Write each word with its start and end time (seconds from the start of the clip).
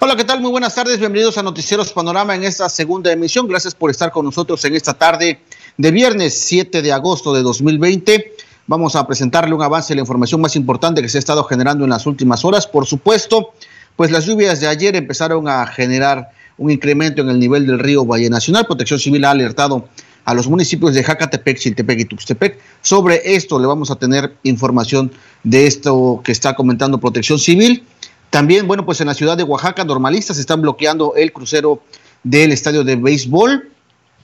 Hola, 0.00 0.16
¿qué 0.16 0.24
tal? 0.24 0.40
Muy 0.40 0.50
buenas 0.50 0.74
tardes. 0.74 0.98
Bienvenidos 0.98 1.38
a 1.38 1.42
Noticieros 1.42 1.92
Panorama 1.92 2.34
en 2.34 2.44
esta 2.44 2.68
segunda 2.68 3.12
emisión. 3.12 3.46
Gracias 3.46 3.74
por 3.74 3.90
estar 3.90 4.10
con 4.10 4.24
nosotros 4.24 4.62
en 4.64 4.74
esta 4.74 4.92
tarde 4.94 5.40
de 5.78 5.90
viernes 5.92 6.38
7 6.40 6.82
de 6.82 6.92
agosto 6.92 7.32
de 7.32 7.42
2020. 7.42 8.32
Vamos 8.66 8.96
a 8.96 9.06
presentarle 9.06 9.54
un 9.54 9.62
avance 9.62 9.92
de 9.92 9.96
la 9.96 10.00
información 10.02 10.40
más 10.40 10.56
importante 10.56 11.00
que 11.00 11.08
se 11.08 11.18
ha 11.18 11.20
estado 11.20 11.44
generando 11.44 11.84
en 11.84 11.90
las 11.90 12.06
últimas 12.06 12.44
horas. 12.44 12.66
Por 12.66 12.86
supuesto, 12.86 13.54
pues 13.96 14.10
las 14.10 14.26
lluvias 14.26 14.60
de 14.60 14.66
ayer 14.66 14.96
empezaron 14.96 15.48
a 15.48 15.64
generar 15.66 16.30
un 16.58 16.70
incremento 16.70 17.22
en 17.22 17.30
el 17.30 17.38
nivel 17.38 17.66
del 17.66 17.78
río 17.78 18.04
Valle 18.04 18.28
Nacional. 18.28 18.66
Protección 18.66 18.98
Civil 18.98 19.24
ha 19.24 19.30
alertado 19.30 19.88
a 20.24 20.34
los 20.34 20.48
municipios 20.48 20.94
de 20.94 21.02
Jacatepec, 21.02 21.58
Chiltepec 21.58 22.00
y 22.00 22.04
Tuxtepec. 22.06 22.58
Sobre 22.82 23.36
esto 23.36 23.58
le 23.58 23.66
vamos 23.66 23.90
a 23.90 23.96
tener 23.96 24.34
información 24.42 25.12
de 25.44 25.66
esto 25.66 26.20
que 26.24 26.32
está 26.32 26.54
comentando 26.54 26.98
Protección 26.98 27.38
Civil. 27.38 27.84
También, 28.34 28.66
bueno, 28.66 28.84
pues 28.84 29.00
en 29.00 29.06
la 29.06 29.14
ciudad 29.14 29.36
de 29.36 29.44
Oaxaca, 29.44 29.84
normalistas 29.84 30.40
están 30.40 30.60
bloqueando 30.60 31.14
el 31.14 31.32
crucero 31.32 31.84
del 32.24 32.50
estadio 32.50 32.82
de 32.82 32.96
béisbol. 32.96 33.70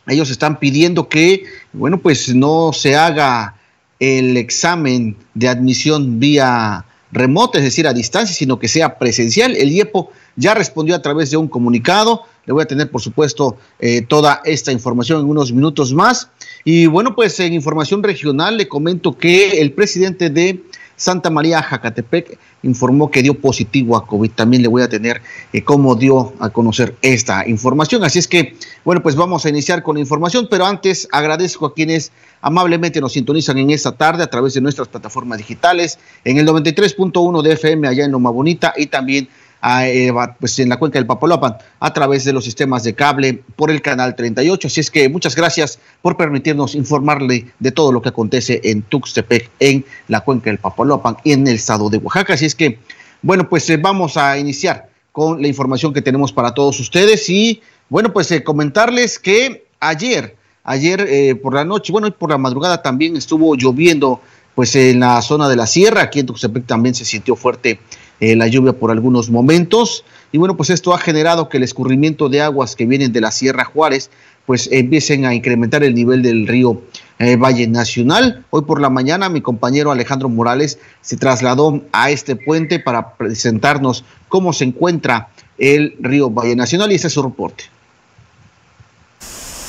Ellos 0.08 0.32
están 0.32 0.58
pidiendo 0.58 1.08
que, 1.08 1.44
bueno, 1.72 1.98
pues 1.98 2.34
no 2.34 2.72
se 2.72 2.96
haga 2.96 3.54
el 4.00 4.36
examen 4.36 5.16
de 5.34 5.46
admisión 5.46 6.18
vía 6.18 6.84
remota, 7.12 7.58
es 7.58 7.64
decir, 7.64 7.86
a 7.86 7.92
distancia, 7.92 8.34
sino 8.34 8.58
que 8.58 8.66
sea 8.66 8.98
presencial. 8.98 9.54
El 9.54 9.70
IEPO 9.70 10.10
ya 10.34 10.54
respondió 10.54 10.96
a 10.96 11.02
través 11.02 11.30
de 11.30 11.36
un 11.36 11.46
comunicado. 11.46 12.24
Le 12.46 12.52
voy 12.52 12.64
a 12.64 12.66
tener, 12.66 12.90
por 12.90 13.00
supuesto, 13.02 13.58
eh, 13.78 14.02
toda 14.02 14.42
esta 14.44 14.72
información 14.72 15.20
en 15.20 15.28
unos 15.28 15.52
minutos 15.52 15.94
más. 15.94 16.30
Y 16.64 16.86
bueno, 16.86 17.14
pues 17.14 17.38
en 17.38 17.52
información 17.52 18.02
regional 18.02 18.56
le 18.56 18.66
comento 18.66 19.16
que 19.16 19.60
el 19.60 19.72
presidente 19.72 20.30
de 20.30 20.64
Santa 21.00 21.30
María 21.30 21.62
Jacatepec 21.62 22.38
informó 22.62 23.10
que 23.10 23.22
dio 23.22 23.40
positivo 23.40 23.96
a 23.96 24.06
COVID. 24.06 24.32
También 24.32 24.62
le 24.62 24.68
voy 24.68 24.82
a 24.82 24.88
tener 24.90 25.22
eh, 25.50 25.64
cómo 25.64 25.94
dio 25.94 26.34
a 26.40 26.50
conocer 26.50 26.94
esta 27.00 27.48
información. 27.48 28.04
Así 28.04 28.18
es 28.18 28.28
que, 28.28 28.54
bueno, 28.84 29.02
pues 29.02 29.16
vamos 29.16 29.46
a 29.46 29.48
iniciar 29.48 29.82
con 29.82 29.94
la 29.96 30.00
información, 30.00 30.46
pero 30.50 30.66
antes 30.66 31.08
agradezco 31.10 31.64
a 31.64 31.74
quienes 31.74 32.12
amablemente 32.42 33.00
nos 33.00 33.14
sintonizan 33.14 33.56
en 33.56 33.70
esta 33.70 33.92
tarde 33.92 34.22
a 34.22 34.26
través 34.26 34.52
de 34.52 34.60
nuestras 34.60 34.88
plataformas 34.88 35.38
digitales, 35.38 35.98
en 36.22 36.36
el 36.36 36.46
93.1 36.46 37.40
de 37.40 37.52
FM 37.52 37.88
allá 37.88 38.04
en 38.04 38.12
Loma 38.12 38.30
Bonita 38.30 38.74
y 38.76 38.86
también 38.86 39.30
eh, 39.62 40.10
pues 40.38 40.58
en 40.58 40.70
la 40.70 40.78
cuenca 40.78 40.98
del 40.98 41.06
Papalopan 41.06 41.56
a 41.80 41.92
través 41.92 42.24
de 42.24 42.32
los 42.32 42.44
sistemas 42.44 42.82
de 42.82 42.94
cable 42.94 43.42
por 43.56 43.70
el 43.70 43.82
canal 43.82 44.16
38. 44.16 44.68
Así 44.68 44.80
es 44.80 44.90
que 44.90 45.08
muchas 45.08 45.36
gracias 45.36 45.78
por 46.00 46.16
permitirnos 46.16 46.74
informarle 46.74 47.46
de 47.58 47.70
todo 47.70 47.92
lo 47.92 48.00
que 48.00 48.08
acontece 48.08 48.60
en 48.64 48.82
Tuxtepec, 48.82 49.50
en 49.60 49.84
la 50.08 50.20
cuenca 50.20 50.48
del 50.50 50.58
Papalopan 50.58 51.16
y 51.24 51.32
en 51.32 51.46
el 51.46 51.56
estado 51.56 51.90
de 51.90 51.98
Oaxaca. 51.98 52.34
Así 52.34 52.46
es 52.46 52.54
que, 52.54 52.78
bueno, 53.20 53.48
pues 53.48 53.68
eh, 53.68 53.76
vamos 53.76 54.16
a 54.16 54.38
iniciar 54.38 54.88
con 55.12 55.42
la 55.42 55.48
información 55.48 55.92
que 55.92 56.00
tenemos 56.00 56.32
para 56.32 56.54
todos 56.54 56.80
ustedes 56.80 57.28
y, 57.28 57.60
bueno, 57.90 58.12
pues 58.12 58.30
eh, 58.30 58.42
comentarles 58.42 59.18
que 59.18 59.66
ayer, 59.78 60.36
ayer 60.64 61.38
por 61.40 61.54
la 61.54 61.64
noche, 61.64 61.92
bueno, 61.92 62.06
y 62.06 62.12
por 62.12 62.30
la 62.30 62.38
madrugada 62.38 62.80
también 62.80 63.16
estuvo 63.16 63.54
lloviendo 63.56 64.22
pues 64.54 64.74
en 64.76 65.00
la 65.00 65.22
zona 65.22 65.48
de 65.48 65.56
la 65.56 65.66
sierra, 65.66 66.02
aquí 66.02 66.20
en 66.20 66.26
Tuxtepec 66.26 66.66
también 66.66 66.94
se 66.94 67.04
sintió 67.04 67.36
fuerte 67.36 67.78
eh, 68.20 68.36
la 68.36 68.46
lluvia 68.46 68.72
por 68.72 68.90
algunos 68.90 69.30
momentos. 69.30 70.04
Y 70.32 70.38
bueno, 70.38 70.56
pues 70.56 70.70
esto 70.70 70.94
ha 70.94 70.98
generado 70.98 71.48
que 71.48 71.56
el 71.56 71.62
escurrimiento 71.62 72.28
de 72.28 72.42
aguas 72.42 72.76
que 72.76 72.86
vienen 72.86 73.12
de 73.12 73.20
la 73.20 73.30
Sierra 73.30 73.64
Juárez, 73.64 74.10
pues 74.46 74.68
empiecen 74.72 75.26
a 75.26 75.34
incrementar 75.34 75.82
el 75.84 75.94
nivel 75.94 76.22
del 76.22 76.46
río 76.46 76.82
eh, 77.18 77.36
Valle 77.36 77.66
Nacional. 77.66 78.44
Hoy 78.50 78.62
por 78.62 78.80
la 78.80 78.90
mañana 78.90 79.28
mi 79.28 79.40
compañero 79.40 79.90
Alejandro 79.90 80.28
Morales 80.28 80.78
se 81.00 81.16
trasladó 81.16 81.82
a 81.92 82.10
este 82.10 82.36
puente 82.36 82.78
para 82.78 83.14
presentarnos 83.14 84.04
cómo 84.28 84.52
se 84.52 84.64
encuentra 84.64 85.28
el 85.58 85.96
río 86.00 86.30
Valle 86.30 86.56
Nacional 86.56 86.92
y 86.92 86.96
ese 86.96 87.08
es 87.08 87.12
su 87.12 87.22
reporte. 87.22 87.64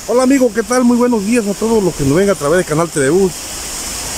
Hola 0.08 0.24
amigo, 0.24 0.52
¿qué 0.52 0.62
tal? 0.62 0.84
Muy 0.84 0.96
buenos 0.96 1.24
días 1.24 1.46
a 1.46 1.54
todos 1.54 1.82
los 1.82 1.94
que 1.94 2.04
nos 2.04 2.16
ven 2.16 2.28
a 2.28 2.34
través 2.34 2.58
del 2.58 2.66
canal 2.66 2.88
Telebús. 2.88 3.61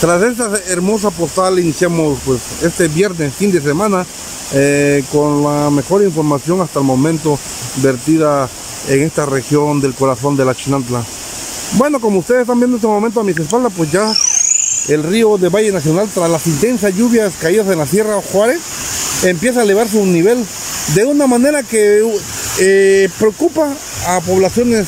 Tras 0.01 0.23
esta 0.23 0.51
hermosa 0.69 1.11
postal 1.11 1.59
iniciamos 1.59 2.19
pues 2.25 2.41
este 2.63 2.89
viernes, 2.89 3.33
fin 3.35 3.53
de 3.53 3.61
semana, 3.61 4.05
eh, 4.53 5.03
con 5.11 5.43
la 5.43 5.71
mejor 5.71 6.03
información 6.03 6.61
hasta 6.61 6.81
el 6.81 6.85
momento 6.85 7.39
vertida 7.77 8.49
en 8.89 9.03
esta 9.03 9.25
región 9.25 9.81
del 9.81 9.95
corazón 9.95 10.37
de 10.37 10.45
la 10.45 10.55
Chinantla. 10.55 11.03
Bueno, 11.73 12.01
como 12.01 12.19
ustedes 12.19 12.43
están 12.43 12.59
viendo 12.59 12.77
en 12.77 12.81
este 12.81 12.87
momento 12.87 13.21
a 13.21 13.25
mis 13.25 13.39
espaldas, 13.39 13.73
pues 13.75 13.91
ya 13.91 14.13
el 14.89 15.03
río 15.03 15.39
de 15.39 15.49
Valle 15.49 15.73
Nacional, 15.73 16.09
tras 16.13 16.31
las 16.31 16.47
intensas 16.47 16.95
lluvias 16.95 17.33
caídas 17.41 17.69
en 17.69 17.79
la 17.79 17.87
Sierra 17.87 18.21
Juárez, 18.33 18.61
empieza 19.23 19.61
a 19.61 19.63
elevar 19.63 19.89
su 19.89 20.05
nivel 20.05 20.45
de 20.95 21.05
una 21.05 21.27
manera 21.27 21.63
que 21.63 22.03
eh, 22.61 23.09
preocupa 23.19 23.73
a 24.07 24.21
poblaciones 24.21 24.87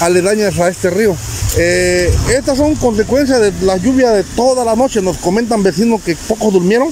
aledañas 0.00 0.58
a 0.60 0.68
este 0.68 0.90
río. 0.90 1.16
Eh, 1.56 2.12
estas 2.34 2.58
son 2.58 2.74
consecuencias 2.74 3.40
de 3.40 3.52
la 3.64 3.76
lluvia 3.76 4.10
de 4.10 4.24
toda 4.24 4.64
la 4.64 4.74
noche. 4.74 5.00
Nos 5.00 5.18
comentan 5.18 5.62
vecinos 5.62 6.02
que 6.02 6.16
pocos 6.16 6.52
durmieron. 6.52 6.88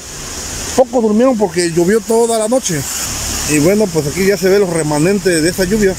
Pocos 0.77 1.03
durmieron 1.03 1.37
porque 1.37 1.73
llovió 1.73 2.01
toda 2.01 2.39
la 2.39 2.49
noche. 2.49 2.81
Y 3.51 3.59
bueno, 3.59 3.87
pues 3.93 4.07
aquí 4.07 4.25
ya 4.25 4.37
se 4.37 4.49
ve 4.49 4.59
los 4.61 4.71
remanentes 4.71 5.43
de 5.43 5.49
esa 5.49 5.65
lluvia. 5.65 5.95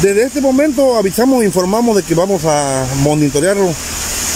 Desde 0.00 0.24
este 0.24 0.40
momento 0.40 0.96
avisamos, 0.96 1.44
informamos 1.44 1.96
de 1.96 2.02
que 2.02 2.14
vamos 2.14 2.42
a 2.44 2.86
monitorearlo 3.02 3.68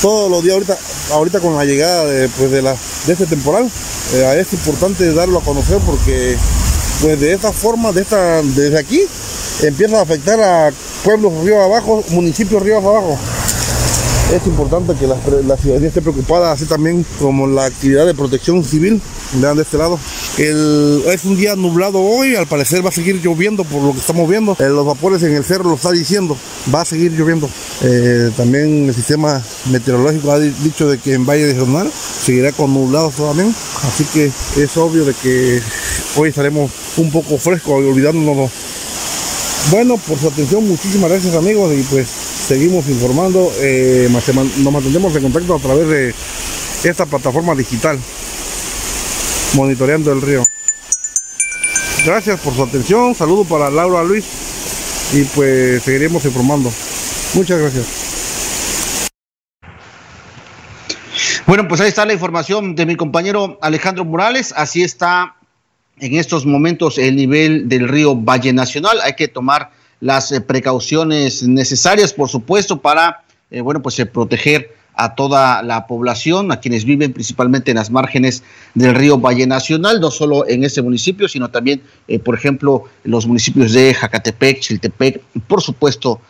todos 0.02 0.30
los 0.30 0.42
días 0.44 0.54
ahorita, 0.54 0.78
ahorita 1.12 1.40
con 1.40 1.56
la 1.56 1.64
llegada 1.64 2.04
de, 2.04 2.28
pues 2.28 2.50
de, 2.50 2.62
este 3.08 3.26
temporal. 3.26 3.68
Eh, 4.14 4.38
es 4.38 4.52
importante 4.52 5.12
darlo 5.14 5.38
a 5.38 5.42
conocer 5.42 5.78
porque 5.78 6.36
pues 7.00 7.18
de 7.18 7.32
esta 7.32 7.52
forma, 7.52 7.90
de 7.92 8.02
esta, 8.02 8.42
desde 8.42 8.78
aquí, 8.78 9.00
empieza 9.62 9.98
a 9.98 10.02
afectar 10.02 10.40
a 10.40 10.70
pueblos 11.02 11.32
río 11.42 11.62
abajo, 11.62 12.04
municipios 12.10 12.62
río 12.62 12.76
abajo 12.76 13.18
es 14.34 14.46
importante 14.46 14.94
que 14.94 15.06
la, 15.06 15.16
ciudadanía 15.56 15.88
esté 15.88 16.02
preocupada, 16.02 16.50
así 16.50 16.64
también 16.64 17.06
como 17.18 17.46
la 17.46 17.66
actividad 17.66 18.06
de 18.06 18.14
protección 18.14 18.64
civil. 18.64 19.00
Vean 19.34 19.56
de 19.56 19.62
este 19.62 19.78
lado. 19.78 19.98
es 20.36 21.24
un 21.24 21.36
día 21.36 21.54
nublado 21.56 22.00
hoy, 22.00 22.34
al 22.34 22.46
parecer 22.46 22.84
va 22.84 22.88
a 22.88 22.92
seguir 22.92 23.20
lloviendo 23.22 23.64
por 23.64 23.82
lo 23.82 23.92
que 23.92 23.98
estamos 23.98 24.28
viendo. 24.28 24.56
Eh, 24.58 24.68
los 24.68 24.84
vapores 24.84 25.22
en 25.22 25.34
el 25.34 25.44
cerro 25.44 25.70
lo 25.70 25.76
está 25.76 25.92
diciendo, 25.92 26.36
va 26.74 26.82
a 26.82 26.84
seguir 26.84 27.12
lloviendo. 27.12 27.48
Eh, 27.82 28.30
también 28.36 28.88
el 28.88 28.94
sistema 28.94 29.42
meteorológico 29.70 30.32
ha 30.32 30.38
dicho 30.38 30.88
de 30.88 30.98
que 30.98 31.14
en 31.14 31.24
Valle 31.24 31.46
de 31.46 31.58
Jornal 31.58 31.90
seguirá 31.92 32.52
con 32.52 32.74
nublados 32.74 33.14
también. 33.14 33.54
Así 33.86 34.04
que 34.04 34.26
es 34.26 34.76
obvio 34.76 35.04
de 35.04 35.14
que 35.14 35.60
hoy 36.16 36.30
estaremos 36.30 36.70
un 36.96 37.10
poco 37.10 37.38
frescos 37.38 37.82
y 37.82 37.88
olvidándonos. 37.88 38.50
Bueno, 39.70 39.96
por 39.98 40.18
su 40.18 40.28
atención, 40.28 40.66
muchísimas 40.66 41.10
gracias 41.10 41.34
amigos 41.34 41.72
y 41.74 41.82
pues 41.82 42.25
seguimos 42.46 42.88
informando, 42.88 43.50
eh, 43.58 44.08
nos 44.08 44.72
mantendremos 44.72 45.16
en 45.16 45.22
contacto 45.22 45.56
a 45.56 45.58
través 45.58 45.88
de 45.88 46.14
esta 46.88 47.04
plataforma 47.04 47.54
digital, 47.54 47.98
monitoreando 49.54 50.12
el 50.12 50.22
río. 50.22 50.42
Gracias 52.04 52.38
por 52.40 52.54
su 52.54 52.62
atención, 52.62 53.16
saludo 53.16 53.44
para 53.44 53.68
Laura 53.68 54.04
Luis 54.04 54.24
y 55.12 55.22
pues 55.24 55.82
seguiremos 55.82 56.24
informando. 56.24 56.72
Muchas 57.34 57.58
gracias. 57.58 57.86
Bueno, 61.46 61.66
pues 61.66 61.80
ahí 61.80 61.88
está 61.88 62.06
la 62.06 62.12
información 62.12 62.76
de 62.76 62.86
mi 62.86 62.96
compañero 62.96 63.58
Alejandro 63.60 64.04
Morales. 64.04 64.52
Así 64.56 64.82
está 64.82 65.36
en 65.98 66.14
estos 66.16 66.46
momentos 66.46 66.98
el 66.98 67.16
nivel 67.16 67.68
del 67.68 67.88
río 67.88 68.14
Valle 68.14 68.52
Nacional. 68.52 69.00
Hay 69.02 69.14
que 69.14 69.28
tomar 69.28 69.70
las 70.06 70.30
eh, 70.30 70.40
precauciones 70.40 71.42
necesarias, 71.42 72.12
por 72.12 72.28
supuesto, 72.28 72.80
para, 72.80 73.24
eh, 73.50 73.60
bueno, 73.60 73.82
pues 73.82 73.98
eh, 73.98 74.06
proteger 74.06 74.72
a 74.94 75.16
toda 75.16 75.64
la 75.64 75.88
población, 75.88 76.52
a 76.52 76.60
quienes 76.60 76.84
viven 76.84 77.12
principalmente 77.12 77.72
en 77.72 77.76
las 77.76 77.90
márgenes 77.90 78.44
del 78.74 78.94
río 78.94 79.18
Valle 79.18 79.48
Nacional, 79.48 80.00
no 80.00 80.12
solo 80.12 80.48
en 80.48 80.62
ese 80.62 80.80
municipio, 80.80 81.28
sino 81.28 81.50
también, 81.50 81.82
por 82.24 82.34
ejemplo, 82.34 82.84
los 83.04 83.26
municipios 83.26 83.72
de 83.72 83.92
Jacatepec, 83.92 84.60
Chiltepec, 84.60 85.20
por 85.46 85.60
supuesto, 85.60 86.20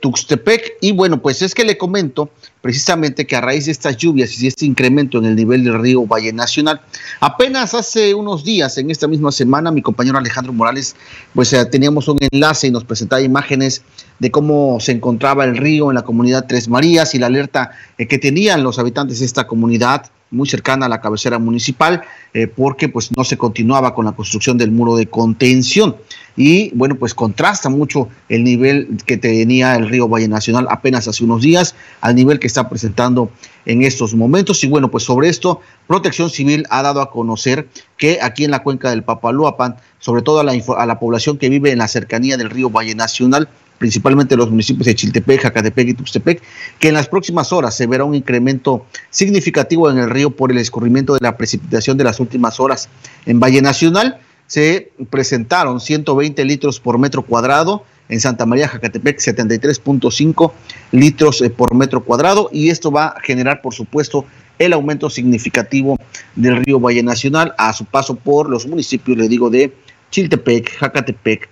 Tuxtepec. 0.00 0.74
Y 0.80 0.92
bueno, 0.92 1.20
pues 1.22 1.42
es 1.42 1.54
que 1.54 1.64
le 1.64 1.78
comento 1.78 2.30
precisamente 2.60 3.26
que 3.26 3.36
a 3.36 3.40
raíz 3.40 3.66
de 3.66 3.72
estas 3.72 3.96
lluvias 3.96 4.36
y 4.36 4.42
de 4.42 4.48
este 4.48 4.66
incremento 4.66 5.18
en 5.18 5.24
el 5.26 5.36
nivel 5.36 5.62
del 5.62 5.80
río 5.80 6.04
Valle 6.04 6.32
Nacional, 6.32 6.80
apenas 7.20 7.74
hace 7.74 8.12
unos 8.12 8.42
días, 8.42 8.76
en 8.78 8.90
esta 8.90 9.06
misma 9.06 9.30
semana, 9.30 9.70
mi 9.70 9.82
compañero 9.82 10.18
Alejandro 10.18 10.52
Morales, 10.52 10.96
pues 11.32 11.52
eh, 11.52 11.64
teníamos 11.66 12.08
un 12.08 12.18
enlace 12.32 12.66
y 12.66 12.70
nos 12.72 12.84
presentaba 12.84 13.22
imágenes 13.22 13.82
de 14.18 14.30
cómo 14.30 14.78
se 14.80 14.92
encontraba 14.92 15.44
el 15.44 15.56
río 15.56 15.90
en 15.90 15.94
la 15.94 16.02
comunidad 16.02 16.46
Tres 16.48 16.68
Marías 16.68 17.14
y 17.14 17.18
la 17.18 17.26
alerta 17.26 17.70
eh, 17.98 18.08
que 18.08 18.18
tenían 18.18 18.64
los 18.64 18.80
habitantes 18.80 19.20
de 19.20 19.26
esta 19.26 19.46
comunidad 19.46 20.10
muy 20.30 20.48
cercana 20.48 20.86
a 20.86 20.88
la 20.88 21.00
cabecera 21.00 21.38
municipal, 21.38 22.02
eh, 22.34 22.46
porque 22.46 22.88
pues 22.88 23.10
no 23.16 23.24
se 23.24 23.38
continuaba 23.38 23.94
con 23.94 24.04
la 24.04 24.12
construcción 24.12 24.58
del 24.58 24.70
muro 24.70 24.96
de 24.96 25.06
contención. 25.06 25.96
Y 26.36 26.70
bueno, 26.74 26.96
pues 26.96 27.14
contrasta 27.14 27.70
mucho 27.70 28.08
el 28.28 28.44
nivel 28.44 28.98
que 29.06 29.16
tenía 29.16 29.74
el 29.76 29.88
río 29.88 30.08
Valle 30.08 30.28
Nacional 30.28 30.66
apenas 30.68 31.08
hace 31.08 31.24
unos 31.24 31.40
días 31.40 31.74
al 32.02 32.14
nivel 32.14 32.38
que 32.38 32.46
está 32.46 32.68
presentando 32.68 33.30
en 33.64 33.82
estos 33.82 34.14
momentos. 34.14 34.62
Y 34.62 34.66
bueno, 34.66 34.90
pues 34.90 35.04
sobre 35.04 35.28
esto, 35.28 35.60
Protección 35.86 36.28
Civil 36.28 36.66
ha 36.68 36.82
dado 36.82 37.00
a 37.00 37.10
conocer 37.10 37.68
que 37.96 38.18
aquí 38.20 38.44
en 38.44 38.50
la 38.50 38.62
cuenca 38.62 38.90
del 38.90 39.02
Papaloapan, 39.02 39.76
sobre 39.98 40.22
todo 40.22 40.40
a 40.40 40.44
la, 40.44 40.52
a 40.76 40.86
la 40.86 40.98
población 40.98 41.38
que 41.38 41.48
vive 41.48 41.70
en 41.70 41.78
la 41.78 41.88
cercanía 41.88 42.36
del 42.36 42.50
río 42.50 42.68
Valle 42.68 42.94
Nacional, 42.94 43.48
principalmente 43.78 44.36
los 44.36 44.50
municipios 44.50 44.86
de 44.86 44.94
Chiltepec, 44.94 45.42
Jacatepec 45.42 45.88
y 45.88 45.94
Tuxtepec, 45.94 46.42
que 46.78 46.88
en 46.88 46.94
las 46.94 47.08
próximas 47.08 47.52
horas 47.52 47.76
se 47.76 47.86
verá 47.86 48.04
un 48.04 48.14
incremento 48.14 48.86
significativo 49.10 49.90
en 49.90 49.98
el 49.98 50.10
río 50.10 50.30
por 50.30 50.50
el 50.50 50.58
escurrimiento 50.58 51.14
de 51.14 51.20
la 51.22 51.36
precipitación 51.36 51.96
de 51.96 52.04
las 52.04 52.20
últimas 52.20 52.60
horas. 52.60 52.88
En 53.26 53.40
Valle 53.40 53.62
Nacional 53.62 54.18
se 54.46 54.92
presentaron 55.10 55.80
120 55.80 56.44
litros 56.44 56.80
por 56.80 56.98
metro 56.98 57.22
cuadrado, 57.22 57.84
en 58.08 58.20
Santa 58.20 58.46
María 58.46 58.68
Jacatepec 58.68 59.18
73.5 59.18 60.52
litros 60.92 61.42
eh, 61.42 61.50
por 61.50 61.74
metro 61.74 62.04
cuadrado 62.04 62.48
y 62.52 62.70
esto 62.70 62.92
va 62.92 63.08
a 63.08 63.20
generar 63.20 63.60
por 63.62 63.74
supuesto 63.74 64.24
el 64.58 64.72
aumento 64.72 65.10
significativo 65.10 65.98
del 66.34 66.64
río 66.64 66.80
Valle 66.80 67.02
Nacional 67.02 67.54
a 67.58 67.72
su 67.72 67.84
paso 67.84 68.14
por 68.14 68.48
los 68.48 68.66
municipios, 68.66 69.18
le 69.18 69.28
digo, 69.28 69.50
de 69.50 69.72
Chiltepec, 70.10 70.78
Jacatepec, 70.78 71.48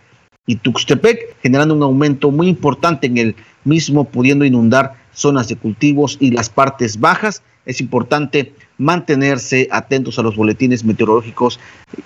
y 0.47 0.57
Tuxtepec, 0.57 1.37
generando 1.43 1.75
un 1.75 1.83
aumento 1.83 2.31
muy 2.31 2.49
importante 2.49 3.07
en 3.07 3.19
el 3.19 3.37
mismo, 3.65 4.05
pudiendo 4.05 4.45
inundar 4.45 4.95
zonas 5.13 5.49
de 5.49 5.57
cultivos 5.57 6.17
y 6.21 6.31
las 6.31 6.51
partes 6.51 7.01
bajas. 7.01 7.43
Es 7.65 7.81
importante 7.81 8.53
mantenerse 8.77 9.69
atentos 9.71 10.19
a 10.19 10.23
los 10.23 10.37
boletines 10.37 10.85
meteorológicos 10.85 11.59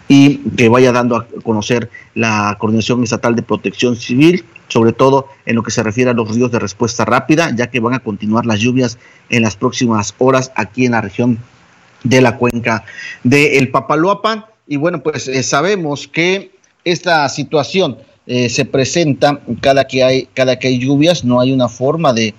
y 0.07 0.37
que 0.57 0.69
vaya 0.69 0.93
dando 0.93 1.17
a 1.17 1.27
conocer 1.43 1.91
la 2.15 2.57
Coordinación 2.61 3.03
Estatal 3.03 3.35
de 3.35 3.43
Protección 3.43 3.97
Civil, 3.97 4.45
sobre 4.69 4.93
todo 4.93 5.27
en 5.47 5.57
lo 5.57 5.63
que 5.65 5.73
se 5.73 5.83
refiere 5.83 6.11
a 6.11 6.15
los 6.15 6.33
ríos 6.33 6.53
de 6.53 6.61
respuesta 6.61 7.05
rápida, 7.05 7.53
ya 7.57 7.71
que 7.71 7.81
van 7.81 7.95
a 7.95 8.01
continuar 8.01 8.47
las 8.47 8.61
lluvias 8.61 8.99
en 9.31 9.43
las 9.43 9.57
próximas 9.57 10.15
horas 10.19 10.53
aquí 10.55 10.87
en 10.87 10.93
la 10.93 11.01
región 11.01 11.39
de 12.05 12.21
la 12.21 12.37
cuenca 12.37 12.85
del 13.25 13.57
El 13.57 13.71
Papaloapan. 13.71 14.45
Y 14.69 14.77
bueno, 14.77 15.03
pues 15.03 15.27
eh, 15.27 15.43
sabemos 15.43 16.07
que 16.07 16.53
esta 16.85 17.29
situación 17.29 17.99
eh, 18.31 18.51
se 18.51 18.67
presenta 18.67 19.41
cada 19.63 19.87
que 19.87 20.05
hay 20.05 20.29
cada 20.35 20.59
que 20.59 20.69
hay 20.69 20.79
lluvias 20.79 21.25
no 21.25 21.41
hay 21.41 21.51
una 21.51 21.67
forma 21.67 22.13
de, 22.13 22.35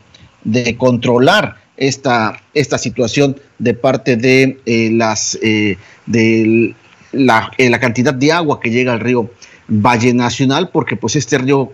controlar 0.77 1.55
esta, 1.77 2.39
esta 2.53 2.77
situación 2.77 3.35
de 3.57 3.73
parte 3.73 4.15
de 4.15 4.59
eh, 4.67 4.91
las 4.93 5.39
eh, 5.41 5.77
de 6.05 6.75
la, 7.11 7.51
la, 7.57 7.79
cantidad 7.79 8.13
de 8.13 8.31
agua 8.31 8.59
que 8.59 8.69
llega 8.69 8.93
al 8.93 8.99
río 8.99 9.31
Valle 9.67 10.13
Nacional 10.13 10.69
porque 10.69 10.95
pues 10.95 11.15
este 11.15 11.39
río 11.39 11.73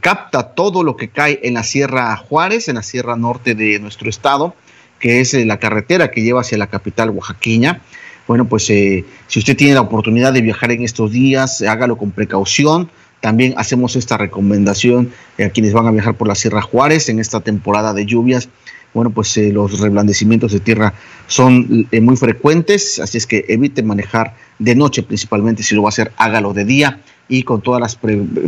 capta 0.00 0.54
todo 0.54 0.82
lo 0.82 0.96
que 0.96 1.10
cae 1.10 1.38
en 1.44 1.54
la 1.54 1.62
Sierra 1.62 2.16
Juárez 2.16 2.68
en 2.68 2.74
la 2.74 2.82
Sierra 2.82 3.14
Norte 3.14 3.54
de 3.54 3.78
nuestro 3.78 4.10
estado 4.10 4.56
que 4.98 5.20
es 5.20 5.32
la 5.32 5.60
carretera 5.60 6.10
que 6.10 6.22
lleva 6.22 6.40
hacia 6.40 6.58
la 6.58 6.66
capital 6.66 7.10
oaxaqueña. 7.10 7.82
Bueno 8.26 8.48
pues 8.48 8.64
si 8.64 9.04
usted 9.36 9.56
tiene 9.56 9.74
la 9.74 9.82
oportunidad 9.82 10.32
de 10.32 10.40
viajar 10.40 10.72
en 10.72 10.82
estos 10.82 11.12
días 11.12 11.62
hágalo 11.62 11.96
con 11.96 12.10
precaución 12.10 12.90
también 13.24 13.54
hacemos 13.56 13.96
esta 13.96 14.18
recomendación 14.18 15.10
a 15.42 15.48
quienes 15.48 15.72
van 15.72 15.86
a 15.86 15.90
viajar 15.90 16.14
por 16.14 16.28
la 16.28 16.34
Sierra 16.34 16.60
Juárez 16.60 17.08
en 17.08 17.18
esta 17.18 17.40
temporada 17.40 17.94
de 17.94 18.04
lluvias. 18.04 18.50
Bueno, 18.92 19.12
pues 19.12 19.34
eh, 19.38 19.50
los 19.50 19.80
reblandecimientos 19.80 20.52
de 20.52 20.60
tierra 20.60 20.92
son 21.26 21.88
eh, 21.90 22.02
muy 22.02 22.18
frecuentes, 22.18 22.98
así 22.98 23.16
es 23.16 23.26
que 23.26 23.46
evite 23.48 23.82
manejar 23.82 24.34
de 24.58 24.74
noche 24.74 25.02
principalmente, 25.02 25.62
si 25.62 25.74
lo 25.74 25.80
va 25.80 25.88
a 25.88 25.96
hacer, 25.96 26.12
hágalo 26.18 26.52
de 26.52 26.66
día 26.66 27.00
y 27.26 27.44
con 27.44 27.62
todas 27.62 27.80
las 27.80 27.96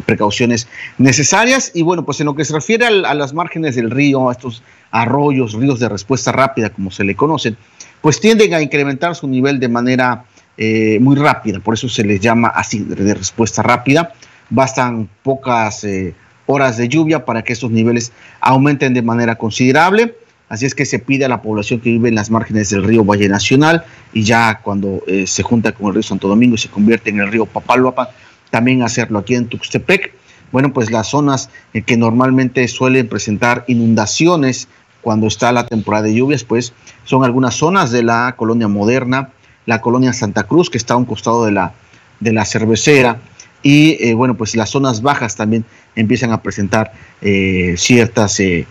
precauciones 0.04 0.68
necesarias. 0.98 1.70
Y 1.72 1.80
bueno, 1.80 2.04
pues 2.04 2.20
en 2.20 2.26
lo 2.26 2.34
que 2.34 2.44
se 2.44 2.52
refiere 2.52 2.84
a, 2.84 3.14
las 3.14 3.32
márgenes 3.32 3.76
del 3.76 3.90
río, 3.90 4.28
a 4.28 4.32
estos 4.32 4.62
arroyos, 4.90 5.54
ríos 5.54 5.80
de 5.80 5.88
respuesta 5.88 6.32
rápida, 6.32 6.68
como 6.68 6.90
se 6.90 7.02
le 7.02 7.16
conocen, 7.16 7.56
pues 8.02 8.20
tienden 8.20 8.52
a 8.52 8.60
incrementar 8.60 9.16
su 9.16 9.26
nivel 9.26 9.58
de 9.58 9.68
manera 9.68 10.26
eh, 10.58 10.98
muy 11.00 11.16
rápida, 11.16 11.60
por 11.60 11.72
eso 11.72 11.88
se 11.88 12.04
les 12.04 12.20
llama 12.20 12.48
así, 12.48 12.80
de 12.80 13.14
respuesta 13.14 13.62
rápida 13.62 14.12
bastan 14.50 15.08
pocas 15.22 15.84
eh, 15.84 16.14
horas 16.46 16.76
de 16.76 16.88
lluvia 16.88 17.24
para 17.24 17.42
que 17.42 17.52
estos 17.52 17.70
niveles 17.70 18.12
aumenten 18.40 18.94
de 18.94 19.02
manera 19.02 19.36
considerable. 19.36 20.16
Así 20.48 20.64
es 20.64 20.74
que 20.74 20.84
se 20.84 21.00
pide 21.00 21.24
a 21.24 21.28
la 21.28 21.42
población 21.42 21.80
que 21.80 21.90
vive 21.90 22.08
en 22.08 22.14
las 22.14 22.30
márgenes 22.30 22.70
del 22.70 22.84
río 22.84 23.04
Valle 23.04 23.28
Nacional 23.28 23.84
y 24.12 24.22
ya 24.22 24.60
cuando 24.62 25.02
eh, 25.08 25.26
se 25.26 25.42
junta 25.42 25.72
con 25.72 25.88
el 25.88 25.94
río 25.94 26.02
Santo 26.04 26.28
Domingo 26.28 26.54
y 26.54 26.58
se 26.58 26.68
convierte 26.68 27.10
en 27.10 27.18
el 27.18 27.32
río 27.32 27.46
Papaloapa, 27.46 28.10
también 28.50 28.82
hacerlo 28.82 29.18
aquí 29.18 29.34
en 29.34 29.48
Tuxtepec. 29.48 30.14
Bueno, 30.52 30.72
pues 30.72 30.92
las 30.92 31.08
zonas 31.08 31.50
eh, 31.74 31.82
que 31.82 31.96
normalmente 31.96 32.68
suelen 32.68 33.08
presentar 33.08 33.64
inundaciones 33.66 34.68
cuando 35.02 35.26
está 35.26 35.50
la 35.50 35.66
temporada 35.66 36.04
de 36.04 36.14
lluvias, 36.14 36.44
pues 36.44 36.72
son 37.04 37.24
algunas 37.24 37.54
zonas 37.54 37.90
de 37.90 38.04
la 38.04 38.34
colonia 38.36 38.68
moderna, 38.68 39.30
la 39.64 39.80
colonia 39.80 40.12
Santa 40.12 40.44
Cruz, 40.44 40.70
que 40.70 40.78
está 40.78 40.94
a 40.94 40.96
un 40.96 41.04
costado 41.04 41.44
de 41.44 41.52
la, 41.52 41.74
de 42.20 42.32
la 42.32 42.44
cervecera, 42.44 43.18
y 43.62 43.96
eh, 44.00 44.14
bueno, 44.14 44.36
pues 44.36 44.54
las 44.56 44.70
zonas 44.70 45.02
bajas 45.02 45.36
también 45.36 45.64
empiezan 45.94 46.32
a 46.32 46.42
presentar 46.42 46.92
eh, 47.20 47.74
ciertas, 47.76 48.38
eh, 48.40 48.66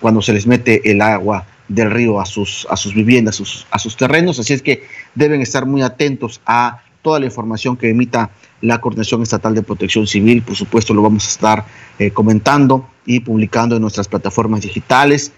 cuando 0.00 0.22
se 0.22 0.32
les 0.32 0.46
mete 0.46 0.90
el 0.90 1.00
agua 1.00 1.46
del 1.68 1.90
río 1.90 2.20
a 2.20 2.26
sus, 2.26 2.66
a 2.70 2.76
sus 2.76 2.94
viviendas, 2.94 3.36
sus, 3.36 3.66
a 3.70 3.78
sus 3.78 3.96
terrenos, 3.96 4.38
así 4.38 4.52
es 4.52 4.62
que 4.62 4.84
deben 5.14 5.40
estar 5.40 5.66
muy 5.66 5.82
atentos 5.82 6.40
a 6.44 6.82
toda 7.00 7.18
la 7.20 7.26
información 7.26 7.76
que 7.76 7.90
emita 7.90 8.30
la 8.60 8.80
Coordinación 8.80 9.22
Estatal 9.22 9.54
de 9.54 9.62
Protección 9.62 10.06
Civil, 10.06 10.42
por 10.42 10.56
supuesto 10.56 10.94
lo 10.94 11.02
vamos 11.02 11.26
a 11.26 11.30
estar 11.30 11.64
comentando 12.12 12.88
y 13.06 13.20
publicando 13.20 13.74
en 13.74 13.82
nuestras 13.82 14.08
plataformas 14.08 14.60
digitales, 14.60 15.32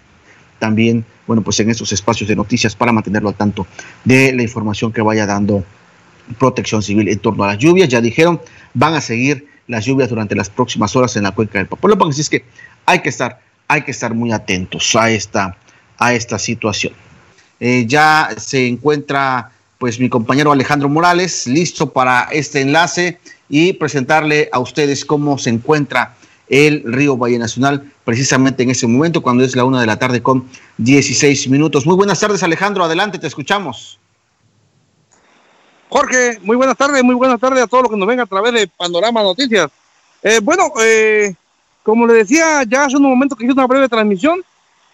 también, 0.59 1.05
bueno, 1.27 1.41
pues 1.41 1.59
en 1.59 1.69
estos 1.69 1.91
espacios 1.91 2.27
de 2.27 2.35
noticias 2.35 2.75
para 2.75 2.91
mantenerlo 2.91 3.29
al 3.29 3.35
tanto 3.35 3.67
de 4.03 4.33
la 4.33 4.43
información 4.43 4.91
que 4.91 5.01
vaya 5.01 5.25
dando 5.25 5.63
Protección 6.37 6.81
Civil 6.81 7.07
en 7.07 7.19
torno 7.19 7.43
a 7.43 7.47
las 7.47 7.57
lluvias. 7.57 7.89
Ya 7.89 8.01
dijeron, 8.01 8.41
van 8.73 8.93
a 8.93 9.01
seguir 9.01 9.47
las 9.67 9.85
lluvias 9.85 10.09
durante 10.09 10.35
las 10.35 10.49
próximas 10.49 10.95
horas 10.95 11.15
en 11.15 11.23
la 11.23 11.31
cuenca 11.31 11.57
del 11.57 11.67
Papaloapan, 11.67 12.09
así 12.09 12.21
es 12.21 12.29
que 12.29 12.45
hay 12.85 12.99
que 12.99 13.09
estar, 13.09 13.41
hay 13.67 13.81
que 13.81 13.91
estar 13.91 14.13
muy 14.13 14.31
atentos 14.31 14.95
a 14.95 15.09
esta, 15.09 15.57
a 15.97 16.13
esta 16.13 16.37
situación. 16.37 16.93
Eh, 17.59 17.85
ya 17.87 18.29
se 18.37 18.67
encuentra 18.67 19.51
pues 19.77 19.99
mi 19.99 20.09
compañero 20.09 20.51
Alejandro 20.51 20.89
Morales 20.89 21.47
listo 21.47 21.91
para 21.91 22.27
este 22.31 22.61
enlace 22.61 23.19
y 23.49 23.73
presentarle 23.73 24.49
a 24.51 24.59
ustedes 24.59 25.05
cómo 25.05 25.37
se 25.37 25.49
encuentra 25.49 26.15
el 26.47 26.83
río 26.85 27.17
Valle 27.17 27.39
Nacional 27.39 27.91
precisamente 28.03 28.63
en 28.63 28.69
ese 28.69 28.87
momento 28.87 29.21
cuando 29.21 29.43
es 29.43 29.55
la 29.55 29.63
una 29.63 29.81
de 29.81 29.87
la 29.87 29.97
tarde 29.97 30.21
con 30.21 30.45
16 30.77 31.49
minutos. 31.49 31.85
Muy 31.85 31.95
buenas 31.95 32.19
tardes 32.19 32.43
Alejandro, 32.43 32.83
adelante, 32.83 33.19
te 33.19 33.27
escuchamos. 33.27 33.99
Jorge, 35.97 36.39
muy 36.41 36.57
buenas 36.57 36.75
tardes, 36.75 37.01
muy 37.05 37.15
buenas 37.15 37.39
tardes 37.39 37.63
a 37.63 37.67
todos 37.67 37.83
los 37.83 37.91
que 37.93 37.97
nos 37.97 38.05
ven 38.05 38.19
a 38.19 38.25
través 38.25 38.51
de 38.51 38.67
Panorama 38.67 39.23
Noticias. 39.23 39.71
Eh, 40.21 40.41
bueno, 40.43 40.63
eh, 40.83 41.33
como 41.83 42.05
le 42.05 42.15
decía 42.15 42.63
ya 42.67 42.83
hace 42.83 42.97
un 42.97 43.03
momento 43.03 43.33
que 43.33 43.45
hice 43.45 43.53
una 43.53 43.65
breve 43.65 43.87
transmisión, 43.87 44.43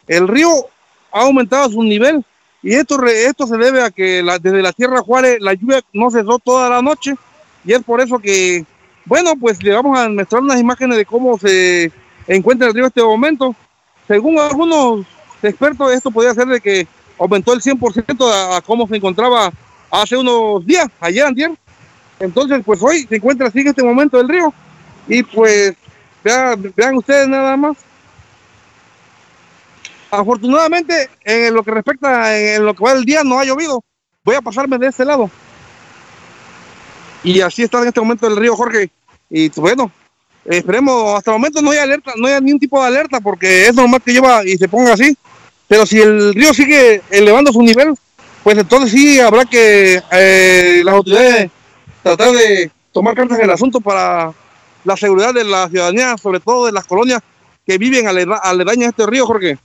el 0.07 0.27
río 0.27 0.51
ha 1.11 1.21
aumentado 1.21 1.71
su 1.71 1.81
nivel 1.81 2.23
y 2.61 2.75
esto, 2.75 3.03
esto 3.03 3.47
se 3.47 3.57
debe 3.57 3.81
a 3.81 3.89
que 3.89 4.23
desde 4.43 4.61
la 4.61 4.71
Tierra 4.73 5.01
Juárez 5.01 5.41
la 5.41 5.55
lluvia 5.55 5.81
no 5.91 6.11
cesó 6.11 6.37
toda 6.37 6.69
la 6.69 6.83
noche 6.83 7.15
y 7.65 7.73
es 7.73 7.81
por 7.81 7.99
eso 7.99 8.19
que, 8.19 8.63
bueno, 9.05 9.33
pues 9.41 9.63
le 9.63 9.73
vamos 9.73 9.97
a 9.97 10.07
mostrar 10.07 10.43
unas 10.43 10.59
imágenes 10.59 10.97
de 10.97 11.05
cómo 11.05 11.35
se 11.39 11.91
encuentra 12.27 12.67
el 12.67 12.75
río 12.75 12.83
en 12.83 12.89
este 12.89 13.01
momento. 13.01 13.55
Según 14.07 14.37
algunos 14.37 15.07
expertos, 15.41 15.93
esto 15.93 16.11
podría 16.11 16.35
ser 16.35 16.45
de 16.45 16.61
que 16.61 16.87
aumentó 17.17 17.53
el 17.53 17.61
100% 17.61 18.31
a, 18.31 18.57
a 18.57 18.61
cómo 18.61 18.87
se 18.87 18.97
encontraba 18.97 19.51
hace 19.91 20.17
unos 20.17 20.65
días, 20.65 20.87
ayer. 20.99 21.27
Entonces, 22.19 22.61
pues 22.65 22.81
hoy 22.81 23.05
se 23.07 23.17
encuentra 23.17 23.47
así 23.47 23.59
en 23.59 23.67
este 23.67 23.83
momento 23.83 24.19
el 24.19 24.29
río. 24.29 24.53
Y 25.07 25.23
pues, 25.23 25.73
vean, 26.23 26.95
ustedes 26.95 27.27
nada 27.27 27.57
más. 27.57 27.77
Afortunadamente, 30.09 31.09
en 31.23 31.53
lo 31.53 31.63
que 31.63 31.71
respecta, 31.71 32.37
en 32.37 32.65
lo 32.65 32.73
que 32.73 32.83
va 32.83 32.93
del 32.93 33.05
día, 33.05 33.23
no 33.23 33.39
ha 33.39 33.45
llovido. 33.45 33.83
Voy 34.23 34.35
a 34.35 34.41
pasarme 34.41 34.77
de 34.77 34.87
este 34.87 35.05
lado. 35.05 35.29
Y 37.23 37.41
así 37.41 37.63
está 37.63 37.81
en 37.81 37.87
este 37.87 38.01
momento 38.01 38.27
el 38.27 38.35
río 38.35 38.55
Jorge. 38.55 38.89
Y 39.29 39.49
bueno, 39.59 39.91
esperemos, 40.45 41.17
hasta 41.17 41.31
el 41.31 41.37
momento 41.37 41.61
no 41.61 41.71
hay 41.71 41.77
alerta, 41.77 42.13
no 42.17 42.27
hay 42.27 42.41
ningún 42.41 42.59
tipo 42.59 42.79
de 42.81 42.87
alerta 42.87 43.19
porque 43.19 43.67
es 43.67 43.73
normal 43.73 44.01
que 44.01 44.13
lleva 44.13 44.45
y 44.45 44.57
se 44.57 44.67
ponga 44.67 44.93
así. 44.93 45.17
Pero 45.67 45.85
si 45.85 46.01
el 46.01 46.33
río 46.33 46.53
sigue 46.53 47.01
elevando 47.09 47.53
su 47.53 47.61
nivel, 47.61 47.93
pues 48.43 48.57
entonces 48.57 48.91
sí 48.91 49.19
habrá 49.19 49.45
que 49.45 50.01
eh, 50.11 50.81
las 50.83 50.95
autoridades 50.95 51.51
tratar 52.03 52.31
de 52.31 52.71
tomar 52.91 53.15
cartas 53.15 53.39
en 53.39 53.45
el 53.45 53.51
asunto 53.51 53.79
para 53.79 54.33
la 54.83 54.97
seguridad 54.97 55.33
de 55.33 55.43
la 55.43 55.69
ciudadanía, 55.69 56.17
sobre 56.17 56.39
todo 56.39 56.65
de 56.65 56.71
las 56.71 56.85
colonias 56.85 57.21
que 57.65 57.77
viven 57.77 58.07
aledañas 58.07 58.87
a 58.87 58.89
este 58.89 59.05
río, 59.05 59.25
Jorge. 59.25 59.57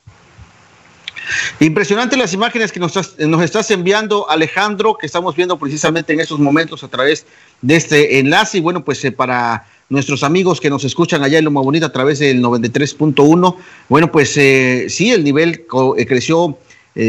Impresionante 1.59 2.17
las 2.17 2.33
imágenes 2.33 2.71
que 2.71 2.79
nos, 2.79 2.97
estás 2.97 3.71
enviando, 3.71 4.31
Alejandro, 4.31 4.97
que 4.97 5.07
estamos 5.07 5.35
viendo 5.35 5.59
precisamente 5.59 6.13
en 6.13 6.21
estos 6.21 6.39
momentos 6.39 6.85
a 6.85 6.89
través 6.89 7.27
de 7.63 7.77
este 7.77 8.19
enlace. 8.19 8.59
Y 8.59 8.61
bueno, 8.61 8.85
pues 8.85 9.05
eh, 9.05 9.13
para 9.13 9.67
nuestros 9.89 10.23
amigos 10.23 10.61
que 10.61 10.71
nos 10.71 10.85
escuchan 10.85 11.23
allá 11.25 11.39
en 11.39 11.45
Loma 11.45 11.63
Bonita 11.63 11.87
a 11.87 11.93
través 11.93 12.19
del 12.21 12.43
93.1, 12.43 13.57
bueno, 13.89 14.13
pues 14.13 14.37
eh, 14.37 14.87
sí, 14.89 15.13
el 15.13 15.25
nivel 15.25 15.65
eh, 15.97 16.07
creció 16.07 16.59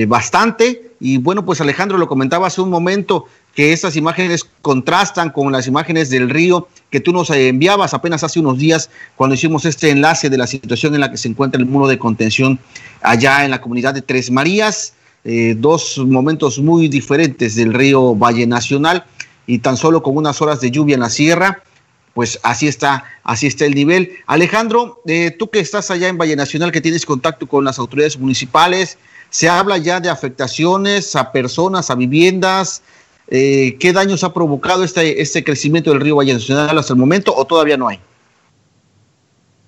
bastante. 0.08 0.87
Y 1.00 1.18
bueno, 1.18 1.46
pues 1.46 1.62
Alejandro 1.62 1.98
lo 1.98 2.08
comentaba 2.08 2.48
hace 2.48 2.62
un 2.62 2.70
momento, 2.70 3.26
que 3.58 3.74
estas 3.74 3.96
imágenes 3.96 4.48
contrastan 4.62 5.32
con 5.32 5.52
las 5.52 5.68
imágenes 5.68 6.12
del 6.12 6.30
río 6.30 6.68
que 6.92 7.00
tú 7.00 7.12
nos 7.12 7.32
enviabas 7.32 7.94
apenas 7.96 8.24
hace 8.24 8.40
unos 8.40 8.60
días 8.60 8.90
cuando 9.16 9.34
hicimos 9.34 9.66
este 9.66 9.90
enlace 9.90 10.30
de 10.30 10.38
la 10.38 10.46
situación 10.46 10.94
en 10.94 11.02
la 11.02 11.10
que 11.10 11.18
se 11.18 11.28
encuentra 11.28 11.60
el 11.60 11.66
muro 11.66 11.88
de 11.88 11.98
contención 11.98 12.60
allá 13.02 13.46
en 13.46 13.52
la 13.52 13.60
comunidad 13.60 13.96
de 13.96 14.04
Tres 14.04 14.30
Marías, 14.30 14.94
eh, 15.24 15.56
dos 15.58 15.98
momentos 15.98 16.60
muy 16.60 16.88
diferentes 16.88 17.56
del 17.56 17.74
río 17.74 18.16
Valle 18.16 18.46
Nacional 18.46 19.06
y 19.48 19.60
tan 19.60 19.76
solo 19.76 20.04
con 20.04 20.16
unas 20.16 20.42
horas 20.42 20.62
de 20.62 20.70
lluvia 20.70 20.94
en 20.94 21.02
la 21.02 21.10
sierra, 21.10 21.64
pues 22.14 22.40
así 22.44 22.68
está, 22.68 23.06
así 23.24 23.48
está 23.48 23.66
el 23.66 23.74
nivel. 23.74 24.12
Alejandro, 24.28 25.02
eh, 25.08 25.36
tú 25.38 25.50
que 25.50 25.60
estás 25.60 25.90
allá 25.92 26.08
en 26.08 26.18
Valle 26.18 26.36
Nacional, 26.36 26.72
que 26.72 26.82
tienes 26.82 27.06
contacto 27.06 27.48
con 27.48 27.66
las 27.66 27.80
autoridades 27.80 28.18
municipales, 28.20 28.98
se 29.30 29.50
habla 29.50 29.78
ya 29.78 30.00
de 30.00 30.10
afectaciones 30.10 31.16
a 31.16 31.32
personas, 31.32 31.90
a 31.90 31.96
viviendas, 31.96 32.82
eh, 33.30 33.76
¿qué 33.80 33.92
daños 33.92 34.24
ha 34.24 34.34
provocado 34.34 34.84
este, 34.84 35.22
este 35.22 35.44
crecimiento 35.44 35.92
del 35.92 36.00
río 36.00 36.16
Valle 36.16 36.34
Nacional 36.34 36.78
hasta 36.78 36.94
el 36.94 37.00
momento 37.00 37.36
o 37.36 37.46
todavía 37.46 37.78
no 37.78 37.90
hay? 37.90 38.00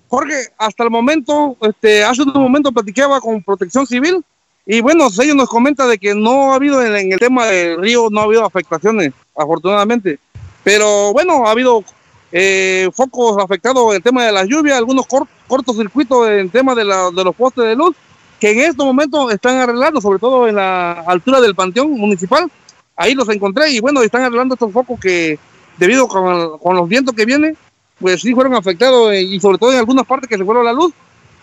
Jorge, 0.07 0.47
hasta 0.57 0.83
el 0.83 0.89
momento, 0.89 1.55
este, 1.61 2.03
hace 2.03 2.23
un 2.23 2.33
momento 2.33 2.71
platicaba 2.71 3.19
con 3.21 3.43
Protección 3.43 3.85
Civil 3.85 4.23
y 4.65 4.81
bueno, 4.81 5.07
ellos 5.21 5.35
nos 5.35 5.49
comentan 5.49 5.89
de 5.89 5.97
que 5.97 6.15
no 6.15 6.53
ha 6.53 6.55
habido 6.55 6.83
en, 6.83 7.11
el 7.11 7.19
tema 7.19 7.45
del 7.47 7.81
río, 7.81 8.07
no 8.09 8.21
ha 8.21 8.23
habido 8.23 8.45
afectaciones, 8.45 9.11
afortunadamente. 9.35 10.19
Pero 10.63 11.11
bueno, 11.11 11.45
ha 11.45 11.51
habido 11.51 11.83
eh, 12.31 12.89
focos 12.93 13.43
afectados 13.43 13.89
en 13.89 13.95
el 13.97 14.03
tema 14.03 14.25
de 14.25 14.31
la 14.31 14.45
lluvia, 14.45 14.77
algunos 14.77 15.05
cortocircuitos 15.47 16.27
en 16.27 16.39
el 16.39 16.51
tema 16.51 16.75
de, 16.75 16.83
de 16.83 17.23
los 17.23 17.35
postes 17.35 17.65
de 17.65 17.75
luz, 17.75 17.95
que 18.39 18.51
en 18.51 18.59
estos 18.59 18.85
momentos 18.85 19.31
están 19.33 19.57
arreglando, 19.57 19.99
sobre 19.99 20.19
todo 20.19 20.47
en 20.47 20.55
la 20.55 20.91
altura 20.91 21.41
del 21.41 21.55
panteón 21.55 21.91
municipal, 21.91 22.49
ahí 22.95 23.13
los 23.13 23.27
encontré 23.29 23.71
y 23.71 23.79
bueno, 23.79 24.01
están 24.01 24.21
arreglando 24.21 24.55
estos 24.55 24.71
focos 24.71 24.99
que 24.99 25.37
debido 25.77 26.07
con, 26.07 26.75
los 26.75 26.89
vientos 26.89 27.13
que 27.15 27.25
vienen, 27.25 27.57
pues 27.99 28.21
sí 28.21 28.33
fueron 28.33 28.55
afectados 28.55 29.13
eh, 29.13 29.21
y 29.21 29.39
sobre 29.39 29.57
todo 29.57 29.71
en 29.73 29.79
algunas 29.79 30.05
partes 30.05 30.29
que 30.29 30.37
se 30.37 30.45
fueron 30.45 30.65
la 30.65 30.73
luz, 30.73 30.93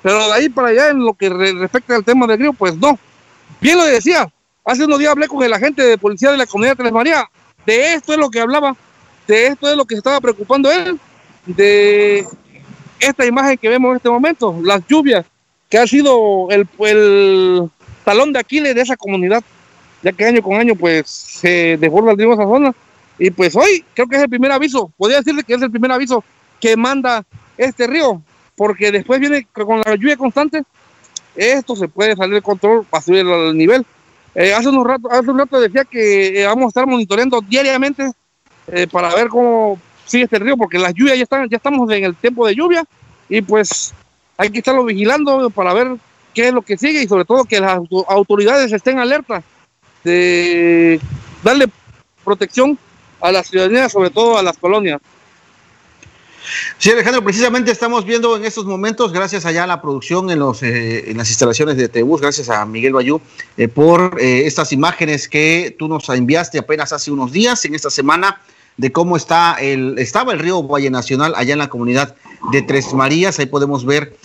pero 0.03 0.27
de 0.27 0.33
ahí 0.33 0.49
para 0.49 0.69
allá 0.69 0.91
en 0.91 1.05
lo 1.05 1.15
que 1.15 1.29
respecta 1.29 1.97
al 1.97 2.05
tema 2.05 2.27
del 2.27 2.39
río, 2.39 2.53
pues 2.53 2.77
no. 2.77 2.99
Bien 3.61 3.77
lo 3.77 3.85
decía, 3.85 4.31
hace 4.65 4.85
unos 4.85 4.99
días 4.99 5.13
hablé 5.13 5.29
con 5.29 5.43
el 5.43 5.53
agente 5.53 5.83
de 5.83 5.99
policía 5.99 6.31
de 6.31 6.39
la 6.39 6.47
comunidad 6.47 6.73
de 6.73 6.83
Tres 6.83 6.93
María, 6.93 7.29
de 7.67 7.95
esto 7.95 8.13
es 8.13 8.19
lo 8.19 8.31
que 8.31 8.41
hablaba, 8.41 8.77
de 9.27 9.49
esto 9.49 9.69
es 9.69 9.77
lo 9.77 9.85
que 9.85 9.95
se 9.95 9.99
estaba 9.99 10.21
preocupando 10.21 10.71
él, 10.71 10.99
de 11.45 12.27
esta 13.01 13.27
imagen 13.27 13.59
que 13.59 13.69
vemos 13.69 13.91
en 13.91 13.97
este 13.97 14.11
momento, 14.11 14.59
las 14.63 14.87
lluvias, 14.87 15.27
que 15.69 15.79
ha 15.79 15.87
sido 15.87 16.49
el, 16.51 16.69
el 16.81 17.71
talón 18.05 18.33
de 18.33 18.39
Aquiles 18.39 18.75
de 18.75 18.83
esa 18.83 18.97
comunidad 18.97 19.43
ya 20.03 20.13
que 20.13 20.25
año 20.25 20.43
con 20.43 20.55
año 20.55 20.75
pues 20.77 21.09
se 21.09 21.77
desborda 21.79 22.13
el 22.13 22.19
río 22.19 22.33
esa 22.33 22.45
zona. 22.45 22.73
Y 23.19 23.31
pues 23.31 23.57
hoy 23.57 23.85
creo 23.95 24.07
que 24.07 24.17
es 24.17 24.23
el 24.23 24.29
primer 24.29 24.53
aviso, 24.53 24.93
podría 24.97 25.19
decirle 25.19 25.43
que 25.43 25.55
es 25.55 25.63
el 25.63 25.71
primer 25.71 25.91
aviso 25.91 26.23
que 26.61 26.77
manda 26.77 27.25
este 27.57 27.87
río, 27.87 28.23
porque 28.55 28.93
después 28.93 29.21
viene 29.21 29.47
con 29.53 29.81
la 29.81 29.95
lluvia 29.95 30.17
constante, 30.17 30.63
esto 31.35 31.75
se 31.75 31.89
puede 31.89 32.15
salir 32.15 32.35
de 32.35 32.43
control 32.43 32.85
para 32.89 33.03
subir 33.03 33.27
el 33.27 33.57
nivel. 33.57 33.85
Eh, 34.35 34.53
hace, 34.53 34.69
unos 34.69 34.87
rato, 34.87 35.11
hace 35.11 35.31
un 35.31 35.39
rato 35.39 35.59
decía 35.59 35.85
que 35.85 36.43
eh, 36.43 36.47
vamos 36.47 36.67
a 36.67 36.69
estar 36.69 36.87
monitoreando 36.87 37.41
diariamente 37.41 38.13
eh, 38.69 38.87
para 38.87 39.15
ver 39.15 39.29
cómo 39.29 39.81
sigue 40.05 40.25
este 40.25 40.39
río, 40.39 40.57
porque 40.57 40.79
las 40.79 40.93
lluvias 40.93 41.17
ya 41.17 41.23
están, 41.23 41.49
ya 41.49 41.57
estamos 41.57 41.91
en 41.91 42.05
el 42.05 42.15
tiempo 42.15 42.47
de 42.47 42.55
lluvia 42.55 42.85
y 43.31 43.41
pues 43.41 43.95
hay 44.37 44.51
que 44.51 44.59
estarlo 44.59 44.85
vigilando 44.85 45.51
para 45.51 45.73
ver 45.75 45.97
qué 46.35 46.49
es 46.49 46.55
lo 46.55 46.63
que 46.63 46.77
sigue 46.77 47.03
y 47.03 47.09
sobre 47.09 47.25
todo 47.25 47.45
que 47.45 47.61
las 47.61 47.81
autoridades 48.09 48.73
estén 48.73 48.99
alertas 48.99 49.43
de 50.05 51.01
darle 51.43 51.67
protección 52.25 52.79
a 53.21 53.33
la 53.33 53.43
ciudadanía, 53.43 53.89
sobre 53.89 54.11
todo 54.11 54.39
a 54.39 54.43
las 54.43 54.57
colonias. 54.59 55.01
Sí, 56.79 56.91
Alejandro, 56.91 57.25
precisamente 57.25 57.73
estamos 57.73 58.05
viendo 58.05 58.37
en 58.37 58.45
estos 58.45 58.67
momentos, 58.67 59.13
gracias 59.13 59.47
allá 59.47 59.65
a 59.65 59.67
la 59.67 59.83
producción 59.83 60.31
en, 60.31 60.39
los, 60.39 60.63
eh, 60.63 61.11
en 61.11 61.17
las 61.17 61.29
instalaciones 61.29 61.77
de 61.77 61.89
Tebus, 61.89 62.21
gracias 62.21 62.51
a 62.51 62.65
Miguel 62.67 62.93
Bayú, 62.93 63.21
eh, 63.57 63.67
por 63.67 64.21
eh, 64.21 64.47
estas 64.47 64.73
imágenes 64.73 65.29
que 65.29 65.75
tú 65.77 65.89
nos 65.89 66.09
enviaste 66.09 66.59
apenas 66.59 66.93
hace 66.93 67.11
unos 67.11 67.33
días, 67.33 67.65
en 67.65 67.75
esta 67.75 67.91
semana, 67.91 68.41
de 68.77 68.93
cómo 68.93 69.17
está 69.17 69.57
el, 69.61 69.99
estaba 69.99 70.33
el 70.35 70.39
río 70.39 70.63
Valle 70.63 70.91
Nacional 70.91 71.33
allá 71.35 71.55
en 71.55 71.59
la 71.59 71.69
comunidad 71.69 72.15
de 72.53 72.63
Tres 72.63 72.93
Marías. 72.95 73.39
Ahí 73.39 73.47
podemos 73.47 73.85
ver 73.85 74.17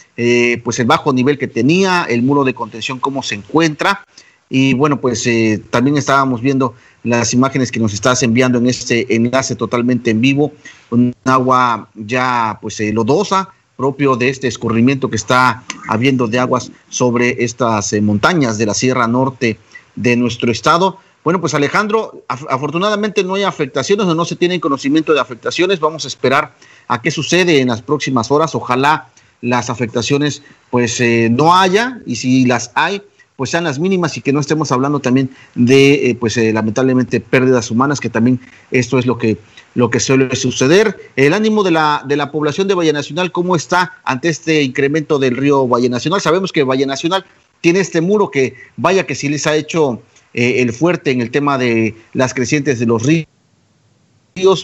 pues 0.64 0.78
el 0.78 0.86
bajo 0.86 1.14
nivel 1.14 1.40
que 1.40 1.48
tenía, 1.48 2.06
el 2.08 2.22
muro 2.22 2.44
de 2.44 2.54
contención, 2.54 3.00
cómo 3.00 3.24
se 3.24 3.36
encuentra. 3.36 4.06
Y 4.54 4.74
bueno, 4.74 5.00
pues 5.00 5.26
eh, 5.28 5.64
también 5.70 5.96
estábamos 5.96 6.42
viendo 6.42 6.76
las 7.04 7.34
imágenes 7.34 7.72
que 7.72 7.80
nos 7.80 7.94
estás 7.94 8.22
enviando 8.22 8.58
en 8.58 8.68
este 8.68 9.16
enlace 9.16 9.56
totalmente 9.56 10.12
en 10.12 10.20
vivo, 10.20 10.52
un 10.90 11.16
agua 11.24 11.88
ya 11.96 12.60
pues 12.62 12.78
eh, 12.82 12.92
lodosa, 12.92 13.48
propio 13.78 14.18
de 14.18 14.28
este 14.28 14.50
escurrimiento 14.50 15.10
que 15.10 15.16
está 15.16 15.64
habiendo 15.88 16.28
de 16.28 16.38
aguas 16.38 16.70
sobre 16.90 17.42
estas 17.46 17.94
eh, 17.94 18.02
montañas 18.02 18.58
de 18.58 18.66
la 18.66 18.74
Sierra 18.74 19.08
Norte 19.08 19.58
de 19.96 20.18
nuestro 20.18 20.52
estado. 20.52 20.98
Bueno, 21.24 21.40
pues 21.40 21.54
Alejandro, 21.54 22.26
afortunadamente 22.28 23.24
no 23.24 23.36
hay 23.36 23.44
afectaciones 23.44 24.06
o 24.06 24.16
no 24.16 24.26
se 24.26 24.36
tienen 24.36 24.60
conocimiento 24.60 25.14
de 25.14 25.22
afectaciones. 25.22 25.80
Vamos 25.80 26.04
a 26.04 26.10
esperar 26.10 26.56
a 26.88 27.02
qué 27.02 27.12
sucede 27.12 27.62
en 27.62 27.70
las 27.70 27.82
próximas 27.82 28.32
horas. 28.32 28.56
Ojalá 28.56 29.08
las 29.42 29.70
afectaciones 29.70 30.44
pues 30.70 31.02
no 31.32 31.56
haya 31.56 32.00
y 32.06 32.16
si 32.16 32.46
las 32.46 32.72
hay, 32.76 33.02
pues 33.42 33.50
sean 33.50 33.64
las 33.64 33.80
mínimas 33.80 34.16
y 34.18 34.22
que 34.22 34.32
no 34.32 34.40
estemos 34.40 34.72
hablando 34.72 35.00
también 35.00 35.28
de, 35.56 36.12
eh, 36.12 36.16
pues 36.16 36.38
eh, 36.38 36.54
lamentablemente, 36.54 37.20
pérdidas 37.20 37.72
humanas, 37.72 38.00
que 38.00 38.08
también 38.08 38.40
esto 38.70 39.00
es 39.00 39.08
lo 39.08 39.18
que, 39.18 39.36
lo 39.74 39.90
que 39.90 40.00
suele 40.00 40.36
suceder. 40.36 40.96
El 41.16 41.34
ánimo 41.34 41.64
de 41.64 41.72
la, 41.72 42.04
de 42.08 42.18
la 42.18 42.32
población 42.32 42.68
de 42.68 42.76
Valle 42.76 42.94
Nacional, 42.94 43.32
¿cómo 43.32 43.56
está 43.56 43.94
ante 44.04 44.30
este 44.30 44.62
incremento 44.62 45.18
del 45.18 45.36
río 45.36 45.68
Valle 45.68 45.90
Nacional? 45.90 46.22
Sabemos 46.22 46.52
que 46.52 46.64
Valle 46.64 46.86
Nacional 46.86 47.26
tiene 47.62 47.80
este 47.80 48.00
muro 48.00 48.30
que, 48.30 48.54
vaya 48.78 49.08
que 49.08 49.16
sí 49.16 49.28
les 49.28 49.48
ha 49.48 49.56
hecho 49.56 50.04
eh, 50.36 50.62
el 50.62 50.72
fuerte 50.72 51.10
en 51.10 51.22
el 51.22 51.32
tema 51.32 51.58
de 51.58 51.96
las 52.14 52.36
crecientes 52.36 52.78
de 52.78 52.86
los 52.86 53.02
ríos, 53.02 53.26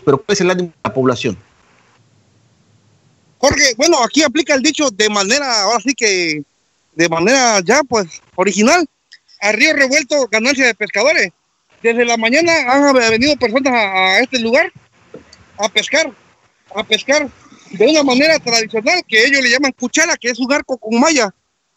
pero 0.05 0.19
¿cuál 0.19 0.33
es 0.35 0.41
el 0.41 0.51
ánimo 0.51 0.67
de 0.67 0.75
la 0.83 0.93
población? 0.93 1.35
Jorge, 3.39 3.73
bueno, 3.77 4.03
aquí 4.03 4.23
aplica 4.23 4.55
el 4.55 4.61
dicho 4.61 4.89
de 4.89 5.09
manera, 5.09 5.61
ahora 5.61 5.79
sí 5.83 5.93
que 5.93 6.43
de 6.95 7.09
manera 7.09 7.59
ya 7.63 7.83
pues 7.83 8.07
original 8.35 8.87
a 9.41 9.51
Río 9.51 9.73
Revuelto 9.73 10.27
ganancia 10.31 10.65
de 10.65 10.73
pescadores. 10.73 11.31
Desde 11.83 12.05
la 12.05 12.17
mañana 12.17 12.51
han 12.67 12.93
venido 12.93 13.35
personas 13.37 13.71
a, 13.73 14.19
este 14.19 14.39
lugar 14.39 14.71
a 15.59 15.69
pescar, 15.69 16.11
a 16.75 16.83
pescar 16.83 17.29
de 17.71 17.85
una 17.85 18.03
manera 18.03 18.39
tradicional 18.39 19.03
que 19.07 19.25
ellos 19.25 19.41
le 19.41 19.51
llaman 19.51 19.73
cuchara, 19.73 20.17
que 20.17 20.29
es 20.29 20.39
un 20.39 20.51
arco 20.51 20.77
con 20.77 20.99
malla, 20.99 21.33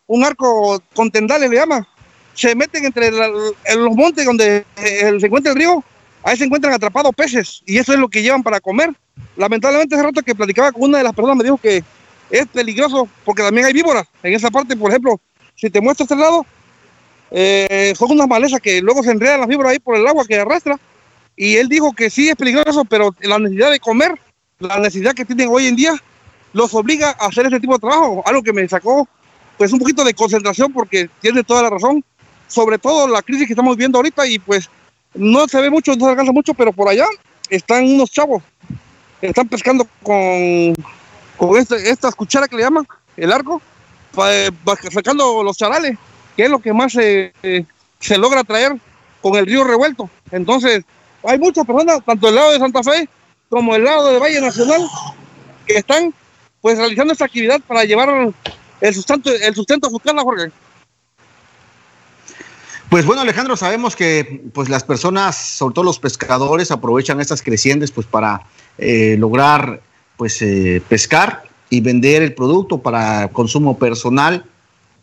un 0.06 0.24
arco 0.24 0.82
con 0.94 1.10
tendales 1.10 1.50
le 1.50 1.56
llaman. 1.56 1.86
Se 2.34 2.54
meten 2.54 2.86
entre 2.86 3.10
los 3.10 3.94
montes 3.94 4.24
donde 4.24 4.64
eh, 4.78 5.16
se 5.20 5.26
encuentra 5.26 5.52
el 5.52 5.58
río, 5.58 5.84
ahí 6.22 6.36
se 6.38 6.44
encuentran 6.44 6.72
atrapados 6.72 7.14
peces 7.14 7.62
y 7.66 7.76
eso 7.76 7.92
es 7.92 7.98
lo 7.98 8.08
que 8.08 8.22
llevan 8.22 8.42
para 8.42 8.60
comer. 8.60 8.90
Lamentablemente 9.36 9.94
hace 9.94 10.04
rato 10.04 10.22
que 10.22 10.34
platicaba 10.34 10.72
con 10.72 10.82
una 10.82 10.98
de 10.98 11.04
las 11.04 11.14
personas 11.14 11.36
me 11.36 11.44
dijo 11.44 11.58
que 11.58 11.82
es 12.30 12.46
peligroso 12.48 13.08
porque 13.24 13.42
también 13.42 13.66
hay 13.66 13.72
víboras. 13.72 14.06
En 14.22 14.34
esa 14.34 14.50
parte, 14.50 14.76
por 14.76 14.90
ejemplo, 14.90 15.20
si 15.54 15.70
te 15.70 15.80
muestro 15.80 16.04
este 16.04 16.16
lado, 16.16 16.46
eh, 17.30 17.92
son 17.96 18.12
unas 18.12 18.28
malezas 18.28 18.60
que 18.60 18.80
luego 18.80 19.02
se 19.02 19.10
enredan 19.10 19.40
las 19.40 19.48
víboras 19.48 19.72
ahí 19.72 19.78
por 19.78 19.96
el 19.96 20.06
agua 20.06 20.24
que 20.26 20.38
arrastra. 20.38 20.78
Y 21.36 21.56
él 21.56 21.68
dijo 21.68 21.92
que 21.92 22.10
sí 22.10 22.28
es 22.28 22.36
peligroso, 22.36 22.84
pero 22.84 23.14
la 23.20 23.38
necesidad 23.38 23.70
de 23.70 23.80
comer, 23.80 24.18
la 24.58 24.78
necesidad 24.78 25.14
que 25.14 25.24
tienen 25.24 25.48
hoy 25.50 25.66
en 25.66 25.76
día, 25.76 25.94
los 26.52 26.74
obliga 26.74 27.16
a 27.18 27.26
hacer 27.26 27.46
este 27.46 27.60
tipo 27.60 27.74
de 27.74 27.80
trabajo. 27.80 28.22
Algo 28.26 28.42
que 28.42 28.52
me 28.52 28.68
sacó 28.68 29.08
pues 29.56 29.72
un 29.72 29.78
poquito 29.78 30.04
de 30.04 30.14
concentración 30.14 30.72
porque 30.72 31.08
tiene 31.20 31.44
toda 31.44 31.62
la 31.62 31.70
razón. 31.70 32.04
Sobre 32.48 32.78
todo 32.78 33.06
la 33.06 33.22
crisis 33.22 33.46
que 33.46 33.52
estamos 33.52 33.76
viendo 33.76 33.98
ahorita 33.98 34.26
y 34.26 34.38
pues 34.38 34.68
no 35.14 35.46
se 35.46 35.60
ve 35.60 35.70
mucho, 35.70 35.94
no 35.94 36.04
se 36.04 36.10
alcanza 36.10 36.32
mucho, 36.32 36.54
pero 36.54 36.72
por 36.72 36.88
allá 36.88 37.06
están 37.48 37.84
unos 37.84 38.10
chavos, 38.10 38.42
están 39.22 39.48
pescando 39.48 39.86
con 40.02 40.74
con 41.40 41.56
este, 41.56 41.88
estas 41.88 42.14
cucharas 42.14 42.50
que 42.50 42.56
le 42.56 42.62
llaman, 42.62 42.86
el 43.16 43.32
arco, 43.32 43.62
sacando 44.92 45.42
los 45.42 45.56
charales, 45.56 45.96
que 46.36 46.44
es 46.44 46.50
lo 46.50 46.58
que 46.58 46.70
más 46.74 46.92
se 46.92 47.32
logra 48.18 48.44
traer 48.44 48.76
con 49.22 49.34
el 49.36 49.46
río 49.46 49.64
revuelto. 49.64 50.10
Entonces, 50.30 50.84
hay 51.24 51.38
muchas 51.38 51.64
personas, 51.64 52.04
tanto 52.04 52.26
del 52.26 52.36
lado 52.36 52.52
de 52.52 52.58
Santa 52.58 52.82
Fe 52.82 53.08
como 53.48 53.72
del 53.72 53.84
lado 53.84 54.12
de 54.12 54.18
Valle 54.18 54.38
Nacional, 54.42 54.86
que 55.66 55.78
están 55.78 56.12
pues 56.60 56.76
realizando 56.76 57.14
esta 57.14 57.24
actividad 57.24 57.58
para 57.66 57.84
llevar 57.84 58.34
el 58.82 58.94
sustento, 58.94 59.30
el 59.30 59.54
sustento 59.54 59.86
a 59.86 59.90
su 59.90 59.98
casa, 59.98 60.20
Jorge. 60.20 60.52
Pues 62.90 63.06
bueno, 63.06 63.22
Alejandro, 63.22 63.56
sabemos 63.56 63.96
que 63.96 64.42
pues 64.52 64.68
las 64.68 64.84
personas, 64.84 65.36
sobre 65.36 65.74
todo 65.74 65.84
los 65.86 65.98
pescadores, 65.98 66.70
aprovechan 66.70 67.18
estas 67.20 67.40
crecientes 67.40 67.92
pues 67.92 68.06
para 68.06 68.42
eh, 68.80 69.16
lograr 69.18 69.80
pues 70.16 70.40
eh, 70.42 70.82
pescar 70.88 71.44
y 71.68 71.80
vender 71.80 72.22
el 72.22 72.34
producto 72.34 72.78
para 72.78 73.28
consumo 73.28 73.78
personal. 73.78 74.44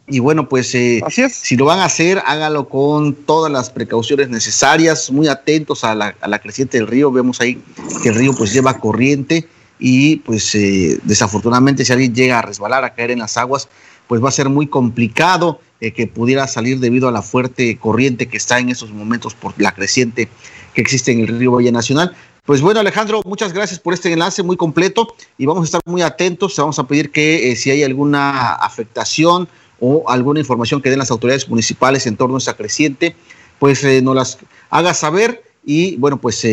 Y 0.08 0.20
bueno, 0.20 0.48
pues 0.48 0.74
eh, 0.76 1.02
si 1.10 1.58
lo 1.58 1.66
van 1.66 1.80
a 1.80 1.86
hacer, 1.86 2.22
hágalo 2.26 2.70
con 2.70 3.14
todas 3.14 3.52
las 3.52 3.70
precauciones 3.70 4.30
necesarias, 4.30 5.12
muy 5.12 5.28
atentos 5.28 5.84
a 5.84 5.96
la, 5.96 6.16
a 6.22 6.28
la 6.28 6.40
creciente 6.40 6.78
del 6.78 6.88
río. 6.88 7.12
Vemos 7.12 7.42
ahí 7.42 7.62
que 8.04 8.10
el 8.10 8.16
río 8.16 8.34
pues 8.34 8.54
lleva 8.54 8.80
corriente 8.80 9.48
y 9.80 10.18
pues 10.18 10.58
desafortunadamente 11.04 11.86
si 11.86 11.92
alguien 11.92 12.16
llega 12.16 12.40
a 12.40 12.42
resbalar, 12.42 12.84
a 12.84 12.94
caer 12.94 13.12
en 13.12 13.20
las 13.20 13.38
aguas, 13.38 13.68
pues 14.08 14.24
va 14.24 14.30
a 14.30 14.32
ser 14.32 14.50
muy 14.50 14.68
complicado 14.68 15.60
eh, 15.80 15.92
que 15.92 16.08
pudiera 16.08 16.48
salir 16.48 16.80
debido 16.80 17.08
a 17.08 17.12
la 17.12 17.22
fuerte 17.22 17.78
corriente 17.78 18.28
que 18.28 18.38
está 18.38 18.58
en 18.58 18.70
estos 18.70 18.92
momentos 18.92 19.36
por 19.36 19.54
la 19.62 19.74
creciente 19.74 20.28
que 20.74 20.82
existe 20.82 21.12
en 21.12 21.20
el 21.20 21.28
río 21.28 21.52
Valle 21.52 21.72
Nacional. 21.72 22.16
Pues 22.48 22.62
bueno, 22.62 22.80
Alejandro, 22.80 23.22
muchas 23.26 23.54
gracias 23.54 23.80
por 23.80 23.94
este 23.94 24.12
enlace 24.12 24.42
muy 24.42 24.58
completo 24.58 25.14
y 25.38 25.46
vamos 25.46 25.62
a 25.62 25.66
estar 25.66 25.82
muy 25.86 26.02
atentos. 26.02 26.56
Vamos 26.58 26.80
a 26.80 26.88
pedir 26.88 27.12
que 27.12 27.52
eh, 27.52 27.56
si 27.56 27.70
hay 27.70 27.84
alguna 27.84 28.54
afectación 28.54 29.48
o 29.80 30.10
alguna 30.10 30.40
información 30.40 30.82
que 30.82 30.90
den 30.90 30.98
las 30.98 31.12
autoridades 31.12 31.48
municipales 31.48 32.08
en 32.08 32.18
torno 32.18 32.36
a 32.36 32.40
esta 32.40 32.56
creciente, 32.56 33.16
pues 33.60 33.84
eh, 33.84 34.02
nos 34.02 34.16
las 34.16 34.40
haga 34.72 34.96
saber 34.96 35.44
y 35.64 35.98
bueno, 35.98 36.18
pues 36.18 36.48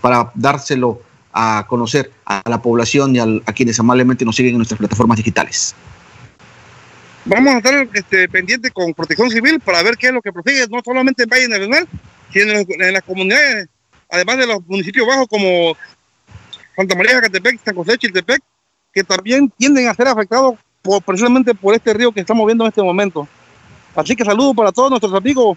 para 0.00 0.32
dárselo 0.34 1.02
a 1.32 1.66
conocer 1.68 2.10
a 2.24 2.42
la 2.48 2.60
población 2.60 3.14
y 3.14 3.18
a 3.18 3.52
quienes 3.52 3.78
amablemente 3.78 4.24
nos 4.24 4.34
siguen 4.34 4.52
en 4.52 4.56
nuestras 4.56 4.78
plataformas 4.78 5.18
digitales 5.18 5.76
vamos 7.26 7.54
a 7.54 7.56
estar 7.58 7.88
este, 7.92 8.28
pendientes 8.28 8.72
con 8.72 8.94
protección 8.94 9.30
civil 9.30 9.60
para 9.60 9.82
ver 9.82 9.96
qué 9.96 10.08
es 10.08 10.12
lo 10.12 10.22
que 10.22 10.32
prosigue, 10.32 10.66
no 10.70 10.80
solamente 10.84 11.24
en 11.24 11.28
Valle 11.28 11.48
Nacional, 11.48 11.88
sino 12.32 12.52
en, 12.52 12.92
las 12.92 13.02
comunidades, 13.02 13.68
además 14.10 14.38
de 14.38 14.46
los 14.46 14.66
municipios 14.66 15.06
bajos 15.06 15.26
como 15.28 15.76
Santa 16.74 16.94
María, 16.94 17.20
Catepec, 17.20 17.60
San 17.64 17.74
José, 17.74 17.98
Chiltepec, 17.98 18.42
que 18.92 19.04
también 19.04 19.52
tienden 19.56 19.88
a 19.88 19.94
ser 19.94 20.08
afectados 20.08 20.56
por, 20.82 21.02
precisamente 21.02 21.54
por 21.54 21.74
este 21.74 21.92
río 21.94 22.12
que 22.12 22.20
estamos 22.20 22.46
viendo 22.46 22.64
en 22.64 22.68
este 22.68 22.82
momento. 22.82 23.26
Así 23.94 24.14
que 24.14 24.24
saludo 24.24 24.54
para 24.54 24.72
todos 24.72 24.90
nuestros 24.90 25.14
amigos 25.14 25.56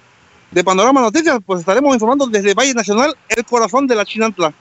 de 0.51 0.63
Panorama 0.63 1.01
Noticias, 1.01 1.39
pues 1.45 1.59
estaremos 1.59 1.93
informando 1.93 2.25
desde 2.27 2.53
Valle 2.53 2.73
Nacional, 2.73 3.15
el 3.29 3.45
corazón 3.45 3.85
de 3.85 3.95
la 3.95 4.05
Chinantla. 4.05 4.53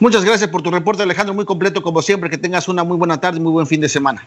Muchas 0.00 0.24
gracias 0.24 0.50
por 0.50 0.60
tu 0.60 0.70
reporte, 0.70 1.02
Alejandro, 1.02 1.34
muy 1.34 1.44
completo 1.44 1.82
como 1.82 2.02
siempre, 2.02 2.28
que 2.28 2.36
tengas 2.36 2.68
una 2.68 2.84
muy 2.84 2.96
buena 2.96 3.20
tarde 3.20 3.38
y 3.38 3.40
muy 3.40 3.52
buen 3.52 3.66
fin 3.66 3.80
de 3.80 3.88
semana. 3.88 4.26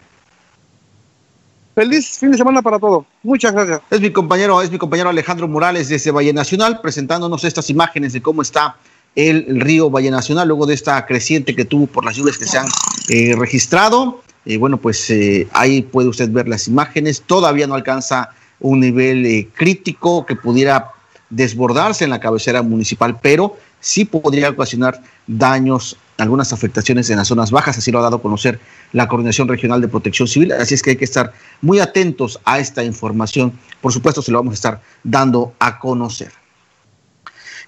Feliz 1.78 2.18
fin 2.18 2.32
de 2.32 2.36
semana 2.36 2.60
para 2.60 2.76
todos. 2.80 3.04
Muchas 3.22 3.52
gracias. 3.52 3.80
Es 3.88 4.00
mi 4.00 4.10
compañero, 4.10 4.60
es 4.60 4.68
mi 4.68 4.78
compañero 4.78 5.10
Alejandro 5.10 5.46
Morales 5.46 5.88
desde 5.88 6.10
Valle 6.10 6.32
Nacional 6.32 6.80
presentándonos 6.80 7.44
estas 7.44 7.70
imágenes 7.70 8.12
de 8.12 8.20
cómo 8.20 8.42
está 8.42 8.74
el, 9.14 9.60
río 9.60 9.88
Valle 9.88 10.10
Nacional 10.10 10.48
luego 10.48 10.66
de 10.66 10.74
esta 10.74 11.06
creciente 11.06 11.54
que 11.54 11.64
tuvo 11.64 11.86
por 11.86 12.04
las 12.04 12.16
lluvias 12.16 12.36
que 12.36 12.46
se 12.46 12.58
han 12.58 12.66
eh, 13.10 13.36
registrado. 13.38 14.22
Y 14.44 14.56
bueno, 14.56 14.78
pues 14.78 15.08
eh, 15.10 15.46
ahí 15.52 15.82
puede 15.82 16.08
usted 16.08 16.28
ver 16.32 16.48
las 16.48 16.66
imágenes. 16.66 17.22
Todavía 17.24 17.68
no 17.68 17.76
alcanza 17.76 18.30
un 18.58 18.80
nivel 18.80 19.24
eh, 19.24 19.48
crítico 19.54 20.26
que 20.26 20.34
pudiera 20.34 20.90
desbordarse 21.30 22.02
en 22.02 22.10
la 22.10 22.18
cabecera 22.18 22.60
municipal, 22.62 23.20
pero 23.22 23.56
sí 23.78 24.04
podría 24.04 24.50
ocasionar 24.50 25.00
daños, 25.28 25.96
algunas 26.18 26.52
afectaciones 26.52 27.08
en 27.10 27.16
las 27.16 27.28
zonas 27.28 27.50
bajas, 27.50 27.78
así 27.78 27.90
lo 27.90 28.00
ha 28.00 28.02
dado 28.02 28.16
a 28.16 28.22
conocer 28.22 28.58
la 28.92 29.08
Coordinación 29.08 29.48
Regional 29.48 29.80
de 29.80 29.88
Protección 29.88 30.28
Civil, 30.28 30.52
así 30.52 30.74
es 30.74 30.82
que 30.82 30.90
hay 30.90 30.96
que 30.96 31.04
estar 31.04 31.32
muy 31.62 31.78
atentos 31.78 32.40
a 32.44 32.58
esta 32.58 32.82
información, 32.84 33.58
por 33.80 33.92
supuesto 33.92 34.20
se 34.20 34.32
lo 34.32 34.38
vamos 34.38 34.52
a 34.52 34.54
estar 34.54 34.82
dando 35.04 35.54
a 35.58 35.78
conocer. 35.78 36.32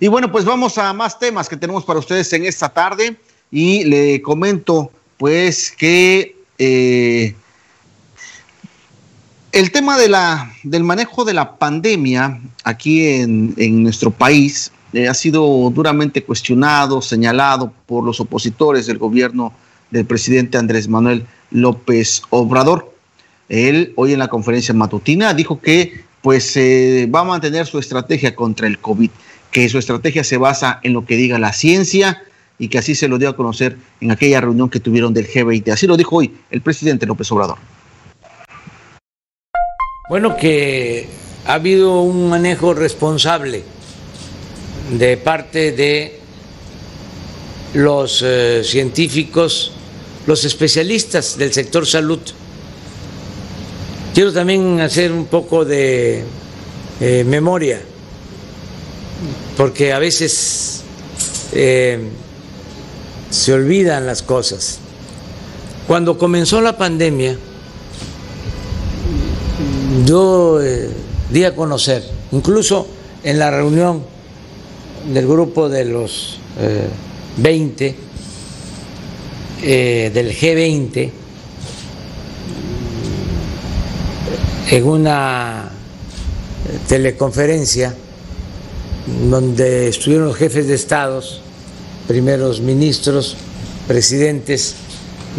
Y 0.00 0.08
bueno, 0.08 0.32
pues 0.32 0.44
vamos 0.44 0.78
a 0.78 0.92
más 0.92 1.18
temas 1.18 1.48
que 1.48 1.56
tenemos 1.56 1.84
para 1.84 1.98
ustedes 1.98 2.32
en 2.32 2.44
esta 2.44 2.70
tarde 2.70 3.16
y 3.50 3.84
le 3.84 4.20
comento 4.22 4.90
pues 5.16 5.70
que 5.70 6.36
eh, 6.58 7.34
el 9.52 9.70
tema 9.70 9.98
de 9.98 10.08
la, 10.08 10.52
del 10.62 10.84
manejo 10.84 11.24
de 11.24 11.34
la 11.34 11.56
pandemia 11.58 12.40
aquí 12.64 13.06
en, 13.06 13.54
en 13.58 13.82
nuestro 13.82 14.10
país 14.10 14.72
eh, 14.92 15.08
ha 15.08 15.14
sido 15.14 15.70
duramente 15.70 16.24
cuestionado, 16.24 17.00
señalado 17.00 17.72
por 17.86 18.04
los 18.04 18.20
opositores 18.20 18.86
del 18.86 18.98
gobierno 18.98 19.52
del 19.90 20.04
presidente 20.04 20.58
Andrés 20.58 20.88
Manuel 20.88 21.26
López 21.50 22.22
Obrador. 22.30 22.92
Él 23.48 23.92
hoy 23.96 24.12
en 24.12 24.18
la 24.18 24.28
conferencia 24.28 24.74
matutina 24.74 25.34
dijo 25.34 25.60
que 25.60 26.04
pues 26.22 26.56
eh, 26.56 27.08
va 27.12 27.20
a 27.20 27.24
mantener 27.24 27.66
su 27.66 27.78
estrategia 27.78 28.34
contra 28.34 28.66
el 28.66 28.78
COVID, 28.78 29.10
que 29.50 29.68
su 29.68 29.78
estrategia 29.78 30.22
se 30.22 30.36
basa 30.36 30.80
en 30.82 30.92
lo 30.92 31.06
que 31.06 31.16
diga 31.16 31.38
la 31.38 31.52
ciencia 31.52 32.22
y 32.58 32.68
que 32.68 32.78
así 32.78 32.94
se 32.94 33.08
lo 33.08 33.18
dio 33.18 33.30
a 33.30 33.36
conocer 33.36 33.76
en 34.00 34.10
aquella 34.10 34.40
reunión 34.40 34.68
que 34.68 34.80
tuvieron 34.80 35.14
del 35.14 35.26
G20. 35.26 35.72
Así 35.72 35.86
lo 35.86 35.96
dijo 35.96 36.16
hoy 36.16 36.34
el 36.50 36.60
presidente 36.60 37.06
López 37.06 37.30
Obrador. 37.32 37.58
Bueno, 40.10 40.36
que 40.36 41.08
ha 41.46 41.54
habido 41.54 42.02
un 42.02 42.28
manejo 42.28 42.74
responsable 42.74 43.64
de 44.98 45.16
parte 45.16 45.72
de 45.72 46.18
los 47.74 48.22
eh, 48.22 48.62
científicos, 48.64 49.72
los 50.26 50.44
especialistas 50.44 51.38
del 51.38 51.52
sector 51.52 51.86
salud. 51.86 52.18
Quiero 54.14 54.32
también 54.32 54.80
hacer 54.80 55.12
un 55.12 55.26
poco 55.26 55.64
de 55.64 56.24
eh, 57.00 57.24
memoria, 57.24 57.80
porque 59.56 59.92
a 59.92 59.98
veces 60.00 60.82
eh, 61.52 62.00
se 63.30 63.52
olvidan 63.52 64.06
las 64.06 64.22
cosas. 64.22 64.78
Cuando 65.86 66.18
comenzó 66.18 66.60
la 66.60 66.76
pandemia, 66.76 67.36
yo 70.06 70.58
di 71.30 71.44
a 71.44 71.54
conocer, 71.54 72.04
incluso 72.32 72.86
en 73.22 73.38
la 73.38 73.50
reunión 73.50 74.09
del 75.12 75.26
grupo 75.26 75.68
de 75.68 75.84
los 75.84 76.38
20, 77.36 77.86
eh, 77.86 77.96
eh, 79.62 80.10
del 80.14 80.32
G20, 80.32 81.10
en 84.70 84.84
una 84.86 85.68
teleconferencia 86.88 87.94
donde 89.28 89.88
estuvieron 89.88 90.28
los 90.28 90.36
jefes 90.36 90.68
de 90.68 90.74
estados, 90.74 91.40
primeros 92.06 92.60
ministros, 92.60 93.36
presidentes 93.88 94.76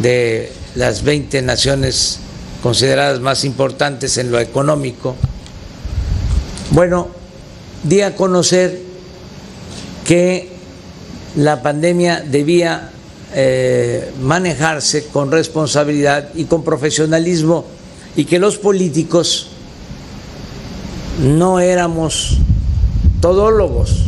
de 0.02 0.52
las 0.76 1.04
20 1.04 1.42
naciones 1.44 2.20
consideradas 2.62 3.22
más 3.22 3.46
importantes 3.46 4.18
en 4.18 4.32
lo 4.32 4.40
económico. 4.40 5.16
Bueno, 6.72 7.08
di 7.84 8.02
a 8.02 8.16
conocer 8.16 8.91
que 10.06 10.50
la 11.36 11.62
pandemia 11.62 12.22
debía 12.22 12.92
eh, 13.34 14.12
manejarse 14.22 15.08
con 15.08 15.32
responsabilidad 15.32 16.30
y 16.36 16.46
con 16.46 16.64
profesionalismo 16.64 17.66
y 18.16 18.26
que 18.26 18.40
los 18.40 18.58
políticos 18.58 19.48
no 21.22 21.60
éramos 21.60 22.38
todólogos, 23.22 24.06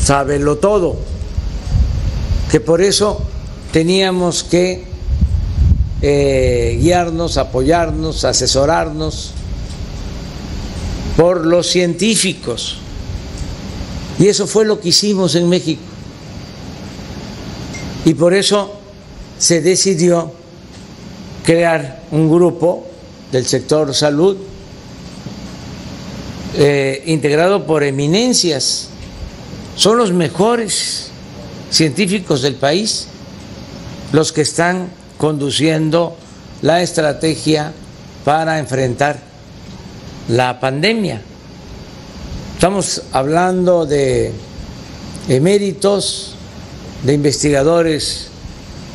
sábelo 0.00 0.58
todo, 0.58 0.96
que 2.50 2.60
por 2.60 2.82
eso 2.82 3.22
teníamos 3.72 4.44
que 4.44 4.84
eh, 6.02 6.78
guiarnos, 6.80 7.36
apoyarnos, 7.38 8.24
asesorarnos 8.24 9.32
por 11.16 11.46
los 11.46 11.66
científicos 11.68 12.81
y 14.22 14.28
eso 14.28 14.46
fue 14.46 14.64
lo 14.64 14.78
que 14.78 14.90
hicimos 14.90 15.34
en 15.34 15.48
México. 15.48 15.82
Y 18.04 18.14
por 18.14 18.34
eso 18.34 18.72
se 19.36 19.60
decidió 19.60 20.32
crear 21.44 22.04
un 22.12 22.30
grupo 22.30 22.86
del 23.32 23.44
sector 23.46 23.92
salud 23.92 24.36
eh, 26.54 27.02
integrado 27.06 27.66
por 27.66 27.82
eminencias. 27.82 28.90
Son 29.74 29.98
los 29.98 30.12
mejores 30.12 31.08
científicos 31.72 32.42
del 32.42 32.54
país 32.54 33.08
los 34.12 34.30
que 34.30 34.42
están 34.42 34.88
conduciendo 35.18 36.16
la 36.60 36.80
estrategia 36.80 37.72
para 38.24 38.60
enfrentar 38.60 39.18
la 40.28 40.60
pandemia. 40.60 41.22
Estamos 42.62 43.02
hablando 43.10 43.86
de 43.86 44.30
eméritos, 45.28 46.36
de 47.02 47.12
investigadores 47.12 48.28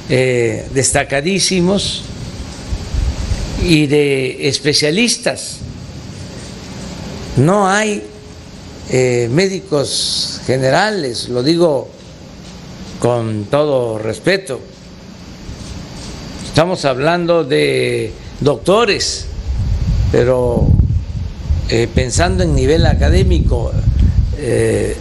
eh, 0.07 0.69
destacadísimos 0.73 2.03
y 3.61 3.87
de 3.87 4.47
especialistas. 4.47 5.57
No 7.35 7.67
hay 7.67 8.03
eh, 8.89 9.27
médicos 9.33 10.39
generales, 10.45 11.27
lo 11.27 11.43
digo 11.43 11.89
con 13.01 13.47
todo 13.51 13.99
respeto. 13.99 14.61
Estamos 16.47 16.85
hablando 16.85 17.43
de 17.43 18.13
doctores, 18.39 19.25
pero 20.09 20.76
eh, 21.69 21.87
pensando 21.93 22.43
en 22.43 22.55
nivel 22.55 22.85
académico, 22.85 23.71
eh, 24.37 24.95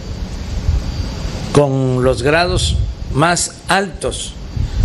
con 1.53 2.03
los 2.03 2.21
grados 2.23 2.75
más 3.13 3.53
altos. 3.67 4.33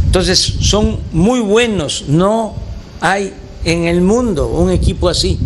Entonces 0.07 0.38
son 0.61 0.99
muy 1.12 1.40
buenos, 1.40 2.05
no 2.09 2.55
hay 3.01 3.33
en 3.64 3.85
el 3.85 4.01
mundo 4.01 4.49
un 4.49 4.71
equipo 4.71 5.09
así 5.09 5.38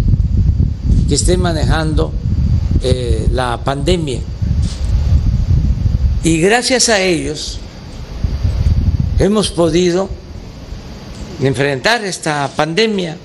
que 1.08 1.14
esté 1.14 1.36
manejando 1.36 2.12
eh, 2.82 3.28
la 3.32 3.60
pandemia. 3.64 4.20
Y 6.22 6.38
gracias 6.38 6.88
a 6.88 7.00
ellos 7.00 7.58
hemos 9.18 9.50
podido 9.50 10.08
enfrentar 11.40 12.04
esta 12.04 12.50
pandemia. 12.54 13.16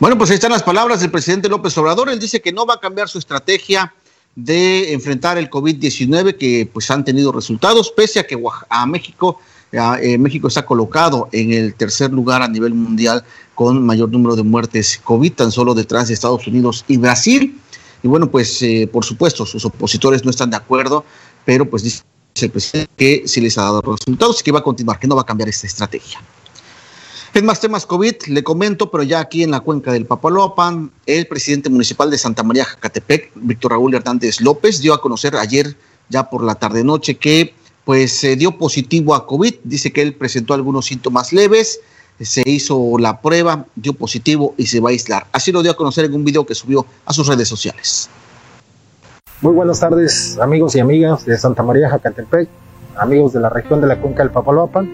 Bueno, 0.00 0.16
pues 0.16 0.30
ahí 0.30 0.34
están 0.34 0.52
las 0.52 0.62
palabras 0.62 1.00
del 1.00 1.10
presidente 1.10 1.48
López 1.48 1.76
Obrador. 1.76 2.08
Él 2.08 2.20
dice 2.20 2.40
que 2.40 2.52
no 2.52 2.64
va 2.64 2.74
a 2.74 2.80
cambiar 2.80 3.08
su 3.08 3.18
estrategia 3.18 3.92
de 4.36 4.92
enfrentar 4.92 5.38
el 5.38 5.50
COVID-19, 5.50 6.36
que 6.36 6.70
pues 6.72 6.88
han 6.92 7.04
tenido 7.04 7.32
resultados, 7.32 7.90
pese 7.90 8.20
a 8.20 8.26
que 8.26 8.40
a 8.68 8.86
México, 8.86 9.40
eh, 9.72 10.16
México 10.16 10.46
está 10.46 10.64
colocado 10.64 11.28
en 11.32 11.52
el 11.52 11.74
tercer 11.74 12.12
lugar 12.12 12.42
a 12.42 12.48
nivel 12.48 12.74
mundial 12.74 13.24
con 13.56 13.84
mayor 13.84 14.10
número 14.10 14.36
de 14.36 14.44
muertes 14.44 15.00
COVID, 15.02 15.32
tan 15.32 15.50
solo 15.50 15.74
detrás 15.74 16.06
de 16.06 16.14
Estados 16.14 16.46
Unidos 16.46 16.84
y 16.86 16.96
Brasil. 16.96 17.60
Y 18.04 18.06
bueno, 18.06 18.30
pues 18.30 18.62
eh, 18.62 18.88
por 18.92 19.04
supuesto, 19.04 19.44
sus 19.44 19.64
opositores 19.64 20.24
no 20.24 20.30
están 20.30 20.50
de 20.50 20.58
acuerdo, 20.58 21.04
pero 21.44 21.68
pues 21.68 21.82
dice 21.82 22.04
el 22.40 22.50
presidente 22.50 22.92
que 22.96 23.22
sí 23.26 23.40
les 23.40 23.58
ha 23.58 23.62
dado 23.62 23.82
resultados 23.82 24.40
y 24.40 24.44
que 24.44 24.52
va 24.52 24.60
a 24.60 24.62
continuar, 24.62 25.00
que 25.00 25.08
no 25.08 25.16
va 25.16 25.22
a 25.22 25.26
cambiar 25.26 25.48
esta 25.48 25.66
estrategia. 25.66 26.20
En 27.38 27.46
más 27.46 27.60
temas 27.60 27.86
COVID, 27.86 28.16
le 28.26 28.42
comento, 28.42 28.90
pero 28.90 29.04
ya 29.04 29.20
aquí 29.20 29.44
en 29.44 29.52
la 29.52 29.60
cuenca 29.60 29.92
del 29.92 30.06
Papaloapan, 30.06 30.90
el 31.06 31.28
presidente 31.28 31.70
municipal 31.70 32.10
de 32.10 32.18
Santa 32.18 32.42
María 32.42 32.64
Jacatepec, 32.64 33.30
Víctor 33.36 33.70
Raúl 33.70 33.94
Hernández 33.94 34.40
López, 34.40 34.80
dio 34.80 34.92
a 34.92 35.00
conocer 35.00 35.36
ayer, 35.36 35.76
ya 36.08 36.28
por 36.30 36.42
la 36.42 36.56
tarde-noche, 36.56 37.14
que 37.16 37.54
pues 37.84 38.10
se 38.10 38.34
dio 38.34 38.58
positivo 38.58 39.14
a 39.14 39.24
COVID. 39.24 39.54
Dice 39.62 39.92
que 39.92 40.02
él 40.02 40.14
presentó 40.14 40.52
algunos 40.52 40.86
síntomas 40.86 41.32
leves, 41.32 41.78
se 42.20 42.42
hizo 42.44 42.98
la 42.98 43.20
prueba, 43.20 43.66
dio 43.76 43.92
positivo 43.92 44.54
y 44.56 44.66
se 44.66 44.80
va 44.80 44.88
a 44.88 44.90
aislar. 44.90 45.28
Así 45.30 45.52
lo 45.52 45.62
dio 45.62 45.70
a 45.70 45.76
conocer 45.76 46.06
en 46.06 46.14
un 46.14 46.24
video 46.24 46.44
que 46.44 46.56
subió 46.56 46.86
a 47.06 47.12
sus 47.12 47.28
redes 47.28 47.46
sociales. 47.46 48.10
Muy 49.42 49.54
buenas 49.54 49.78
tardes, 49.78 50.36
amigos 50.40 50.74
y 50.74 50.80
amigas 50.80 51.24
de 51.24 51.38
Santa 51.38 51.62
María 51.62 51.88
Jacatepec, 51.88 52.48
amigos 52.96 53.32
de 53.32 53.38
la 53.38 53.48
región 53.48 53.80
de 53.80 53.86
la 53.86 54.00
cuenca 54.00 54.24
del 54.24 54.32
Papaloapan. 54.32 54.90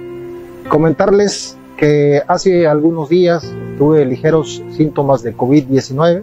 Comentarles 0.68 1.56
que 1.76 2.22
hace 2.26 2.66
algunos 2.66 3.08
días 3.08 3.52
tuve 3.78 4.04
ligeros 4.04 4.62
síntomas 4.70 5.22
de 5.22 5.36
COVID-19 5.36 6.22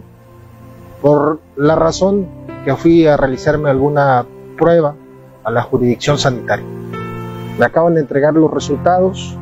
por 1.00 1.40
la 1.56 1.74
razón 1.74 2.26
que 2.64 2.74
fui 2.76 3.06
a 3.06 3.16
realizarme 3.16 3.70
alguna 3.70 4.24
prueba 4.56 4.94
a 5.44 5.50
la 5.50 5.62
jurisdicción 5.62 6.18
sanitaria. 6.18 6.64
Me 7.58 7.64
acaban 7.64 7.94
de 7.94 8.00
entregar 8.00 8.34
los 8.34 8.50
resultados 8.50 9.36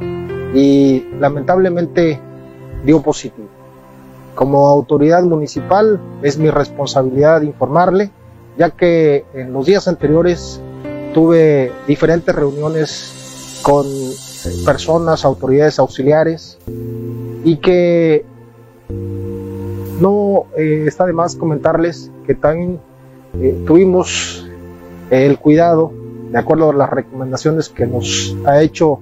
y 0.54 1.04
lamentablemente 1.20 2.18
dio 2.84 3.02
positivo. 3.02 3.48
Como 4.34 4.68
autoridad 4.68 5.22
municipal 5.22 6.00
es 6.22 6.38
mi 6.38 6.50
responsabilidad 6.50 7.42
informarle, 7.42 8.10
ya 8.56 8.70
que 8.70 9.24
en 9.34 9.52
los 9.52 9.66
días 9.66 9.86
anteriores 9.86 10.60
tuve 11.12 11.72
diferentes 11.86 12.34
reuniones 12.34 13.60
con 13.62 13.86
personas, 14.64 15.24
autoridades 15.24 15.78
auxiliares 15.78 16.58
y 17.44 17.56
que 17.56 18.24
no 20.00 20.46
eh, 20.56 20.84
está 20.86 21.06
de 21.06 21.12
más 21.12 21.36
comentarles 21.36 22.10
que 22.26 22.34
también 22.34 22.80
eh, 23.40 23.62
tuvimos 23.66 24.48
el 25.10 25.38
cuidado, 25.38 25.92
de 26.30 26.38
acuerdo 26.38 26.70
a 26.70 26.74
las 26.74 26.90
recomendaciones 26.90 27.68
que 27.68 27.86
nos 27.86 28.36
ha 28.46 28.62
hecho 28.62 29.00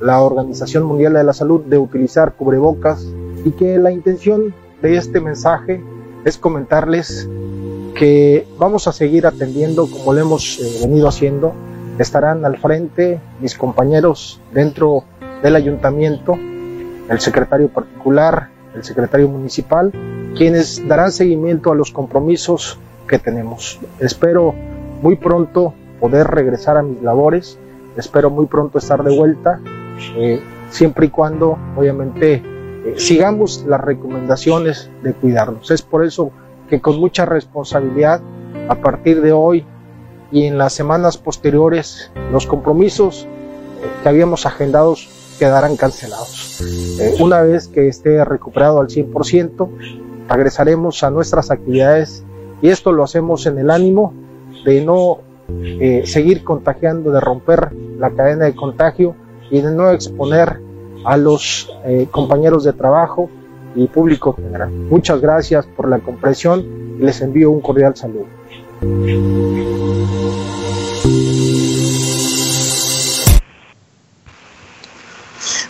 la 0.00 0.20
Organización 0.20 0.84
Mundial 0.84 1.12
de 1.12 1.24
la 1.24 1.32
Salud, 1.32 1.62
de 1.62 1.78
utilizar 1.78 2.34
cubrebocas 2.34 3.06
y 3.44 3.52
que 3.52 3.78
la 3.78 3.92
intención 3.92 4.54
de 4.80 4.96
este 4.96 5.20
mensaje 5.20 5.82
es 6.24 6.38
comentarles 6.38 7.28
que 7.94 8.46
vamos 8.58 8.88
a 8.88 8.92
seguir 8.92 9.26
atendiendo 9.26 9.86
como 9.86 10.12
lo 10.12 10.20
hemos 10.20 10.58
eh, 10.58 10.86
venido 10.86 11.08
haciendo 11.08 11.52
estarán 11.98 12.44
al 12.44 12.58
frente 12.58 13.20
mis 13.40 13.56
compañeros 13.56 14.40
dentro 14.52 15.04
del 15.42 15.56
ayuntamiento, 15.56 16.38
el 17.08 17.20
secretario 17.20 17.68
particular, 17.68 18.48
el 18.74 18.84
secretario 18.84 19.28
municipal, 19.28 19.92
quienes 20.36 20.86
darán 20.86 21.12
seguimiento 21.12 21.72
a 21.72 21.74
los 21.74 21.90
compromisos 21.90 22.78
que 23.06 23.18
tenemos. 23.18 23.80
Espero 23.98 24.54
muy 25.02 25.16
pronto 25.16 25.74
poder 26.00 26.26
regresar 26.28 26.76
a 26.76 26.82
mis 26.82 27.02
labores, 27.02 27.58
espero 27.96 28.30
muy 28.30 28.46
pronto 28.46 28.78
estar 28.78 29.02
de 29.02 29.16
vuelta, 29.16 29.60
eh, 30.16 30.40
siempre 30.70 31.06
y 31.06 31.10
cuando 31.10 31.58
obviamente 31.76 32.42
eh, 32.84 32.94
sigamos 32.96 33.64
las 33.66 33.80
recomendaciones 33.80 34.90
de 35.02 35.12
cuidarnos. 35.12 35.70
Es 35.70 35.82
por 35.82 36.04
eso 36.04 36.30
que 36.68 36.80
con 36.80 36.98
mucha 36.98 37.26
responsabilidad, 37.26 38.20
a 38.68 38.76
partir 38.76 39.20
de 39.20 39.32
hoy 39.32 39.66
y 40.32 40.46
en 40.46 40.58
las 40.58 40.72
semanas 40.72 41.18
posteriores 41.18 42.10
los 42.32 42.46
compromisos 42.46 43.28
eh, 43.82 43.86
que 44.02 44.08
habíamos 44.08 44.46
agendados 44.46 45.08
quedarán 45.38 45.76
cancelados. 45.76 46.60
Eh, 46.98 47.16
una 47.20 47.42
vez 47.42 47.68
que 47.68 47.88
esté 47.88 48.24
recuperado 48.24 48.80
al 48.80 48.88
100%, 48.88 49.68
regresaremos 50.28 51.02
a 51.02 51.10
nuestras 51.10 51.50
actividades 51.50 52.24
y 52.62 52.68
esto 52.68 52.92
lo 52.92 53.04
hacemos 53.04 53.46
en 53.46 53.58
el 53.58 53.70
ánimo 53.70 54.14
de 54.64 54.84
no 54.84 55.18
eh, 55.50 56.02
seguir 56.06 56.42
contagiando, 56.44 57.10
de 57.10 57.20
romper 57.20 57.72
la 57.98 58.10
cadena 58.10 58.46
de 58.46 58.54
contagio 58.54 59.14
y 59.50 59.60
de 59.60 59.70
no 59.70 59.90
exponer 59.90 60.60
a 61.04 61.16
los 61.16 61.68
compañeros 62.12 62.62
de 62.62 62.72
trabajo 62.72 63.28
y 63.74 63.88
público 63.88 64.34
general. 64.34 64.70
Muchas 64.70 65.20
gracias 65.20 65.66
por 65.66 65.88
la 65.88 65.98
comprensión 65.98 66.64
y 67.00 67.02
les 67.02 67.20
envío 67.20 67.50
un 67.50 67.60
cordial 67.60 67.96
saludo. 67.96 68.26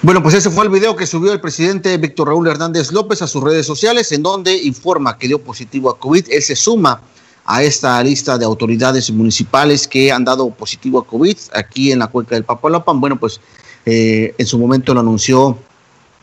Bueno, 0.04 0.20
pues 0.20 0.34
ese 0.34 0.50
fue 0.50 0.64
el 0.64 0.70
video 0.72 0.96
que 0.96 1.06
subió 1.06 1.32
el 1.32 1.40
presidente 1.40 1.96
Víctor 1.96 2.26
Raúl 2.26 2.48
Hernández 2.48 2.90
López 2.90 3.22
a 3.22 3.28
sus 3.28 3.40
redes 3.40 3.64
sociales, 3.64 4.10
en 4.10 4.24
donde 4.24 4.52
informa 4.52 5.16
que 5.16 5.28
dio 5.28 5.40
positivo 5.40 5.90
a 5.90 5.96
COVID. 5.96 6.26
Él 6.28 6.42
se 6.42 6.56
suma 6.56 7.00
a 7.44 7.62
esta 7.62 8.02
lista 8.02 8.36
de 8.36 8.44
autoridades 8.44 9.12
municipales 9.12 9.86
que 9.86 10.10
han 10.10 10.24
dado 10.24 10.50
positivo 10.50 10.98
a 10.98 11.06
COVID 11.06 11.36
aquí 11.54 11.92
en 11.92 12.00
la 12.00 12.08
cuenca 12.08 12.34
del 12.34 12.42
Papalapan. 12.42 13.00
Bueno, 13.00 13.16
pues 13.16 13.40
eh, 13.86 14.34
en 14.36 14.44
su 14.44 14.58
momento 14.58 14.92
lo 14.92 14.98
anunció 14.98 15.56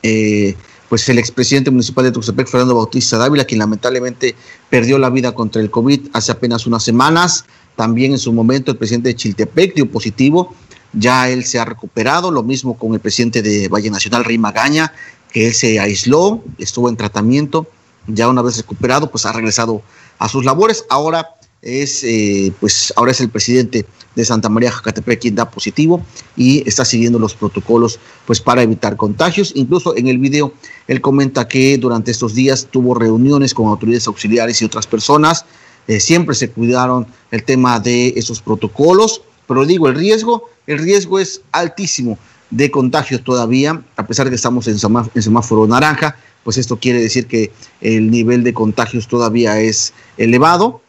eh, 0.03 0.57
pues 0.89 1.07
el 1.07 1.17
expresidente 1.17 1.71
municipal 1.71 2.03
de 2.03 2.11
Tuxtepec, 2.11 2.49
Fernando 2.49 2.75
Bautista 2.75 3.17
Dávila, 3.17 3.45
quien 3.45 3.59
lamentablemente 3.59 4.35
perdió 4.69 4.97
la 4.97 5.09
vida 5.09 5.31
contra 5.31 5.61
el 5.61 5.71
COVID 5.71 6.09
hace 6.11 6.33
apenas 6.33 6.67
unas 6.67 6.83
semanas. 6.83 7.45
También 7.77 8.11
en 8.11 8.19
su 8.19 8.33
momento 8.33 8.71
el 8.71 8.77
presidente 8.77 9.07
de 9.07 9.15
Chiltepec 9.15 9.73
dio 9.73 9.89
positivo 9.89 10.53
ya 10.93 11.29
él 11.29 11.45
se 11.45 11.59
ha 11.59 11.65
recuperado, 11.65 12.31
lo 12.31 12.43
mismo 12.43 12.77
con 12.77 12.93
el 12.93 12.99
presidente 12.99 13.41
de 13.41 13.67
Valle 13.67 13.89
Nacional, 13.89 14.25
Rey 14.25 14.37
Magaña, 14.37 14.93
que 15.31 15.47
él 15.47 15.53
se 15.53 15.79
aisló, 15.79 16.43
estuvo 16.57 16.89
en 16.89 16.97
tratamiento, 16.97 17.67
ya 18.07 18.27
una 18.27 18.41
vez 18.41 18.57
recuperado, 18.57 19.11
pues 19.11 19.25
ha 19.25 19.31
regresado 19.31 19.81
a 20.17 20.27
sus 20.27 20.45
labores. 20.45 20.85
Ahora 20.89 21.35
es, 21.61 22.03
eh, 22.03 22.53
pues 22.59 22.93
ahora 22.95 23.11
es 23.11 23.21
el 23.21 23.29
presidente 23.29 23.85
de 24.15 24.25
Santa 24.25 24.49
María 24.49 24.71
Jacatepec 24.71 25.19
quien 25.21 25.35
da 25.35 25.49
positivo 25.49 26.03
y 26.35 26.67
está 26.67 26.83
siguiendo 26.85 27.19
los 27.19 27.35
protocolos 27.35 27.99
pues 28.25 28.39
para 28.39 28.63
evitar 28.63 28.97
contagios. 28.97 29.51
Incluso 29.55 29.95
en 29.95 30.07
el 30.07 30.17
video 30.17 30.53
él 30.87 31.01
comenta 31.01 31.47
que 31.47 31.77
durante 31.77 32.11
estos 32.11 32.33
días 32.33 32.67
tuvo 32.71 32.95
reuniones 32.95 33.53
con 33.53 33.67
autoridades 33.67 34.07
auxiliares 34.07 34.61
y 34.61 34.65
otras 34.65 34.87
personas. 34.87 35.45
Eh, 35.87 35.99
siempre 35.99 36.35
se 36.35 36.49
cuidaron 36.51 37.07
el 37.31 37.43
tema 37.43 37.79
de 37.79 38.09
esos 38.15 38.41
protocolos, 38.41 39.21
pero 39.47 39.65
digo, 39.65 39.87
el 39.87 39.95
riesgo 39.95 40.49
el 40.69 40.77
riesgo 40.77 41.19
es 41.19 41.41
altísimo 41.51 42.17
de 42.51 42.69
contagios 42.69 43.23
todavía, 43.23 43.81
a 43.95 44.05
pesar 44.07 44.25
de 44.25 44.31
que 44.31 44.35
estamos 44.35 44.67
en 44.67 44.77
semáforo, 45.21 45.67
naranja, 45.67 46.15
pues 46.43 46.57
esto 46.57 46.77
quiere 46.77 47.01
decir 47.01 47.25
que 47.27 47.51
el 47.81 48.09
nivel 48.09 48.43
de 48.43 48.53
contagios 48.53 49.07
todavía 49.07 49.59
es 49.59 49.93
elevado. 50.17 50.81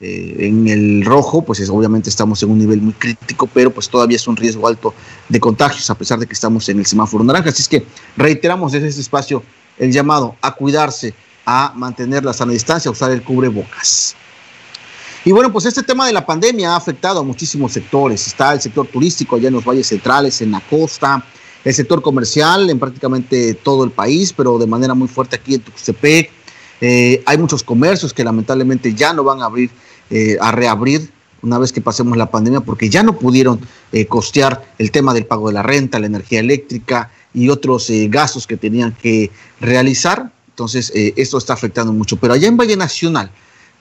Eh, 0.00 0.46
en 0.46 0.68
el 0.68 1.04
rojo, 1.04 1.42
pues 1.42 1.68
obviamente 1.68 2.10
estamos 2.10 2.42
en 2.42 2.50
un 2.50 2.58
nivel 2.58 2.80
muy 2.80 2.92
crítico, 2.94 3.48
pero 3.52 3.72
pues 3.72 3.88
todavía 3.88 4.16
es 4.16 4.26
un 4.26 4.36
riesgo 4.36 4.66
alto 4.68 4.94
de 5.28 5.40
contagios, 5.40 5.88
a 5.90 5.94
pesar 5.96 6.18
de 6.18 6.26
que 6.26 6.32
estamos 6.32 6.68
en 6.68 6.78
el 6.78 6.86
semáforo 6.86 7.24
naranja. 7.24 7.50
Así 7.50 7.62
es 7.62 7.68
que 7.68 7.86
reiteramos 8.16 8.72
desde 8.72 8.88
este 8.88 9.00
espacio 9.00 9.42
el 9.78 9.92
llamado 9.92 10.36
a 10.42 10.54
cuidarse 10.54 11.14
a 11.46 11.72
mantener 11.74 12.24
la 12.24 12.32
sana 12.32 12.52
distancia, 12.52 12.88
a 12.88 12.92
usar 12.92 13.10
el 13.10 13.22
cubrebocas. 13.22 14.16
Y 15.26 15.32
bueno, 15.32 15.50
pues 15.50 15.64
este 15.64 15.82
tema 15.82 16.06
de 16.06 16.12
la 16.12 16.26
pandemia 16.26 16.72
ha 16.72 16.76
afectado 16.76 17.20
a 17.20 17.22
muchísimos 17.22 17.72
sectores. 17.72 18.26
Está 18.26 18.52
el 18.52 18.60
sector 18.60 18.86
turístico 18.86 19.36
allá 19.36 19.48
en 19.48 19.54
los 19.54 19.64
valles 19.64 19.86
centrales, 19.86 20.42
en 20.42 20.50
la 20.50 20.60
costa, 20.60 21.24
el 21.64 21.72
sector 21.72 22.02
comercial 22.02 22.68
en 22.68 22.78
prácticamente 22.78 23.54
todo 23.54 23.84
el 23.84 23.90
país, 23.90 24.34
pero 24.34 24.58
de 24.58 24.66
manera 24.66 24.92
muy 24.92 25.08
fuerte 25.08 25.36
aquí 25.36 25.54
en 25.54 25.62
Tuxtepec. 25.62 26.30
Eh, 26.82 27.22
hay 27.24 27.38
muchos 27.38 27.62
comercios 27.62 28.12
que 28.12 28.22
lamentablemente 28.22 28.92
ya 28.92 29.14
no 29.14 29.24
van 29.24 29.40
a 29.40 29.46
abrir, 29.46 29.70
eh, 30.10 30.36
a 30.38 30.52
reabrir 30.52 31.10
una 31.40 31.58
vez 31.58 31.72
que 31.72 31.80
pasemos 31.80 32.18
la 32.18 32.30
pandemia, 32.30 32.60
porque 32.60 32.90
ya 32.90 33.02
no 33.02 33.18
pudieron 33.18 33.60
eh, 33.92 34.04
costear 34.06 34.74
el 34.78 34.90
tema 34.90 35.14
del 35.14 35.24
pago 35.24 35.48
de 35.48 35.54
la 35.54 35.62
renta, 35.62 35.98
la 35.98 36.06
energía 36.06 36.40
eléctrica 36.40 37.10
y 37.32 37.48
otros 37.48 37.90
gastos 38.08 38.46
que 38.46 38.58
tenían 38.58 38.92
que 38.92 39.30
realizar. 39.60 40.30
Entonces, 40.50 40.92
esto 40.94 41.36
está 41.36 41.54
afectando 41.54 41.92
mucho. 41.92 42.16
Pero 42.16 42.34
allá 42.34 42.46
en 42.46 42.56
Valle 42.56 42.76
Nacional, 42.76 43.30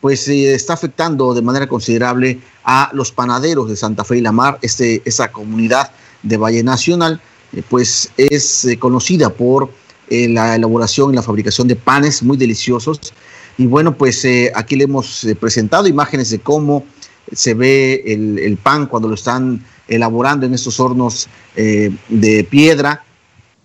pues 0.04 0.28
está 0.28 0.74
afectando 0.74 1.34
de 1.34 1.42
manera 1.42 1.66
considerable 1.66 2.38
a 2.66 2.90
los 2.92 3.14
panaderos 3.14 3.70
de 3.70 3.78
Santa 3.78 4.04
Fe 4.04 4.18
y 4.18 4.22
la 4.22 4.34
Mar, 4.34 4.60
este, 4.62 5.02
esa 5.06 5.32
comunidad 5.32 5.92
de 6.24 6.36
Valle 6.36 6.62
Nacional, 6.62 7.22
eh, 7.54 7.64
pues 7.70 8.12
es 8.18 8.66
eh, 8.66 8.78
conocida 8.78 9.30
por 9.30 9.72
eh, 10.10 10.28
la 10.28 10.58
elaboración 10.58 11.14
y 11.14 11.16
la 11.16 11.22
fabricación 11.22 11.70
de 11.70 11.78
panes 11.78 12.22
muy 12.22 12.36
deliciosos. 12.36 13.14
Y 13.58 13.66
bueno, 13.66 13.98
pues 13.98 14.28
aquí 14.54 14.76
le 14.76 14.84
hemos 14.84 15.26
presentado 15.40 15.88
imágenes 15.88 16.32
de 16.32 16.40
cómo 16.40 16.84
se 17.32 17.54
ve 17.54 18.04
el, 18.06 18.40
el, 18.40 18.58
pan 18.58 18.88
cuando 18.88 19.08
lo 19.08 19.16
están 19.16 19.64
elaborando 19.88 20.46
en 20.46 20.54
estos 20.54 20.82
hornos 20.82 21.30
de 21.56 22.48
piedra 22.52 23.06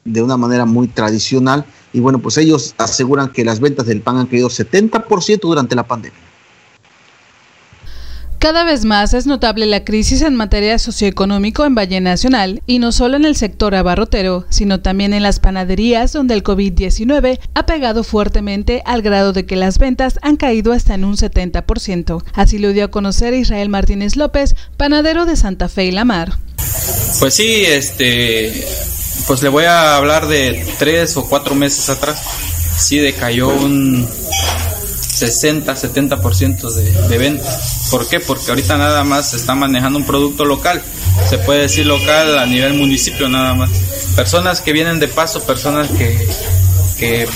de 0.04 0.22
una 0.22 0.36
manera 0.36 0.66
muy 0.66 0.86
tradicional. 0.86 1.64
Y 1.92 1.98
bueno, 1.98 2.20
pues 2.20 2.38
ellos 2.38 2.76
aseguran 2.78 3.32
que 3.32 3.44
las 3.44 3.58
ventas 3.58 3.86
del 3.86 4.02
pan 4.02 4.18
han 4.18 4.26
caído 4.26 4.48
70% 4.48 5.40
durante 5.40 5.74
la 5.74 5.82
pandemia. 5.82 6.27
Cada 8.38 8.62
vez 8.62 8.84
más 8.84 9.14
es 9.14 9.26
notable 9.26 9.66
la 9.66 9.84
crisis 9.84 10.22
en 10.22 10.36
materia 10.36 10.78
socioeconómico 10.78 11.64
en 11.64 11.74
Valle 11.74 12.00
Nacional, 12.00 12.62
y 12.68 12.78
no 12.78 12.92
solo 12.92 13.16
en 13.16 13.24
el 13.24 13.34
sector 13.34 13.74
abarrotero, 13.74 14.46
sino 14.48 14.80
también 14.80 15.12
en 15.12 15.24
las 15.24 15.40
panaderías, 15.40 16.12
donde 16.12 16.34
el 16.34 16.44
COVID-19 16.44 17.40
ha 17.54 17.66
pegado 17.66 18.04
fuertemente 18.04 18.82
al 18.86 19.02
grado 19.02 19.32
de 19.32 19.44
que 19.44 19.56
las 19.56 19.78
ventas 19.78 20.20
han 20.22 20.36
caído 20.36 20.72
hasta 20.72 20.94
en 20.94 21.04
un 21.04 21.16
70%. 21.16 22.22
Así 22.32 22.58
lo 22.58 22.72
dio 22.72 22.84
a 22.84 22.90
conocer 22.92 23.34
Israel 23.34 23.70
Martínez 23.70 24.14
López, 24.14 24.54
panadero 24.76 25.26
de 25.26 25.34
Santa 25.34 25.68
Fe 25.68 25.86
y 25.86 25.90
La 25.90 26.04
Mar. 26.04 26.38
Pues 27.18 27.34
sí, 27.34 27.64
este, 27.66 28.52
pues 29.26 29.42
le 29.42 29.48
voy 29.48 29.64
a 29.64 29.96
hablar 29.96 30.28
de 30.28 30.64
tres 30.78 31.16
o 31.16 31.28
cuatro 31.28 31.56
meses 31.56 31.90
atrás. 31.90 32.22
Sí 32.78 32.98
decayó 32.98 33.48
un 33.48 34.06
60, 35.08 35.74
70% 35.74 36.70
de, 36.72 37.08
de 37.08 37.18
ventas. 37.18 37.88
¿Por 37.90 38.06
qué? 38.06 38.20
Porque 38.20 38.50
ahorita 38.50 38.76
nada 38.76 39.04
más 39.04 39.30
se 39.30 39.36
está 39.36 39.54
manejando 39.54 39.98
un 39.98 40.06
producto 40.06 40.44
local, 40.44 40.82
se 41.28 41.38
puede 41.38 41.62
decir 41.62 41.86
local 41.86 42.38
a 42.38 42.46
nivel 42.46 42.74
municipio 42.74 43.28
nada 43.28 43.54
más. 43.54 43.70
Personas 44.14 44.60
que 44.60 44.72
vienen 44.72 45.00
de 45.00 45.08
paso, 45.08 45.42
personas 45.44 45.88
que, 45.90 46.28
que 46.98 47.26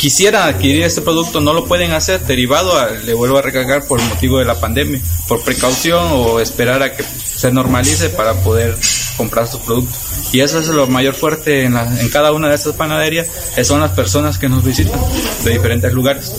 quisieran 0.00 0.48
adquirir 0.48 0.84
este 0.84 1.02
producto 1.02 1.42
no 1.42 1.52
lo 1.52 1.66
pueden 1.66 1.92
hacer 1.92 2.22
derivado 2.22 2.72
le 3.04 3.12
vuelvo 3.12 3.36
a 3.36 3.42
recargar 3.42 3.84
por 3.84 4.00
motivo 4.00 4.38
de 4.38 4.46
la 4.46 4.58
pandemia, 4.58 4.98
por 5.28 5.42
precaución 5.42 6.08
o 6.12 6.40
esperar 6.40 6.82
a 6.82 6.96
que 6.96 7.02
se 7.02 7.52
normalice 7.52 8.08
para 8.08 8.32
poder 8.34 8.78
comprar 9.18 9.46
su 9.46 9.60
producto. 9.60 9.94
Y 10.32 10.40
eso 10.40 10.58
es 10.58 10.68
lo 10.68 10.86
mayor 10.86 11.14
fuerte 11.14 11.64
en, 11.64 11.74
la, 11.74 12.00
en 12.00 12.08
cada 12.08 12.32
una 12.32 12.48
de 12.48 12.54
estas 12.54 12.74
panaderías, 12.74 13.26
son 13.62 13.80
las 13.80 13.90
personas 13.90 14.38
que 14.38 14.48
nos 14.48 14.64
visitan 14.64 14.98
de 15.44 15.50
diferentes 15.50 15.92
lugares. 15.92 16.32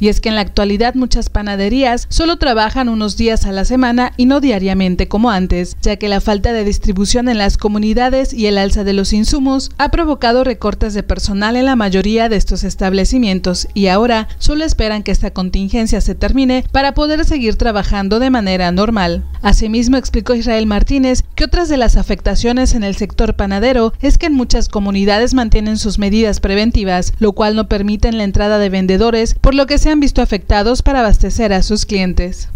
Y 0.00 0.08
es 0.08 0.20
que 0.20 0.28
en 0.28 0.34
la 0.34 0.42
actualidad 0.42 0.94
muchas 0.94 1.28
panaderías 1.28 2.06
solo 2.08 2.36
trabajan 2.36 2.88
unos 2.88 3.16
días 3.16 3.46
a 3.46 3.52
la 3.52 3.64
semana 3.64 4.12
y 4.16 4.26
no 4.26 4.40
diariamente 4.40 5.08
como 5.08 5.30
antes, 5.30 5.76
ya 5.82 5.96
que 5.96 6.08
la 6.08 6.20
falta 6.20 6.52
de 6.52 6.64
distribución 6.64 7.28
en 7.28 7.38
las 7.38 7.56
comunidades 7.56 8.32
y 8.32 8.46
el 8.46 8.58
alza 8.58 8.84
de 8.84 8.92
los 8.92 9.12
insumos 9.12 9.70
ha 9.78 9.90
provocado 9.90 10.44
recortes 10.44 10.94
de 10.94 11.02
personal 11.02 11.56
en 11.56 11.66
la 11.66 11.76
mayoría 11.76 12.28
de 12.28 12.36
estos 12.36 12.64
establecimientos 12.64 13.68
y 13.74 13.88
ahora 13.88 14.28
solo 14.38 14.64
esperan 14.64 15.02
que 15.02 15.12
esta 15.12 15.32
contingencia 15.32 16.00
se 16.00 16.14
termine 16.14 16.64
para 16.72 16.94
poder 16.94 17.24
seguir 17.24 17.56
trabajando 17.56 18.18
de 18.18 18.30
manera 18.30 18.72
normal. 18.72 19.24
Asimismo 19.42 19.96
explicó 19.96 20.34
Israel 20.34 20.66
Martínez 20.66 21.22
que 21.34 21.44
otras 21.44 21.68
de 21.68 21.76
las 21.76 21.96
afectaciones 21.96 22.74
en 22.74 22.84
el 22.84 22.96
sector 22.96 23.34
panadero 23.34 23.92
es 24.00 24.18
que 24.18 24.26
en 24.26 24.34
muchas 24.34 24.68
comunidades 24.68 25.34
mantienen 25.34 25.78
sus 25.78 25.98
medidas 25.98 26.40
preventivas, 26.40 27.12
lo 27.18 27.32
cual 27.32 27.54
no 27.54 27.68
permite 27.68 28.10
la 28.12 28.24
entrada 28.24 28.58
de 28.58 28.68
vendedores, 28.68 29.34
por 29.34 29.54
lo 29.54 29.66
que 29.66 29.78
se 29.78 29.90
han 29.90 30.00
visto 30.00 30.22
afectados 30.22 30.82
para 30.82 31.00
abastecer 31.00 31.52
a 31.52 31.62
sus 31.62 31.86
clientes. 31.86 32.48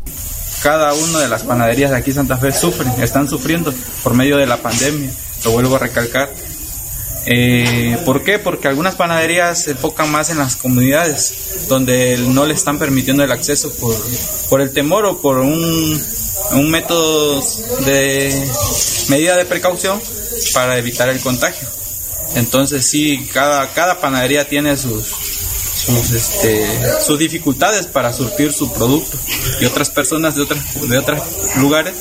Cada 0.63 0.95
una 0.95 1.19
de 1.19 1.29
las 1.29 1.43
panaderías 1.43 1.91
de 1.91 1.97
aquí 1.97 2.13
Santa 2.13 2.37
Fe 2.37 2.53
sufren, 2.53 2.93
están 3.03 3.29
sufriendo 3.29 3.73
por 4.03 4.15
medio 4.15 4.37
de 4.37 4.47
la 4.47 4.57
pandemia, 4.57 5.11
lo 5.45 5.51
vuelvo 5.53 5.77
a 5.77 5.81
recalcar. 5.81 6.29
Eh, 7.27 7.97
¿Por 8.05 8.23
qué? 8.23 8.39
Porque 8.39 8.69
algunas 8.69 8.97
panaderías 8.97 9.65
se 9.65 9.73
enfocan 9.73 10.11
más 10.11 10.31
en 10.31 10.39
las 10.39 10.57
comunidades, 10.57 11.67
donde 11.69 12.19
no 12.19 12.47
le 12.47 12.55
están 12.55 12.79
permitiendo 12.79 13.23
el 13.23 13.31
acceso 13.31 13.73
por, 13.75 13.95
por 14.49 14.61
el 14.61 14.73
temor 14.73 15.07
o 15.07 15.21
por 15.21 15.39
un, 15.39 16.01
método 16.71 17.41
de 17.85 18.49
medida 19.09 19.37
de 19.37 19.45
precaución 19.45 20.01
para 20.53 20.77
evitar 20.79 21.09
el 21.09 21.21
contagio. 21.21 21.69
Entonces 22.35 22.85
sí, 22.87 23.29
cada, 23.33 23.73
cada 23.73 24.01
panadería 24.01 24.49
tiene 24.49 24.77
sus, 24.77 25.07
sus, 25.07 26.11
este, 26.11 26.67
sus 27.01 27.19
dificultades 27.19 27.87
para 27.87 28.13
surtir 28.13 28.53
su 28.53 28.73
producto 28.73 29.19
y 29.61 29.65
otras 29.65 29.91
personas 29.91 30.35
de 30.35 30.43
otras 30.43 30.89
de 30.89 30.99
otros 30.99 31.21
lugares 31.57 31.95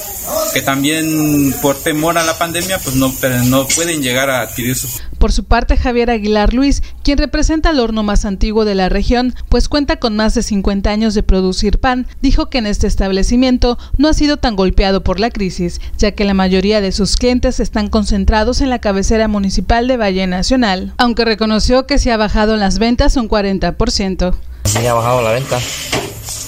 que 0.54 0.62
también 0.62 1.54
por 1.62 1.78
temor 1.78 2.18
a 2.18 2.24
la 2.24 2.38
pandemia 2.38 2.80
pues 2.80 2.96
no, 2.96 3.14
no 3.46 3.68
pueden 3.68 4.02
llegar 4.02 4.30
a 4.30 4.42
adquirir 4.42 4.76
su 4.76 4.88
por 5.22 5.32
su 5.32 5.44
parte, 5.44 5.78
Javier 5.78 6.10
Aguilar 6.10 6.52
Luis, 6.52 6.82
quien 7.04 7.20
representa 7.20 7.70
el 7.70 7.80
horno 7.80 8.02
más 8.02 8.26
antiguo 8.26 8.66
de 8.66 8.74
la 8.74 8.90
región, 8.90 9.36
pues 9.50 9.70
cuenta 9.70 9.98
con 9.98 10.16
más 10.16 10.34
de 10.34 10.42
50 10.42 10.90
años 10.90 11.14
de 11.14 11.22
producir 11.22 11.80
pan, 11.80 12.08
dijo 12.24 12.50
que 12.50 12.58
en 12.58 12.66
este 12.66 12.88
establecimiento 12.88 13.78
no 14.00 14.08
ha 14.08 14.16
sido 14.16 14.38
tan 14.38 14.56
golpeado 14.56 15.04
por 15.04 15.20
la 15.20 15.30
crisis, 15.30 15.80
ya 16.00 16.14
que 16.14 16.26
la 16.26 16.34
mayoría 16.34 16.82
de 16.82 16.92
sus 16.92 17.18
clientes 17.18 17.60
están 17.60 17.88
concentrados 17.88 18.62
en 18.62 18.72
la 18.72 18.80
cabecera 18.80 19.28
municipal 19.28 19.88
de 19.88 19.98
Valle 19.98 20.26
Nacional, 20.26 20.96
aunque 20.98 21.24
reconoció 21.24 21.86
que 21.86 22.00
se 22.00 22.12
ha 22.12 22.18
bajado 22.18 22.58
las 22.58 22.80
ventas 22.80 23.16
un 23.16 23.30
40%. 23.30 24.34
Sí 24.66 24.88
ha 24.88 24.94
bajado 24.96 25.22
la 25.22 25.34
venta 25.34 25.60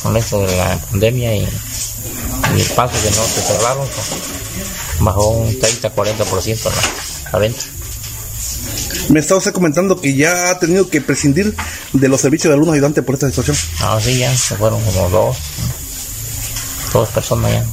con 0.01 0.17
esto 0.17 0.47
de 0.47 0.57
la 0.57 0.79
pandemia 0.89 1.36
y, 1.36 1.47
el 2.55 2.65
paso 2.75 2.93
que 3.01 3.09
no 3.12 3.23
se 3.23 3.41
cerraron, 3.41 3.88
bajó 4.99 5.29
un 5.29 5.59
30-40% 5.59 6.63
la, 6.65 7.31
la 7.31 7.39
venta. 7.39 7.63
Me 9.09 9.19
está 9.19 9.36
usted 9.36 9.51
comentando 9.51 9.99
que 9.99 10.15
ya 10.15 10.49
ha 10.49 10.59
tenido 10.59 10.89
que 10.89 11.01
prescindir 11.01 11.55
de 11.93 12.07
los 12.07 12.21
servicios 12.21 12.49
de 12.49 12.55
alumnos 12.55 12.73
ayudantes 12.73 13.03
por 13.03 13.15
esta 13.15 13.27
situación. 13.27 13.57
Ah, 13.81 13.99
sí, 14.01 14.17
ya 14.17 14.36
se 14.36 14.55
fueron 14.55 14.81
como 14.86 15.09
dos, 15.09 15.38
dos 16.93 17.09
personas 17.09 17.51
ya. 17.51 17.65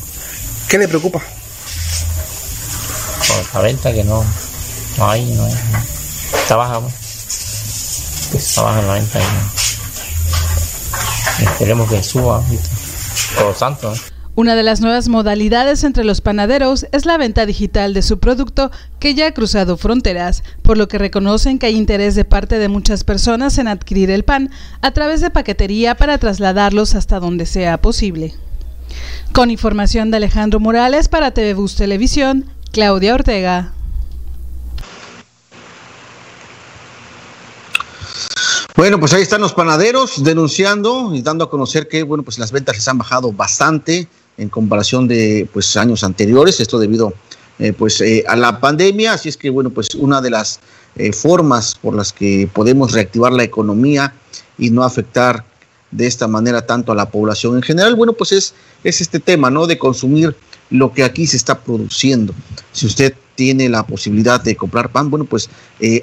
¿Qué 0.68 0.78
le 0.78 0.88
preocupa? 0.88 1.20
Por 3.28 3.54
la 3.54 3.60
venta 3.60 3.92
que 3.92 4.04
no, 4.04 4.24
no 4.98 5.10
hay, 5.10 5.24
no 5.32 5.44
hay. 5.44 5.54
Está 6.42 6.56
baja, 6.56 6.80
está 8.34 8.62
baja 8.62 8.82
la 8.82 8.94
venta 8.94 9.20
y 11.38 11.44
esperemos 11.44 11.88
que 11.88 12.02
suba, 12.02 12.42
todo 13.38 13.54
santo. 13.54 13.94
Una 14.36 14.54
de 14.54 14.62
las 14.62 14.80
nuevas 14.80 15.08
modalidades 15.08 15.82
entre 15.82 16.04
los 16.04 16.20
panaderos 16.20 16.86
es 16.92 17.04
la 17.04 17.18
venta 17.18 17.46
digital 17.46 17.92
de 17.92 18.02
su 18.02 18.20
producto 18.20 18.70
que 19.00 19.14
ya 19.14 19.26
ha 19.26 19.32
cruzado 19.32 19.76
fronteras, 19.76 20.44
por 20.62 20.78
lo 20.78 20.86
que 20.86 20.98
reconocen 20.98 21.58
que 21.58 21.66
hay 21.66 21.76
interés 21.76 22.14
de 22.14 22.24
parte 22.24 22.58
de 22.58 22.68
muchas 22.68 23.02
personas 23.02 23.58
en 23.58 23.66
adquirir 23.66 24.10
el 24.10 24.22
pan 24.22 24.50
a 24.82 24.92
través 24.92 25.20
de 25.20 25.30
paquetería 25.30 25.96
para 25.96 26.16
trasladarlos 26.18 26.94
hasta 26.94 27.18
donde 27.18 27.44
sea 27.44 27.78
posible. 27.82 28.32
Con 29.32 29.50
información 29.50 30.10
de 30.10 30.18
Alejandro 30.18 30.60
Morales 30.60 31.08
para 31.08 31.32
TV 31.32 31.56
Televisión, 31.76 32.46
Claudia 32.70 33.14
Ortega. 33.14 33.72
Bueno, 38.76 38.98
pues 39.00 39.12
ahí 39.12 39.22
están 39.22 39.40
los 39.40 39.52
panaderos 39.52 40.22
denunciando 40.22 41.14
y 41.14 41.20
dando 41.20 41.44
a 41.44 41.50
conocer 41.50 41.88
que 41.88 42.04
bueno, 42.04 42.22
pues 42.22 42.38
las 42.38 42.52
ventas 42.52 42.76
les 42.76 42.88
han 42.88 42.96
bajado 42.96 43.32
bastante 43.32 44.08
en 44.40 44.48
comparación 44.48 45.06
de 45.06 45.48
pues 45.52 45.76
años 45.76 46.02
anteriores, 46.02 46.60
esto 46.60 46.78
debido 46.78 47.12
eh, 47.58 47.74
pues 47.74 48.00
eh, 48.00 48.24
a 48.26 48.36
la 48.36 48.58
pandemia, 48.58 49.12
así 49.12 49.28
es 49.28 49.36
que 49.36 49.50
bueno, 49.50 49.70
pues 49.70 49.94
una 49.94 50.20
de 50.22 50.30
las 50.30 50.60
eh, 50.96 51.12
formas 51.12 51.74
por 51.74 51.94
las 51.94 52.12
que 52.12 52.48
podemos 52.52 52.92
reactivar 52.92 53.32
la 53.32 53.44
economía 53.44 54.14
y 54.58 54.70
no 54.70 54.82
afectar 54.82 55.44
de 55.90 56.06
esta 56.06 56.26
manera 56.26 56.64
tanto 56.66 56.92
a 56.92 56.94
la 56.94 57.10
población 57.10 57.56
en 57.56 57.62
general, 57.62 57.96
bueno, 57.96 58.14
pues 58.14 58.32
es, 58.32 58.54
es 58.82 59.00
este 59.00 59.20
tema, 59.20 59.50
¿no? 59.50 59.66
De 59.66 59.76
consumir 59.76 60.34
lo 60.70 60.92
que 60.92 61.04
aquí 61.04 61.26
se 61.26 61.36
está 61.36 61.58
produciendo. 61.58 62.32
Si 62.72 62.86
usted 62.86 63.14
tiene 63.34 63.68
la 63.68 63.84
posibilidad 63.84 64.40
de 64.40 64.56
comprar 64.56 64.90
pan, 64.90 65.10
bueno, 65.10 65.24
pues 65.24 65.50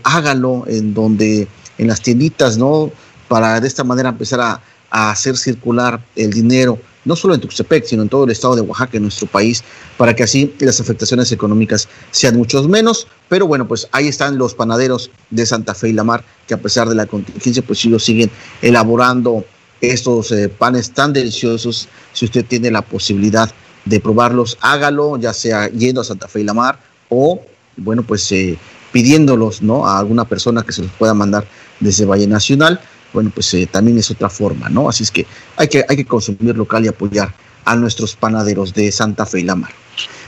hágalo 0.04 0.66
en 0.68 0.94
donde, 0.94 1.48
en 1.78 1.88
las 1.88 2.02
tienditas, 2.02 2.58
¿no? 2.58 2.92
para 3.28 3.60
de 3.60 3.68
esta 3.68 3.84
manera 3.84 4.10
empezar 4.10 4.42
a, 4.42 4.62
a 4.90 5.12
hacer 5.12 5.38
circular 5.38 6.04
el 6.16 6.32
dinero, 6.32 6.80
no 7.08 7.16
solo 7.16 7.34
en 7.34 7.42
Tuxtepec, 7.42 7.86
sino 7.86 8.04
en 8.04 8.10
todo 8.10 8.26
el 8.26 8.32
estado 8.32 8.56
de 8.56 8.62
Oaxaca, 8.62 8.98
en 8.98 9.04
nuestro 9.04 9.28
país, 9.28 9.64
para 9.98 10.14
que 10.16 10.24
así 10.24 10.54
las 10.60 10.80
afectaciones 10.80 11.32
económicas 11.32 11.88
sean 12.12 12.36
muchos 12.36 12.68
menos. 12.68 13.08
Pero 13.30 13.48
bueno, 13.48 13.68
pues 13.68 13.88
ahí 13.94 14.08
están 14.08 14.38
los 14.38 14.54
panaderos 14.54 15.10
de 15.30 15.46
Santa 15.46 15.74
Fe 15.74 15.90
y 15.90 15.94
La 15.94 16.04
Mar, 16.04 16.24
que 16.48 16.54
a 16.54 16.62
pesar 16.62 16.90
de 16.90 16.96
la 16.96 17.06
contingencia, 17.06 17.64
pues 17.66 17.84
lo 17.86 17.98
siguen 17.98 18.30
elaborando 18.62 19.46
estos 19.80 20.32
eh, 20.32 20.50
panes 20.50 20.92
tan 20.92 21.14
deliciosos. 21.14 21.88
Si 22.14 22.26
usted 22.26 22.46
tiene 22.46 22.70
la 22.70 22.82
posibilidad 22.82 23.50
de 23.86 24.00
probarlos, 24.02 24.58
hágalo, 24.60 25.18
ya 25.18 25.34
sea 25.34 25.70
yendo 25.70 26.02
a 26.02 26.04
Santa 26.04 26.28
Fe 26.28 26.42
y 26.42 26.44
La 26.44 26.54
Mar 26.54 26.80
o, 27.10 27.42
bueno, 27.78 28.04
pues 28.04 28.30
eh, 28.34 28.58
pidiéndolos, 28.92 29.62
¿no? 29.62 29.88
A 29.88 29.98
alguna 29.98 30.26
persona 30.26 30.64
que 30.64 30.74
se 30.74 30.82
los 30.82 30.92
pueda 30.92 31.14
mandar 31.14 31.48
desde 31.80 32.06
Valle 32.06 32.28
Nacional 32.28 32.82
bueno, 33.14 33.32
pues 33.34 33.54
eh, 33.54 33.68
también 33.72 33.98
es 33.98 34.12
otra 34.12 34.30
forma, 34.30 34.70
¿no? 34.70 34.90
Así 34.90 35.04
es 35.04 35.12
que 35.12 35.26
hay, 35.56 35.68
que 35.68 35.86
hay 35.88 35.96
que 35.96 36.06
consumir 36.06 36.56
local 36.56 36.86
y 36.86 36.88
apoyar 36.88 37.34
a 37.66 37.76
nuestros 37.76 38.16
panaderos 38.16 38.74
de 38.74 38.92
Santa 38.92 39.26
Fe 39.26 39.42
y 39.42 39.44
La 39.44 39.56
Mar. 39.56 39.72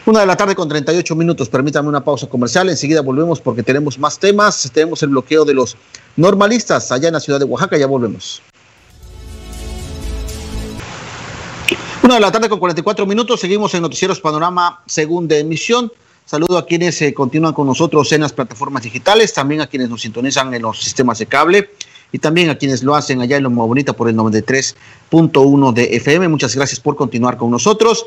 Una 0.06 0.22
de 0.22 0.26
la 0.26 0.36
tarde 0.36 0.56
con 0.56 0.68
38 0.68 1.16
minutos, 1.16 1.50
permítame 1.50 1.88
una 1.88 2.04
pausa 2.04 2.28
comercial, 2.28 2.70
enseguida 2.70 3.02
volvemos 3.02 3.40
porque 3.40 3.64
tenemos 3.64 4.00
más 4.00 4.18
temas, 4.18 4.70
tenemos 4.74 5.04
el 5.04 5.10
bloqueo 5.10 5.46
de 5.46 5.54
los 5.54 5.78
normalistas 6.16 6.92
allá 6.92 7.08
en 7.10 7.14
la 7.14 7.20
ciudad 7.20 7.40
de 7.40 7.46
Oaxaca, 7.46 7.78
ya 7.78 7.86
volvemos. 7.86 8.42
Una 12.02 12.16
de 12.16 12.22
la 12.22 12.32
tarde 12.32 12.50
con 12.50 12.60
44 12.60 13.06
minutos, 13.06 13.40
seguimos 13.40 13.74
en 13.76 13.84
Noticieros 13.84 14.20
Panorama, 14.20 14.82
segunda 14.88 15.38
emisión. 15.38 15.92
Saludo 16.26 16.58
a 16.58 16.66
quienes 16.66 17.02
eh, 17.02 17.14
continúan 17.14 17.54
con 17.54 17.68
nosotros 17.68 18.12
en 18.12 18.22
las 18.22 18.34
plataformas 18.34 18.84
digitales, 18.84 19.34
también 19.34 19.62
a 19.62 19.68
quienes 19.68 19.90
nos 19.90 20.02
sintonizan 20.02 20.54
en 20.54 20.62
los 20.62 20.80
sistemas 20.80 21.20
de 21.20 21.28
cable 21.28 21.70
y 22.12 22.20
también 22.20 22.50
a 22.50 22.58
quienes 22.58 22.84
lo 22.84 22.96
hacen 22.96 23.22
allá 23.22 23.38
en 23.38 23.44
Loma 23.44 23.66
Bonita 23.66 23.94
por 23.94 24.10
el 24.10 24.16
93.1 24.16 25.74
de 25.74 25.96
FM. 25.98 26.28
Muchas 26.28 26.56
gracias 26.56 26.80
por 26.80 26.96
continuar 26.96 27.38
con 27.38 27.52
nosotros. 27.52 28.06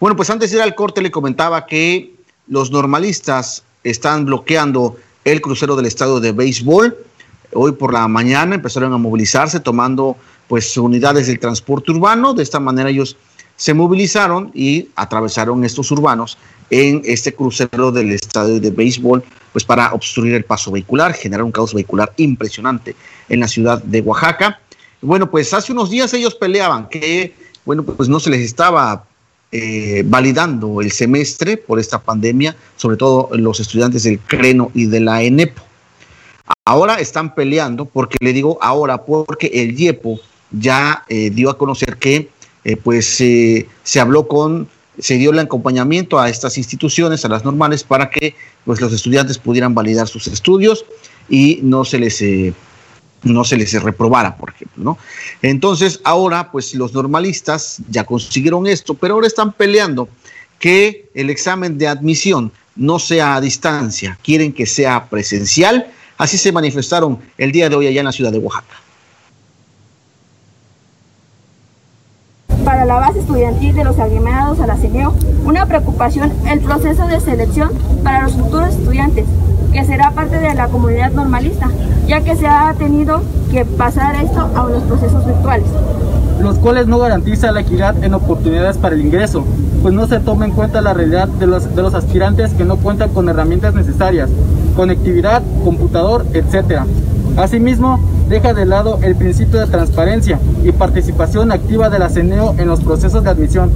Bueno, 0.00 0.16
pues 0.16 0.30
antes 0.30 0.50
de 0.50 0.56
ir 0.56 0.62
al 0.62 0.74
corte 0.74 1.02
le 1.02 1.10
comentaba 1.10 1.66
que 1.66 2.14
los 2.48 2.70
normalistas 2.70 3.62
están 3.84 4.24
bloqueando 4.24 4.96
el 5.24 5.40
crucero 5.40 5.76
del 5.76 5.86
estado 5.86 6.20
de 6.20 6.32
béisbol. 6.32 6.96
Hoy 7.54 7.72
por 7.72 7.92
la 7.92 8.08
mañana 8.08 8.54
empezaron 8.54 8.92
a 8.92 8.98
movilizarse 8.98 9.60
tomando 9.60 10.16
pues 10.48 10.76
unidades 10.76 11.26
del 11.26 11.38
transporte 11.38 11.92
urbano. 11.92 12.34
De 12.34 12.42
esta 12.42 12.58
manera 12.58 12.90
ellos 12.90 13.16
se 13.56 13.74
movilizaron 13.74 14.50
y 14.54 14.88
atravesaron 14.96 15.64
estos 15.64 15.90
urbanos 15.90 16.38
en 16.70 17.02
este 17.04 17.34
crucero 17.34 17.92
del 17.92 18.12
estadio 18.12 18.58
de 18.58 18.70
béisbol, 18.70 19.22
pues 19.52 19.64
para 19.64 19.92
obstruir 19.92 20.34
el 20.34 20.44
paso 20.44 20.70
vehicular, 20.70 21.12
generar 21.12 21.44
un 21.44 21.52
caos 21.52 21.74
vehicular 21.74 22.12
impresionante 22.16 22.96
en 23.28 23.40
la 23.40 23.48
ciudad 23.48 23.82
de 23.82 24.00
Oaxaca. 24.00 24.60
Bueno, 25.00 25.30
pues 25.30 25.52
hace 25.52 25.72
unos 25.72 25.90
días 25.90 26.12
ellos 26.14 26.34
peleaban 26.34 26.88
que, 26.88 27.34
bueno, 27.64 27.82
pues 27.82 28.08
no 28.08 28.20
se 28.20 28.30
les 28.30 28.40
estaba 28.40 29.04
eh, 29.50 30.02
validando 30.06 30.80
el 30.80 30.90
semestre 30.92 31.58
por 31.58 31.78
esta 31.78 32.00
pandemia, 32.00 32.56
sobre 32.76 32.96
todo 32.96 33.28
los 33.36 33.60
estudiantes 33.60 34.04
del 34.04 34.18
CRENO 34.18 34.70
y 34.74 34.86
de 34.86 35.00
la 35.00 35.22
ENEPO. 35.22 35.62
Ahora 36.64 36.94
están 37.00 37.34
peleando, 37.34 37.84
porque 37.84 38.16
le 38.20 38.32
digo 38.32 38.58
ahora, 38.62 39.02
porque 39.02 39.50
el 39.52 39.78
IEPO 39.78 40.20
ya 40.52 41.04
eh, 41.08 41.30
dio 41.30 41.50
a 41.50 41.58
conocer 41.58 41.96
que 41.96 42.30
eh, 42.64 42.76
pues 42.76 43.06
se 43.16 44.00
habló 44.00 44.28
con 44.28 44.68
se 44.98 45.16
dio 45.16 45.30
el 45.30 45.38
acompañamiento 45.38 46.18
a 46.18 46.28
estas 46.28 46.58
instituciones, 46.58 47.24
a 47.24 47.28
las 47.28 47.44
normales, 47.44 47.84
para 47.84 48.10
que 48.10 48.34
pues, 48.64 48.80
los 48.80 48.92
estudiantes 48.92 49.38
pudieran 49.38 49.74
validar 49.74 50.08
sus 50.08 50.26
estudios 50.26 50.84
y 51.28 51.60
no 51.62 51.84
se 51.84 51.98
les, 51.98 52.20
eh, 52.22 52.52
no 53.22 53.44
se 53.44 53.56
les 53.56 53.72
reprobara, 53.82 54.36
por 54.36 54.50
ejemplo. 54.50 54.84
¿no? 54.84 54.98
Entonces, 55.40 56.00
ahora, 56.04 56.50
pues 56.50 56.74
los 56.74 56.92
normalistas 56.92 57.78
ya 57.88 58.04
consiguieron 58.04 58.66
esto, 58.66 58.94
pero 58.94 59.14
ahora 59.14 59.26
están 59.26 59.52
peleando 59.52 60.08
que 60.58 61.08
el 61.14 61.30
examen 61.30 61.78
de 61.78 61.88
admisión 61.88 62.52
no 62.76 62.98
sea 62.98 63.34
a 63.34 63.40
distancia, 63.40 64.18
quieren 64.22 64.52
que 64.52 64.66
sea 64.66 65.08
presencial. 65.08 65.90
Así 66.18 66.38
se 66.38 66.52
manifestaron 66.52 67.18
el 67.38 67.50
día 67.50 67.68
de 67.68 67.76
hoy 67.76 67.86
allá 67.86 68.00
en 68.00 68.06
la 68.06 68.12
ciudad 68.12 68.30
de 68.30 68.38
Oaxaca. 68.38 68.81
Para 72.72 72.86
la 72.86 72.94
base 72.94 73.18
estudiantil 73.18 73.74
de 73.74 73.84
los 73.84 73.98
agremiados 73.98 74.58
a 74.58 74.66
la 74.66 74.78
CENEO 74.78 75.12
una 75.44 75.66
preocupación 75.66 76.32
el 76.48 76.60
proceso 76.60 77.06
de 77.06 77.20
selección 77.20 77.68
para 78.02 78.22
los 78.22 78.32
futuros 78.32 78.70
estudiantes, 78.70 79.26
que 79.74 79.84
será 79.84 80.12
parte 80.12 80.38
de 80.38 80.54
la 80.54 80.68
comunidad 80.68 81.12
normalista, 81.12 81.68
ya 82.06 82.22
que 82.22 82.34
se 82.34 82.46
ha 82.46 82.72
tenido 82.78 83.20
que 83.50 83.66
pasar 83.66 84.16
esto 84.24 84.48
a 84.54 84.70
los 84.70 84.82
procesos 84.84 85.26
virtuales. 85.26 85.66
Los 86.40 86.56
cuales 86.60 86.86
no 86.86 86.98
garantizan 86.98 87.52
la 87.52 87.60
equidad 87.60 88.02
en 88.02 88.14
oportunidades 88.14 88.78
para 88.78 88.94
el 88.94 89.02
ingreso, 89.02 89.44
pues 89.82 89.92
no 89.92 90.06
se 90.06 90.20
toma 90.20 90.46
en 90.46 90.52
cuenta 90.52 90.80
la 90.80 90.94
realidad 90.94 91.28
de 91.28 91.46
los, 91.46 91.76
de 91.76 91.82
los 91.82 91.92
aspirantes 91.92 92.54
que 92.54 92.64
no 92.64 92.78
cuentan 92.78 93.10
con 93.10 93.28
herramientas 93.28 93.74
necesarias, 93.74 94.30
conectividad, 94.74 95.42
computador, 95.62 96.24
etc. 96.32 96.84
Asimismo, 97.36 97.98
deja 98.28 98.52
de 98.52 98.66
lado 98.66 98.98
el 99.02 99.16
principio 99.16 99.60
de 99.60 99.66
transparencia 99.66 100.38
y 100.62 100.72
participación 100.72 101.50
activa 101.50 101.88
de 101.88 101.98
la 101.98 102.08
CENEO 102.08 102.54
en 102.58 102.68
los 102.68 102.82
procesos 102.82 103.24
de 103.24 103.30
admisión. 103.30 103.70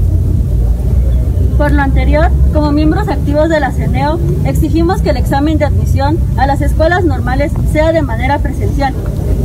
Por 1.57 1.73
lo 1.73 1.81
anterior, 1.81 2.31
como 2.53 2.71
miembros 2.71 3.09
activos 3.09 3.49
de 3.49 3.61
la 3.61 3.73
CENEO, 3.73 4.19
exigimos 4.45 5.01
que 5.01 5.11
el 5.11 5.16
examen 5.16 5.57
de 5.57 5.64
admisión 5.64 6.19
a 6.37 6.47
las 6.47 6.61
escuelas 6.61 7.05
normales 7.05 7.51
sea 7.73 7.92
de 7.92 8.03
manera 8.03 8.40
presencial, 8.40 8.92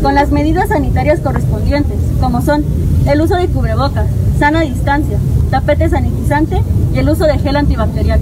con 0.02 0.14
las 0.14 0.30
medidas 0.30 0.70
sanitarias 0.70 1.22
correspondientes, 1.22 1.98
como 2.20 2.42
son 2.42 2.66
el 3.08 3.22
uso 3.22 3.36
de 3.36 3.48
cubrebocas, 3.48 4.08
sana 4.38 4.62
distancia, 4.62 5.20
tapete 5.50 5.90
sanitizante 5.90 6.62
y 6.94 7.00
el 7.00 7.10
uso 7.10 7.24
de 7.26 7.40
gel 7.40 7.56
antibacterial. 7.56 8.20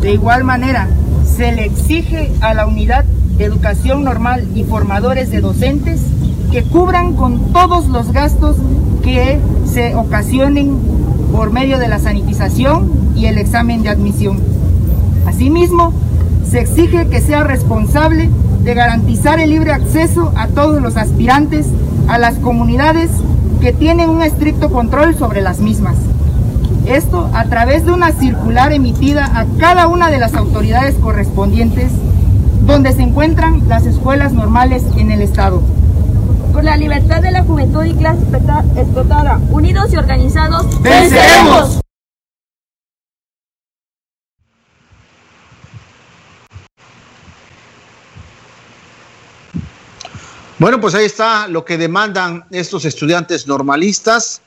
De 0.00 0.12
igual 0.12 0.42
manera, 0.42 0.88
se 1.24 1.52
le 1.52 1.66
exige 1.66 2.32
a 2.40 2.54
la 2.54 2.66
unidad 2.66 3.04
educación 3.38 4.04
normal 4.04 4.46
y 4.54 4.64
formadores 4.64 5.30
de 5.30 5.40
docentes 5.40 6.00
que 6.50 6.62
cubran 6.62 7.14
con 7.14 7.52
todos 7.52 7.88
los 7.88 8.12
gastos 8.12 8.56
que 9.02 9.38
se 9.66 9.94
ocasionen 9.94 10.78
por 11.32 11.52
medio 11.52 11.78
de 11.78 11.88
la 11.88 11.98
sanitización 11.98 12.90
y 13.14 13.26
el 13.26 13.38
examen 13.38 13.82
de 13.82 13.90
admisión. 13.90 14.40
Asimismo, 15.26 15.92
se 16.48 16.60
exige 16.60 17.06
que 17.08 17.20
sea 17.20 17.44
responsable 17.44 18.30
de 18.64 18.74
garantizar 18.74 19.38
el 19.40 19.50
libre 19.50 19.72
acceso 19.72 20.32
a 20.36 20.48
todos 20.48 20.80
los 20.80 20.96
aspirantes 20.96 21.66
a 22.08 22.18
las 22.18 22.36
comunidades 22.36 23.10
que 23.60 23.72
tienen 23.72 24.08
un 24.08 24.22
estricto 24.22 24.70
control 24.70 25.14
sobre 25.16 25.42
las 25.42 25.60
mismas. 25.60 25.96
Esto 26.86 27.28
a 27.34 27.44
través 27.44 27.84
de 27.84 27.92
una 27.92 28.12
circular 28.12 28.72
emitida 28.72 29.26
a 29.26 29.44
cada 29.58 29.88
una 29.88 30.10
de 30.10 30.18
las 30.18 30.34
autoridades 30.34 30.94
correspondientes 30.94 31.92
donde 32.68 32.92
se 32.92 33.00
encuentran 33.00 33.66
las 33.66 33.86
escuelas 33.86 34.34
normales 34.34 34.82
en 34.98 35.10
el 35.10 35.22
Estado 35.22 35.62
por 36.52 36.62
la 36.62 36.76
libertad 36.76 37.22
de 37.22 37.30
la 37.30 37.42
juventud 37.42 37.82
y 37.82 37.94
clase 37.94 38.20
explotada, 38.76 39.40
unidos 39.48 39.90
y 39.90 39.96
organizados, 39.96 40.66
venceremos. 40.82 41.80
Bueno, 50.58 50.78
pues 50.78 50.94
ahí 50.94 51.06
está 51.06 51.48
lo 51.48 51.64
que 51.64 51.78
demandan 51.78 52.44
estos 52.50 52.84
estudiantes 52.84 53.46
normalistas. 53.46 54.42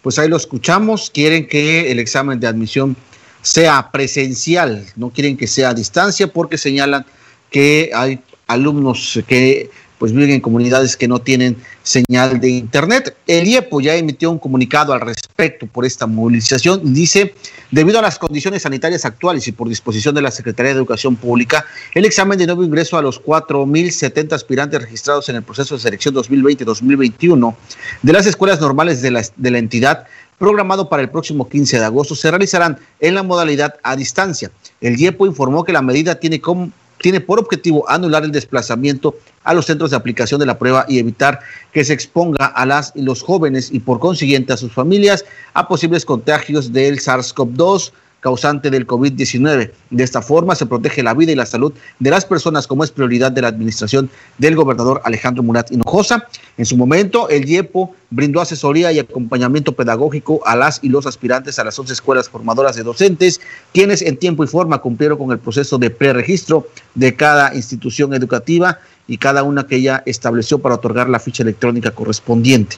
Pues 0.00 0.18
ahí 0.18 0.28
lo 0.28 0.36
escuchamos. 0.36 1.10
Quieren 1.10 1.46
que 1.46 1.92
el 1.92 1.98
examen 1.98 2.40
de 2.40 2.46
admisión 2.46 2.96
sea 3.42 3.90
presencial, 3.90 4.86
no 4.96 5.10
quieren 5.10 5.36
que 5.36 5.46
sea 5.46 5.70
a 5.70 5.74
distancia 5.74 6.32
porque 6.32 6.56
señalan 6.56 7.04
que 7.50 7.90
hay 7.94 8.20
alumnos 8.46 9.18
que 9.26 9.70
pues 9.98 10.12
viven 10.12 10.30
en 10.30 10.40
comunidades 10.40 10.96
que 10.96 11.08
no 11.08 11.20
tienen 11.20 11.56
señal 11.82 12.38
de 12.40 12.50
internet. 12.50 13.16
El 13.26 13.46
IEPO 13.48 13.80
ya 13.80 13.94
emitió 13.94 14.30
un 14.30 14.38
comunicado 14.38 14.92
al 14.92 15.00
respecto 15.00 15.66
por 15.66 15.86
esta 15.86 16.06
movilización. 16.06 16.92
Dice, 16.92 17.34
debido 17.70 17.98
a 17.98 18.02
las 18.02 18.18
condiciones 18.18 18.62
sanitarias 18.62 19.04
actuales 19.04 19.48
y 19.48 19.52
por 19.52 19.68
disposición 19.68 20.14
de 20.14 20.22
la 20.22 20.30
Secretaría 20.30 20.72
de 20.72 20.78
Educación 20.78 21.16
Pública, 21.16 21.64
el 21.94 22.04
examen 22.04 22.38
de 22.38 22.46
nuevo 22.46 22.62
ingreso 22.62 22.98
a 22.98 23.02
los 23.02 23.22
4.070 23.22 24.32
aspirantes 24.32 24.82
registrados 24.82 25.28
en 25.28 25.36
el 25.36 25.42
proceso 25.42 25.76
de 25.76 25.80
selección 25.80 26.14
2020-2021 26.14 27.54
de 28.02 28.12
las 28.12 28.26
escuelas 28.26 28.60
normales 28.60 29.00
de 29.00 29.10
la, 29.10 29.22
de 29.36 29.50
la 29.50 29.58
entidad 29.58 30.06
programado 30.38 30.90
para 30.90 31.02
el 31.02 31.08
próximo 31.08 31.48
15 31.48 31.78
de 31.78 31.84
agosto 31.86 32.14
se 32.14 32.30
realizarán 32.30 32.78
en 33.00 33.14
la 33.14 33.22
modalidad 33.22 33.76
a 33.82 33.96
distancia. 33.96 34.50
El 34.82 35.00
IEPO 35.00 35.26
informó 35.26 35.64
que 35.64 35.72
la 35.72 35.80
medida 35.80 36.16
tiene 36.16 36.42
como 36.42 36.70
tiene 37.00 37.20
por 37.20 37.38
objetivo 37.38 37.88
anular 37.88 38.24
el 38.24 38.32
desplazamiento 38.32 39.16
a 39.44 39.54
los 39.54 39.66
centros 39.66 39.90
de 39.90 39.96
aplicación 39.96 40.40
de 40.40 40.46
la 40.46 40.58
prueba 40.58 40.84
y 40.88 40.98
evitar 40.98 41.40
que 41.72 41.84
se 41.84 41.92
exponga 41.92 42.46
a 42.46 42.66
las 42.66 42.92
los 42.94 43.22
jóvenes 43.22 43.70
y 43.72 43.80
por 43.80 44.00
consiguiente 44.00 44.52
a 44.52 44.56
sus 44.56 44.72
familias 44.72 45.24
a 45.54 45.68
posibles 45.68 46.04
contagios 46.04 46.72
del 46.72 46.98
SARS-CoV-2 46.98 47.92
causante 48.26 48.70
del 48.70 48.88
COVID-19. 48.88 49.70
De 49.90 50.02
esta 50.02 50.20
forma 50.20 50.56
se 50.56 50.66
protege 50.66 51.00
la 51.04 51.14
vida 51.14 51.30
y 51.30 51.36
la 51.36 51.46
salud 51.46 51.72
de 52.00 52.10
las 52.10 52.24
personas 52.24 52.66
como 52.66 52.82
es 52.82 52.90
prioridad 52.90 53.30
de 53.30 53.40
la 53.40 53.46
administración 53.46 54.10
del 54.38 54.56
gobernador 54.56 55.00
Alejandro 55.04 55.44
Murat 55.44 55.70
Hinojosa. 55.70 56.26
En 56.58 56.66
su 56.66 56.76
momento, 56.76 57.28
el 57.28 57.48
IEPO 57.48 57.94
brindó 58.10 58.40
asesoría 58.40 58.90
y 58.90 58.98
acompañamiento 58.98 59.74
pedagógico 59.74 60.40
a 60.44 60.56
las 60.56 60.80
y 60.82 60.88
los 60.88 61.06
aspirantes 61.06 61.60
a 61.60 61.64
las 61.64 61.78
11 61.78 61.92
escuelas 61.92 62.28
formadoras 62.28 62.74
de 62.74 62.82
docentes, 62.82 63.40
quienes 63.72 64.02
en 64.02 64.16
tiempo 64.16 64.42
y 64.42 64.48
forma 64.48 64.78
cumplieron 64.78 65.18
con 65.18 65.30
el 65.30 65.38
proceso 65.38 65.78
de 65.78 65.90
preregistro 65.90 66.66
de 66.96 67.14
cada 67.14 67.54
institución 67.54 68.12
educativa 68.12 68.80
y 69.06 69.18
cada 69.18 69.44
una 69.44 69.68
que 69.68 69.76
ella 69.76 70.02
estableció 70.04 70.58
para 70.58 70.74
otorgar 70.74 71.08
la 71.08 71.20
ficha 71.20 71.44
electrónica 71.44 71.92
correspondiente. 71.92 72.76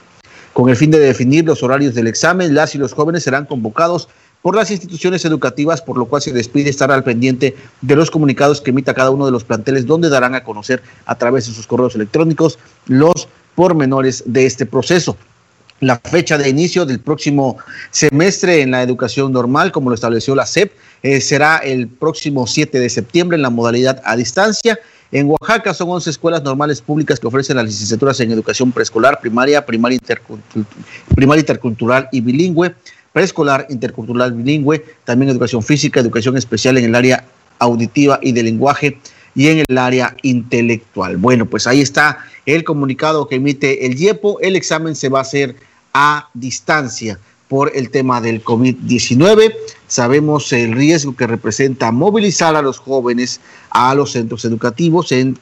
Con 0.52 0.68
el 0.68 0.76
fin 0.76 0.90
de 0.90 0.98
definir 0.98 1.44
los 1.44 1.62
horarios 1.62 1.94
del 1.94 2.08
examen, 2.08 2.52
las 2.52 2.74
y 2.74 2.78
los 2.78 2.92
jóvenes 2.92 3.22
serán 3.22 3.46
convocados 3.46 4.08
por 4.42 4.54
las 4.54 4.70
instituciones 4.70 5.24
educativas, 5.24 5.82
por 5.82 5.98
lo 5.98 6.06
cual 6.06 6.22
se 6.22 6.32
les 6.32 6.48
pide 6.48 6.70
estar 6.70 6.90
al 6.92 7.04
pendiente 7.04 7.56
de 7.80 7.96
los 7.96 8.10
comunicados 8.10 8.60
que 8.60 8.70
emita 8.70 8.94
cada 8.94 9.10
uno 9.10 9.26
de 9.26 9.32
los 9.32 9.44
planteles, 9.44 9.86
donde 9.86 10.08
darán 10.08 10.34
a 10.34 10.44
conocer 10.44 10.82
a 11.06 11.16
través 11.16 11.46
de 11.46 11.54
sus 11.54 11.66
correos 11.66 11.94
electrónicos 11.94 12.58
los 12.86 13.28
pormenores 13.54 14.22
de 14.26 14.46
este 14.46 14.66
proceso. 14.66 15.16
La 15.80 15.96
fecha 15.98 16.38
de 16.38 16.48
inicio 16.48 16.86
del 16.86 16.98
próximo 16.98 17.58
semestre 17.90 18.62
en 18.62 18.72
la 18.72 18.82
educación 18.82 19.32
normal, 19.32 19.70
como 19.70 19.90
lo 19.90 19.94
estableció 19.94 20.34
la 20.34 20.46
SEP, 20.46 20.72
eh, 21.02 21.20
será 21.20 21.58
el 21.58 21.86
próximo 21.86 22.46
7 22.46 22.80
de 22.80 22.90
septiembre 22.90 23.36
en 23.36 23.42
la 23.42 23.50
modalidad 23.50 24.02
a 24.04 24.16
distancia. 24.16 24.78
En 25.10 25.28
Oaxaca 25.30 25.72
son 25.72 25.88
11 25.90 26.10
escuelas 26.10 26.42
normales 26.42 26.82
públicas 26.82 27.18
que 27.18 27.26
ofrecen 27.26 27.56
las 27.56 27.66
licenciaturas 27.66 28.18
en 28.20 28.32
educación 28.32 28.72
preescolar, 28.72 29.20
primaria, 29.20 29.64
primaria, 29.64 29.98
primaria 31.14 31.40
intercultural 31.40 32.08
y 32.12 32.20
bilingüe 32.20 32.74
preescolar, 33.18 33.66
intercultural 33.68 34.32
bilingüe, 34.32 34.84
también 35.04 35.28
educación 35.28 35.60
física, 35.60 35.98
educación 35.98 36.36
especial 36.36 36.78
en 36.78 36.84
el 36.84 36.94
área 36.94 37.24
auditiva 37.58 38.20
y 38.22 38.30
de 38.30 38.44
lenguaje 38.44 38.96
y 39.34 39.48
en 39.48 39.64
el 39.68 39.76
área 39.76 40.16
intelectual. 40.22 41.16
Bueno, 41.16 41.44
pues 41.44 41.66
ahí 41.66 41.80
está 41.80 42.18
el 42.46 42.62
comunicado 42.62 43.26
que 43.26 43.34
emite 43.34 43.86
el 43.86 44.00
IEPO. 44.00 44.38
El 44.40 44.54
examen 44.54 44.94
se 44.94 45.08
va 45.08 45.18
a 45.18 45.22
hacer 45.22 45.56
a 45.92 46.28
distancia 46.32 47.18
por 47.48 47.72
el 47.74 47.90
tema 47.90 48.20
del 48.20 48.44
COVID-19. 48.44 49.52
Sabemos 49.88 50.52
el 50.52 50.70
riesgo 50.74 51.16
que 51.16 51.26
representa 51.26 51.90
movilizar 51.90 52.54
a 52.54 52.62
los 52.62 52.78
jóvenes 52.78 53.40
a 53.70 53.96
los 53.96 54.12
centros 54.12 54.44
educativos 54.44 55.10
en 55.10 55.36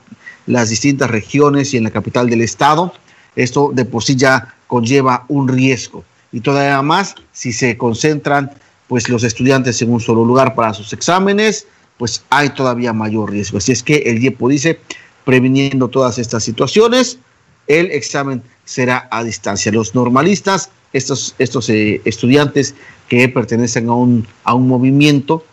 las 0.47 0.71
distintas 0.71 1.11
regiones 1.11 1.75
y 1.75 1.77
en 1.77 1.85
la 1.85 1.91
capital 1.91 2.31
del 2.31 2.41
estado. 2.41 2.95
Esto 3.35 3.71
de 3.75 3.85
por 3.85 4.03
sí 4.03 4.17
ya 4.17 4.55
conlleva 4.67 5.27
un 5.29 5.47
riesgo 5.47 6.05
y 6.33 6.41
todavía 6.41 6.81
más 6.83 7.15
si 7.33 7.53
se 7.53 7.77
concentran 7.77 8.51
pues 8.89 9.09
los 9.09 9.25
estudiantes 9.25 9.81
en 9.83 9.93
un 9.93 10.01
solo 10.01 10.25
lugar 10.25 10.55
para 10.55 10.73
sus 10.75 10.93
exámenes, 10.93 11.67
pues 11.99 12.25
hay 12.31 12.51
todavía 12.51 12.93
mayor 12.93 13.31
riesgo. 13.31 13.59
Así 13.59 13.73
es 13.73 13.83
que 13.83 13.97
el 14.07 14.21
DIEPO 14.21 14.49
dice, 14.49 14.79
previniendo 15.25 15.89
todas 15.89 16.19
estas 16.19 16.45
situaciones, 16.45 17.19
el 17.67 17.91
examen 17.91 18.43
será 18.65 19.09
a 19.11 19.25
distancia. 19.25 19.73
Los 19.73 19.95
normalistas, 19.95 20.71
estos, 20.93 21.35
estos 21.39 21.69
eh, 21.69 22.01
estudiantes 22.05 22.75
que 23.09 23.29
pertenecen 23.29 23.89
a 23.89 23.95
un, 23.95 24.27
a 24.45 24.55
un 24.55 24.69
movimiento 24.69 25.45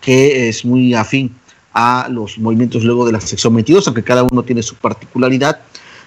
que 0.00 0.48
es 0.48 0.64
muy 0.64 0.94
afín 0.94 1.34
a 1.74 2.08
los 2.10 2.38
movimientos 2.38 2.84
luego 2.84 3.06
de 3.06 3.12
la 3.12 3.20
sección 3.20 3.54
22, 3.54 3.86
aunque 3.86 4.02
cada 4.02 4.24
uno 4.24 4.42
tiene 4.42 4.62
su 4.62 4.74
particularidad, 4.74 5.60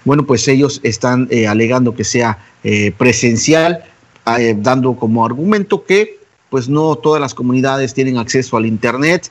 bueno, 0.06 0.26
pues 0.26 0.48
ellos 0.48 0.80
están 0.84 1.28
eh, 1.32 1.48
alegando 1.48 1.96
que 1.96 2.04
sea 2.04 2.38
eh, 2.64 2.94
presencial, 2.98 3.84
eh, 4.38 4.56
dando 4.58 4.96
como 4.96 5.26
argumento 5.26 5.84
que 5.84 6.20
pues 6.50 6.70
no 6.70 6.96
todas 6.96 7.20
las 7.20 7.34
comunidades 7.34 7.94
tienen 7.94 8.18
acceso 8.18 8.56
al 8.56 8.66
Internet 8.66 9.30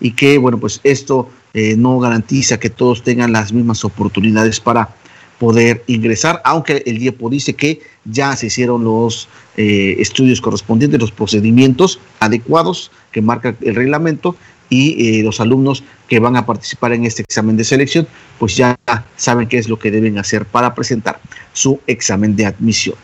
y 0.00 0.10
que, 0.10 0.36
bueno, 0.36 0.58
pues 0.58 0.80
esto 0.84 1.30
no 1.54 1.98
garantiza 2.00 2.60
que 2.60 2.68
todos 2.68 3.02
tengan 3.02 3.32
las 3.32 3.50
mismas 3.50 3.82
oportunidades 3.82 4.60
para 4.60 4.90
poder 5.38 5.82
ingresar, 5.86 6.42
aunque 6.44 6.82
el 6.84 6.98
DIEPO 6.98 7.30
dice 7.30 7.54
que 7.54 7.80
ya 8.04 8.36
se 8.36 8.48
hicieron 8.48 8.84
los 8.84 9.26
estudios 9.56 10.42
correspondientes, 10.42 11.00
los 11.00 11.12
procedimientos 11.12 11.98
adecuados 12.20 12.90
que 13.10 13.22
marca 13.22 13.56
el 13.62 13.74
reglamento 13.74 14.36
y 14.68 15.22
los 15.22 15.40
alumnos 15.40 15.84
que 16.08 16.18
van 16.18 16.36
a 16.36 16.46
participar 16.46 16.92
en 16.92 17.04
este 17.04 17.22
examen 17.22 17.56
de 17.56 17.64
selección, 17.64 18.06
pues 18.38 18.56
ya 18.56 18.78
saben 19.16 19.48
qué 19.48 19.58
es 19.58 19.68
lo 19.68 19.78
que 19.78 19.90
deben 19.90 20.18
hacer 20.18 20.46
para 20.46 20.74
presentar 20.74 21.20
su 21.52 21.80
examen 21.86 22.36
de 22.36 22.46
admisión. 22.46 22.96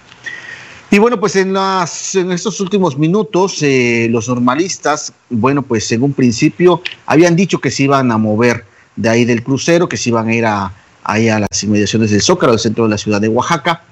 Y 0.92 0.98
bueno, 0.98 1.18
pues 1.18 1.36
en, 1.36 1.54
las, 1.54 2.14
en 2.16 2.32
estos 2.32 2.60
últimos 2.60 2.98
minutos, 2.98 3.62
eh, 3.62 4.08
los 4.10 4.28
normalistas, 4.28 5.14
bueno, 5.30 5.62
pues 5.62 5.90
en 5.90 6.02
un 6.02 6.12
principio 6.12 6.82
habían 7.06 7.34
dicho 7.34 7.60
que 7.60 7.70
se 7.70 7.84
iban 7.84 8.12
a 8.12 8.18
mover 8.18 8.66
de 8.96 9.08
ahí 9.08 9.24
del 9.24 9.42
crucero, 9.42 9.88
que 9.88 9.96
se 9.96 10.10
iban 10.10 10.28
a 10.28 10.34
ir 10.34 10.44
a, 10.44 10.70
ahí 11.02 11.30
a 11.30 11.40
las 11.40 11.62
inmediaciones 11.62 12.10
del 12.10 12.20
Zócalo, 12.20 12.52
del 12.52 12.60
centro 12.60 12.84
de 12.84 12.90
la 12.90 12.98
ciudad 12.98 13.22
de 13.22 13.28
Oaxaca. 13.28 13.84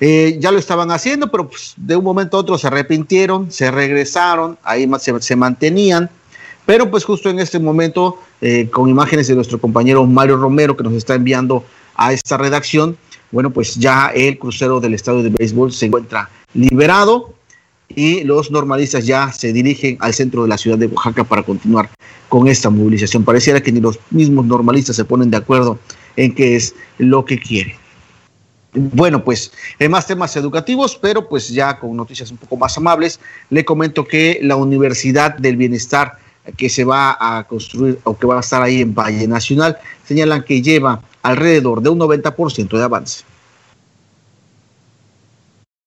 Eh, 0.00 0.36
ya 0.38 0.50
lo 0.50 0.58
estaban 0.58 0.90
haciendo, 0.90 1.30
pero 1.30 1.48
pues, 1.48 1.72
de 1.78 1.96
un 1.96 2.04
momento 2.04 2.36
a 2.36 2.40
otro 2.40 2.58
se 2.58 2.66
arrepintieron, 2.66 3.50
se 3.50 3.70
regresaron, 3.70 4.58
ahí 4.64 4.86
se, 5.00 5.18
se 5.22 5.36
mantenían 5.36 6.10
pero 6.66 6.90
pues 6.90 7.04
justo 7.04 7.28
en 7.28 7.38
este 7.38 7.58
momento, 7.58 8.18
eh, 8.40 8.68
con 8.70 8.88
imágenes 8.88 9.28
de 9.28 9.34
nuestro 9.34 9.60
compañero 9.60 10.04
Mario 10.06 10.36
Romero 10.36 10.76
que 10.76 10.84
nos 10.84 10.94
está 10.94 11.14
enviando 11.14 11.64
a 11.96 12.12
esta 12.12 12.36
redacción, 12.36 12.96
bueno, 13.30 13.50
pues 13.50 13.74
ya 13.74 14.12
el 14.14 14.38
crucero 14.38 14.80
del 14.80 14.94
estadio 14.94 15.22
de 15.22 15.30
béisbol 15.30 15.72
se 15.72 15.86
encuentra 15.86 16.30
liberado 16.54 17.34
y 17.88 18.24
los 18.24 18.50
normalistas 18.50 19.06
ya 19.06 19.30
se 19.32 19.52
dirigen 19.52 19.96
al 20.00 20.14
centro 20.14 20.42
de 20.42 20.48
la 20.48 20.58
ciudad 20.58 20.78
de 20.78 20.86
Oaxaca 20.86 21.24
para 21.24 21.42
continuar 21.42 21.90
con 22.28 22.48
esta 22.48 22.70
movilización. 22.70 23.24
Pareciera 23.24 23.62
que 23.62 23.72
ni 23.72 23.80
los 23.80 23.98
mismos 24.10 24.46
normalistas 24.46 24.96
se 24.96 25.04
ponen 25.04 25.30
de 25.30 25.36
acuerdo 25.36 25.78
en 26.16 26.34
qué 26.34 26.56
es 26.56 26.74
lo 26.98 27.24
que 27.24 27.38
quieren. 27.38 27.74
Bueno, 28.72 29.22
pues 29.22 29.52
en 29.78 29.92
más 29.92 30.06
temas 30.06 30.36
educativos, 30.36 30.98
pero 31.00 31.28
pues 31.28 31.48
ya 31.48 31.78
con 31.78 31.96
noticias 31.96 32.32
un 32.32 32.38
poco 32.38 32.56
más 32.56 32.76
amables, 32.76 33.20
le 33.50 33.64
comento 33.64 34.04
que 34.04 34.40
la 34.42 34.56
Universidad 34.56 35.36
del 35.36 35.56
Bienestar 35.56 36.18
que 36.56 36.68
se 36.68 36.84
va 36.84 37.16
a 37.18 37.44
construir 37.44 37.98
o 38.04 38.16
que 38.16 38.26
va 38.26 38.36
a 38.36 38.40
estar 38.40 38.62
ahí 38.62 38.82
en 38.82 38.94
Valle 38.94 39.26
Nacional, 39.26 39.78
señalan 40.06 40.42
que 40.42 40.62
lleva 40.62 41.00
alrededor 41.22 41.80
de 41.80 41.88
un 41.88 41.98
90% 41.98 42.76
de 42.76 42.82
avance. 42.82 43.24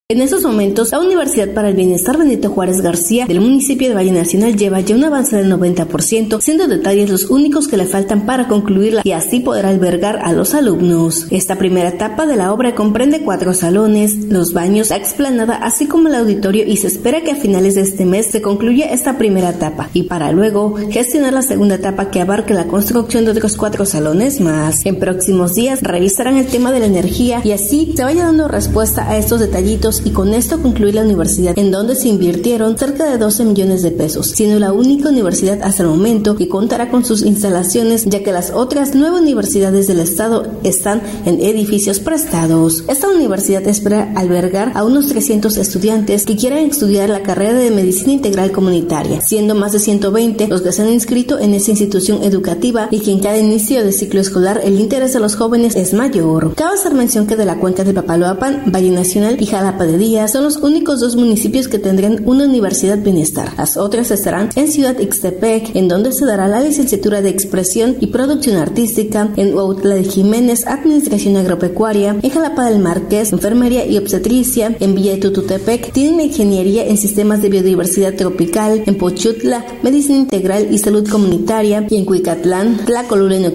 En 0.10 0.22
estos 0.22 0.44
momentos, 0.44 0.92
la 0.94 1.02
Universidad 1.02 1.54
para 1.54 1.68
el 1.68 1.76
Bienestar 1.76 2.18
Benito 2.18 2.50
Juárez 2.50 2.80
García 2.80 3.26
del 3.26 3.42
municipio 3.42 3.90
de 3.90 3.94
Valle 3.94 4.14
Nacional 4.14 4.56
lleva 4.56 4.80
ya 4.80 4.96
un 4.96 5.04
avance 5.04 5.36
del 5.36 5.52
90%, 5.52 6.40
siendo 6.40 6.66
detalles 6.70 7.10
los 7.10 7.26
únicos 7.26 7.68
que 7.68 7.76
le 7.76 7.88
faltan 7.88 8.26
para 8.26 8.48
concluirla 8.48 9.02
y 9.04 9.12
así 9.12 9.42
poder 9.42 9.66
albergar 9.66 10.20
a 10.24 10.32
los 10.32 10.54
alumnos. 10.54 11.28
Esta 11.30 11.58
primera 11.58 11.90
etapa 11.90 12.26
de 12.26 12.38
la 12.38 12.54
obra 12.54 12.74
comprende 12.74 13.20
cuatro 13.20 13.54
salones, 13.54 14.16
los 14.30 14.54
baños, 14.54 14.92
la 14.92 14.96
explanada, 14.96 15.56
así 15.56 15.88
como 15.88 16.08
el 16.08 16.16
auditorio 16.16 16.64
y 16.66 16.78
se 16.78 16.88
espera 16.88 17.20
que 17.20 17.32
a 17.32 17.36
finales 17.36 17.76
de 17.76 17.82
este 17.82 18.06
mes 18.06 18.28
se 18.28 18.42
concluya 18.42 18.86
esta 18.86 19.18
primera 19.18 19.50
etapa 19.50 19.90
y 19.92 20.04
para 20.04 20.32
luego 20.32 20.76
gestionar 20.90 21.34
la 21.34 21.42
segunda 21.42 21.76
etapa 21.76 22.12
que 22.12 22.22
abarque 22.22 22.54
la 22.54 22.68
construcción 22.68 23.26
de 23.26 23.32
otros 23.32 23.58
cuatro 23.58 23.86
salones 23.86 24.40
más. 24.40 24.86
En 24.86 25.00
próximos 25.00 25.54
días 25.54 25.82
revisarán 25.82 26.38
el 26.38 26.48
tema 26.48 26.72
de 26.72 26.80
la 26.80 26.86
energía 26.86 27.42
y 27.44 27.52
así 27.52 27.94
se 27.94 28.06
vaya 28.06 28.24
dando 28.24 28.48
respuesta 28.48 29.10
a 29.10 29.18
estos 29.18 29.42
detallitos 29.42 29.97
y 30.06 30.12
con 30.12 30.34
esto 30.34 30.62
concluir 30.62 30.96
la 30.96 31.04
universidad 31.04 31.58
en 31.58 31.72
donde 31.72 31.96
se 31.96 32.08
invirtieron 32.10 32.78
cerca 32.78 33.06
de 33.06 33.18
12 33.18 33.46
millones 33.46 33.84
de 33.84 33.92
pesos, 33.92 34.28
siendo 34.28 34.60
la 34.60 34.74
única 34.74 35.10
universidad 35.10 35.62
hasta 35.64 35.84
el 35.84 35.90
momento 35.90 36.36
que 36.36 36.48
contará 36.50 36.90
con 36.90 37.06
sus 37.06 37.24
instalaciones 37.24 38.06
ya 38.06 38.24
que 38.24 38.32
las 38.32 38.52
otras 38.52 38.92
nueve 38.96 39.20
universidades 39.20 39.88
del 39.88 40.00
estado 40.00 40.46
están 40.64 41.02
en 41.26 41.42
edificios 41.42 42.00
prestados. 42.00 42.84
Esta 42.88 43.10
universidad 43.10 43.68
espera 43.68 44.12
albergar 44.16 44.72
a 44.76 44.84
unos 44.84 45.08
300 45.08 45.58
estudiantes 45.58 46.26
que 46.26 46.36
quieran 46.36 46.60
estudiar 46.60 47.10
la 47.10 47.24
carrera 47.24 47.54
de 47.54 47.72
medicina 47.72 48.14
integral 48.14 48.52
comunitaria, 48.52 49.22
siendo 49.22 49.56
más 49.56 49.72
de 49.74 49.80
120 49.80 50.48
los 50.48 50.62
que 50.62 50.72
se 50.72 50.82
han 50.82 50.92
inscrito 50.92 51.40
en 51.40 51.54
esa 51.54 51.72
institución 51.72 52.24
educativa 52.24 52.88
y 52.92 53.00
que 53.00 53.12
en 53.12 53.20
cada 53.20 53.38
inicio 53.38 53.84
de 53.84 53.92
ciclo 53.92 54.22
escolar 54.22 54.62
el 54.64 54.80
interés 54.80 55.14
de 55.14 55.20
los 55.20 55.36
jóvenes 55.36 55.76
es 55.76 55.94
mayor. 55.94 56.54
Cabe 56.56 56.76
hacer 56.76 56.94
mención 56.94 57.28
que 57.28 57.36
de 57.36 57.46
la 57.46 57.60
cuenca 57.60 57.84
de 57.84 57.94
Papaloapan, 57.94 58.72
Valle 58.74 58.92
Nacional 58.92 59.38
y 59.40 59.46
Jalapa 59.46 59.86
de 59.88 59.98
Díaz 59.98 60.34
son 60.34 60.44
los 60.44 60.58
únicos 60.58 61.00
dos 61.00 61.16
municipios 61.16 61.68
que 61.68 61.80
tendrán 61.80 62.22
una 62.26 62.46
universidad 62.46 63.00
bienestar. 63.00 63.54
Las 63.58 63.78
otras 63.78 64.12
estarán 64.12 64.50
en 64.56 64.72
Ciudad 64.72 65.00
Ixtepec, 65.00 65.76
en 65.76 65.88
donde 65.88 66.12
se 66.14 66.26
dará 66.26 66.48
la 66.48 66.62
licenciatura 66.62 67.22
de 67.22 67.30
expresión 67.30 67.98
y 68.00 68.08
producción 68.08 68.58
artística, 68.58 69.32
en 69.36 69.54
Huautla 69.56 69.96
de 69.96 70.04
Jiménez, 70.04 70.68
administración 70.68 71.38
agropecuaria, 71.38 72.18
en 72.22 72.30
Jalapa 72.30 72.70
del 72.70 72.80
Marqués, 72.80 73.32
enfermería 73.32 73.86
y 73.86 73.98
obstetricia, 73.98 74.76
en 74.80 74.94
Villa 74.94 75.14
de 75.14 75.18
Tututepec, 75.20 75.92
tienen 75.92 76.22
ingeniería 76.22 76.86
en 76.86 76.98
sistemas 76.98 77.42
de 77.42 77.50
biodiversidad 77.50 78.16
tropical, 78.16 78.84
en 78.86 78.98
Pochutla, 78.98 79.66
medicina 79.82 80.20
integral 80.20 80.68
y 80.72 80.78
salud 80.78 81.08
comunitaria, 81.08 81.88
y 81.90 81.96
en 81.96 82.06
Cuicatlán, 82.06 82.86
Tlacolula 82.86 83.38
en 83.38 83.48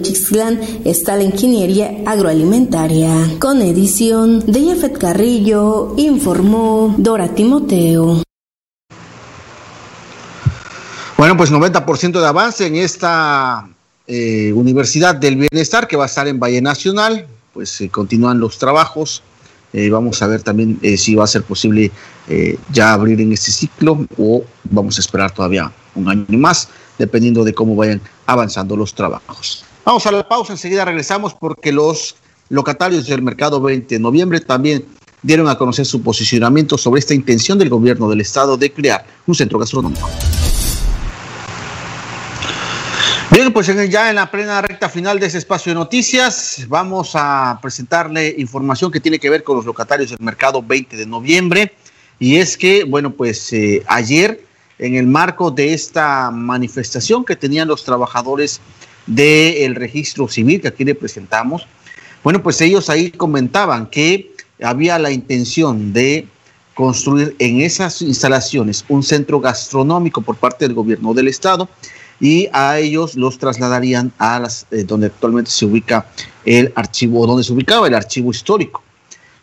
está 0.83 1.15
la 1.15 1.23
ingeniería 1.23 2.01
agroalimentaria. 2.05 3.09
Con 3.39 3.61
edición 3.61 4.43
de 4.45 4.61
Jeffet 4.61 4.97
Carrillo, 4.97 5.93
informó 6.23 6.95
Dora 6.97 7.27
Timoteo. 7.27 8.23
Bueno, 11.17 11.35
pues 11.35 11.51
90% 11.51 12.21
de 12.21 12.25
avance 12.25 12.65
en 12.65 12.77
esta 12.77 13.67
eh, 14.07 14.53
Universidad 14.53 15.15
del 15.15 15.35
Bienestar 15.35 15.85
que 15.85 15.97
va 15.97 16.03
a 16.03 16.05
estar 16.05 16.25
en 16.29 16.39
Valle 16.39 16.61
Nacional. 16.61 17.27
Pues 17.53 17.81
eh, 17.81 17.89
continúan 17.89 18.39
los 18.39 18.57
trabajos. 18.57 19.21
Eh, 19.73 19.89
vamos 19.89 20.21
a 20.21 20.27
ver 20.27 20.41
también 20.43 20.79
si 20.97 21.13
va 21.13 21.25
a 21.25 21.27
ser 21.27 21.43
posible 21.43 21.91
ya 22.71 22.93
abrir 22.93 23.19
en 23.19 23.33
este 23.33 23.51
ciclo 23.51 24.07
o 24.17 24.45
vamos 24.63 24.97
a 24.97 25.01
esperar 25.01 25.31
todavía 25.31 25.73
un 25.93 26.07
año 26.07 26.25
más, 26.37 26.69
dependiendo 26.97 27.43
de 27.43 27.53
cómo 27.53 27.75
vayan 27.75 27.99
avanzando 28.27 28.77
los 28.77 28.93
trabajos. 28.93 29.65
Vamos 29.83 30.05
a 30.07 30.11
la 30.13 30.25
pausa, 30.25 30.53
enseguida 30.53 30.85
regresamos 30.85 31.33
porque 31.33 31.73
los 31.73 32.15
locatarios 32.47 33.07
del 33.07 33.23
mercado 33.23 33.59
20 33.59 33.95
de 33.95 33.99
noviembre 33.99 34.39
también 34.39 34.85
dieron 35.23 35.47
a 35.47 35.57
conocer 35.57 35.85
su 35.85 36.03
posicionamiento 36.03 36.77
sobre 36.77 36.99
esta 36.99 37.13
intención 37.13 37.57
del 37.57 37.69
gobierno 37.69 38.09
del 38.09 38.21
estado 38.21 38.57
de 38.57 38.71
crear 38.71 39.05
un 39.25 39.33
centro 39.33 39.57
gastronómico. 39.57 40.07
Bien, 43.31 43.51
pues 43.51 43.65
ya 43.89 44.09
en 44.11 44.15
la 44.17 44.29
plena 44.29 44.61
recta 44.61 44.89
final 44.89 45.19
de 45.19 45.25
ese 45.25 45.39
espacio 45.39 45.71
de 45.71 45.75
noticias, 45.75 46.65
vamos 46.67 47.13
a 47.15 47.57
presentarle 47.63 48.35
información 48.37 48.91
que 48.91 48.99
tiene 48.99 49.17
que 49.17 49.27
ver 49.27 49.43
con 49.43 49.55
los 49.55 49.65
locatarios 49.65 50.11
del 50.11 50.19
mercado 50.19 50.61
20 50.61 50.95
de 50.95 51.05
noviembre. 51.07 51.73
Y 52.19 52.35
es 52.35 52.55
que, 52.55 52.83
bueno, 52.83 53.11
pues 53.11 53.51
eh, 53.53 53.81
ayer, 53.87 54.45
en 54.77 54.95
el 54.97 55.07
marco 55.07 55.49
de 55.49 55.73
esta 55.73 56.29
manifestación 56.29 57.25
que 57.25 57.35
tenían 57.35 57.67
los 57.67 57.83
trabajadores 57.83 58.61
del 59.07 59.73
registro 59.73 60.27
civil 60.27 60.61
que 60.61 60.67
aquí 60.67 60.85
le 60.85 60.93
presentamos, 60.93 61.65
bueno, 62.23 62.43
pues 62.43 62.61
ellos 62.61 62.87
ahí 62.89 63.09
comentaban 63.09 63.87
que 63.87 64.32
había 64.63 64.97
la 64.99 65.11
intención 65.11 65.93
de 65.93 66.27
construir 66.73 67.35
en 67.39 67.61
esas 67.61 68.01
instalaciones 68.01 68.83
un 68.89 69.03
centro 69.03 69.39
gastronómico 69.39 70.21
por 70.21 70.37
parte 70.37 70.65
del 70.65 70.73
gobierno 70.73 71.13
del 71.13 71.27
estado 71.27 71.69
y 72.19 72.47
a 72.53 72.79
ellos 72.79 73.15
los 73.15 73.37
trasladarían 73.37 74.11
a 74.17 74.39
las 74.39 74.65
eh, 74.71 74.83
donde 74.83 75.07
actualmente 75.07 75.51
se 75.51 75.65
ubica 75.65 76.07
el 76.45 76.71
archivo, 76.75 77.27
donde 77.27 77.43
se 77.43 77.53
ubicaba 77.53 77.87
el 77.87 77.95
archivo 77.95 78.31
histórico. 78.31 78.81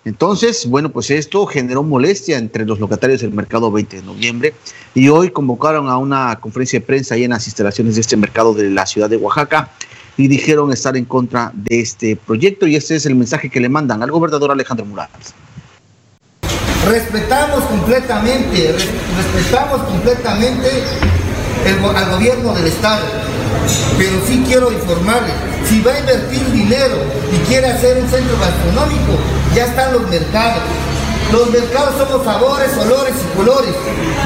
Entonces, 0.05 0.67
bueno, 0.67 0.91
pues 0.91 1.11
esto 1.11 1.45
generó 1.45 1.83
molestia 1.83 2.39
entre 2.39 2.65
los 2.65 2.81
locatarios 2.81 3.21
del 3.21 3.33
mercado 3.33 3.71
20 3.71 3.97
de 3.97 4.03
noviembre 4.03 4.55
y 4.95 5.09
hoy 5.09 5.31
convocaron 5.31 5.89
a 5.89 5.99
una 5.99 6.39
conferencia 6.41 6.81
de 6.81 6.87
prensa 6.87 7.17
ahí 7.17 7.25
en 7.25 7.31
las 7.31 7.47
instalaciones 7.47 7.97
de 7.97 8.01
este 8.01 8.17
mercado 8.17 8.55
de 8.55 8.71
la 8.71 8.87
ciudad 8.87 9.11
de 9.11 9.19
Oaxaca 9.19 9.71
y 10.17 10.29
dijeron 10.29 10.73
estar 10.73 10.97
en 10.97 11.05
contra 11.05 11.51
de 11.55 11.81
este 11.81 12.17
proyecto 12.17 12.67
y 12.67 12.77
este 12.77 12.97
es 12.97 13.07
el 13.07 13.15
mensaje 13.15 13.49
que 13.49 13.61
le 13.61 13.69
mandan 13.69 14.03
al 14.03 14.11
gobernador 14.11 14.51
Alejandro 14.51 14.87
Morales. 14.87 15.35
Respetamos 16.89 17.65
completamente, 17.65 18.75
respetamos 19.17 19.83
completamente 19.83 20.69
al 21.67 22.11
gobierno 22.11 22.55
del 22.55 22.67
Estado. 22.67 23.05
Pero 23.99 24.13
sí 24.27 24.43
quiero 24.47 24.73
informarles, 24.73 25.35
si 25.69 25.81
va 25.83 25.93
a 25.93 25.99
invertir 25.99 26.45
dinero 26.53 26.97
y 27.33 27.37
quiere 27.47 27.69
hacer 27.69 27.99
un 28.03 28.09
centro 28.09 28.37
gastronómico, 28.39 29.13
ya 29.55 29.67
están 29.67 29.93
los 29.93 30.09
mercados. 30.09 30.63
Los 31.33 31.51
mercados 31.51 31.95
somos 31.97 32.25
sabores, 32.25 32.77
olores 32.79 33.15
y 33.15 33.37
colores. 33.37 33.75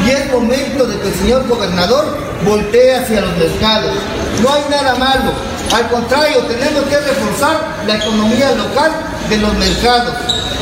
Y 0.07 0.11
es 0.11 0.33
momento 0.33 0.87
de 0.87 0.99
que 1.01 1.09
el 1.09 1.15
señor 1.15 1.47
gobernador 1.49 2.17
voltee 2.47 2.97
hacia 2.97 3.21
los 3.21 3.37
mercados. 3.37 3.93
No 4.43 4.53
hay 4.53 4.63
nada 4.71 4.95
malo. 4.95 5.33
Al 5.73 5.89
contrario, 5.89 6.39
tenemos 6.43 6.85
que 6.85 6.97
reforzar 6.99 7.85
la 7.87 7.97
economía 7.97 8.53
local 8.53 8.93
de 9.29 9.37
los 9.39 9.55
mercados. 9.55 10.15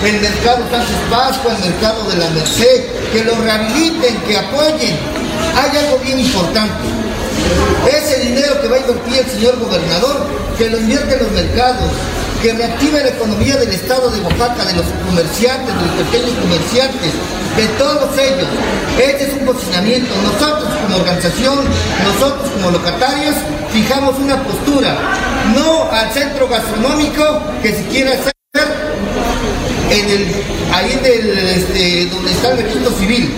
El 0.05 0.21
mercado 0.21 0.65
Sánchez 0.71 0.97
Pascua, 1.11 1.53
el 1.53 1.71
mercado 1.71 2.05
de 2.11 2.17
la 2.17 2.31
Merced, 2.31 2.87
que 3.13 3.25
lo 3.25 3.37
rehabiliten, 3.37 4.17
que 4.23 4.37
apoyen 4.37 4.99
hay 5.55 5.77
algo 5.77 5.99
bien 5.99 6.21
importante. 6.21 6.89
Ese 7.91 8.21
dinero 8.21 8.61
que 8.61 8.69
va 8.69 8.77
a 8.77 8.81
invertir 8.81 9.19
el 9.19 9.31
señor 9.31 9.59
gobernador, 9.59 10.27
que 10.57 10.71
lo 10.71 10.79
invierte 10.79 11.15
en 11.15 11.23
los 11.23 11.33
mercados, 11.33 11.91
que 12.43 12.53
reactive 12.53 13.01
la 13.01 13.09
economía 13.11 13.57
del 13.57 13.71
estado 13.71 14.11
de 14.11 14.21
Oaxaca, 14.21 14.65
de 14.65 14.75
los 14.75 14.87
comerciantes, 15.07 15.75
de 15.75 15.87
los 15.87 16.07
pequeños 16.07 16.37
comerciantes, 16.41 17.13
de 17.57 17.67
todos 17.79 18.19
ellos. 18.19 18.49
Este 19.01 19.25
es 19.25 19.33
un 19.35 19.47
posicionamiento. 19.47 20.13
Nosotros 20.25 20.69
como 20.83 20.97
organización, 20.97 21.65
nosotros 22.05 22.51
como 22.51 22.71
locatarios, 22.73 23.37
fijamos 23.73 24.19
una 24.19 24.43
postura. 24.43 24.99
No 25.55 25.89
al 25.93 26.13
centro 26.13 26.49
gastronómico 26.49 27.41
que 27.63 27.75
si 27.77 27.85
quiere 27.85 28.15
hacer 28.15 28.33
en 29.91 30.11
el, 30.11 30.35
ahí 30.73 30.99
del, 31.03 31.39
este, 31.39 32.07
donde 32.07 32.33
está 32.33 32.51
el 32.51 32.59
registro 32.59 32.91
civil 32.99 33.33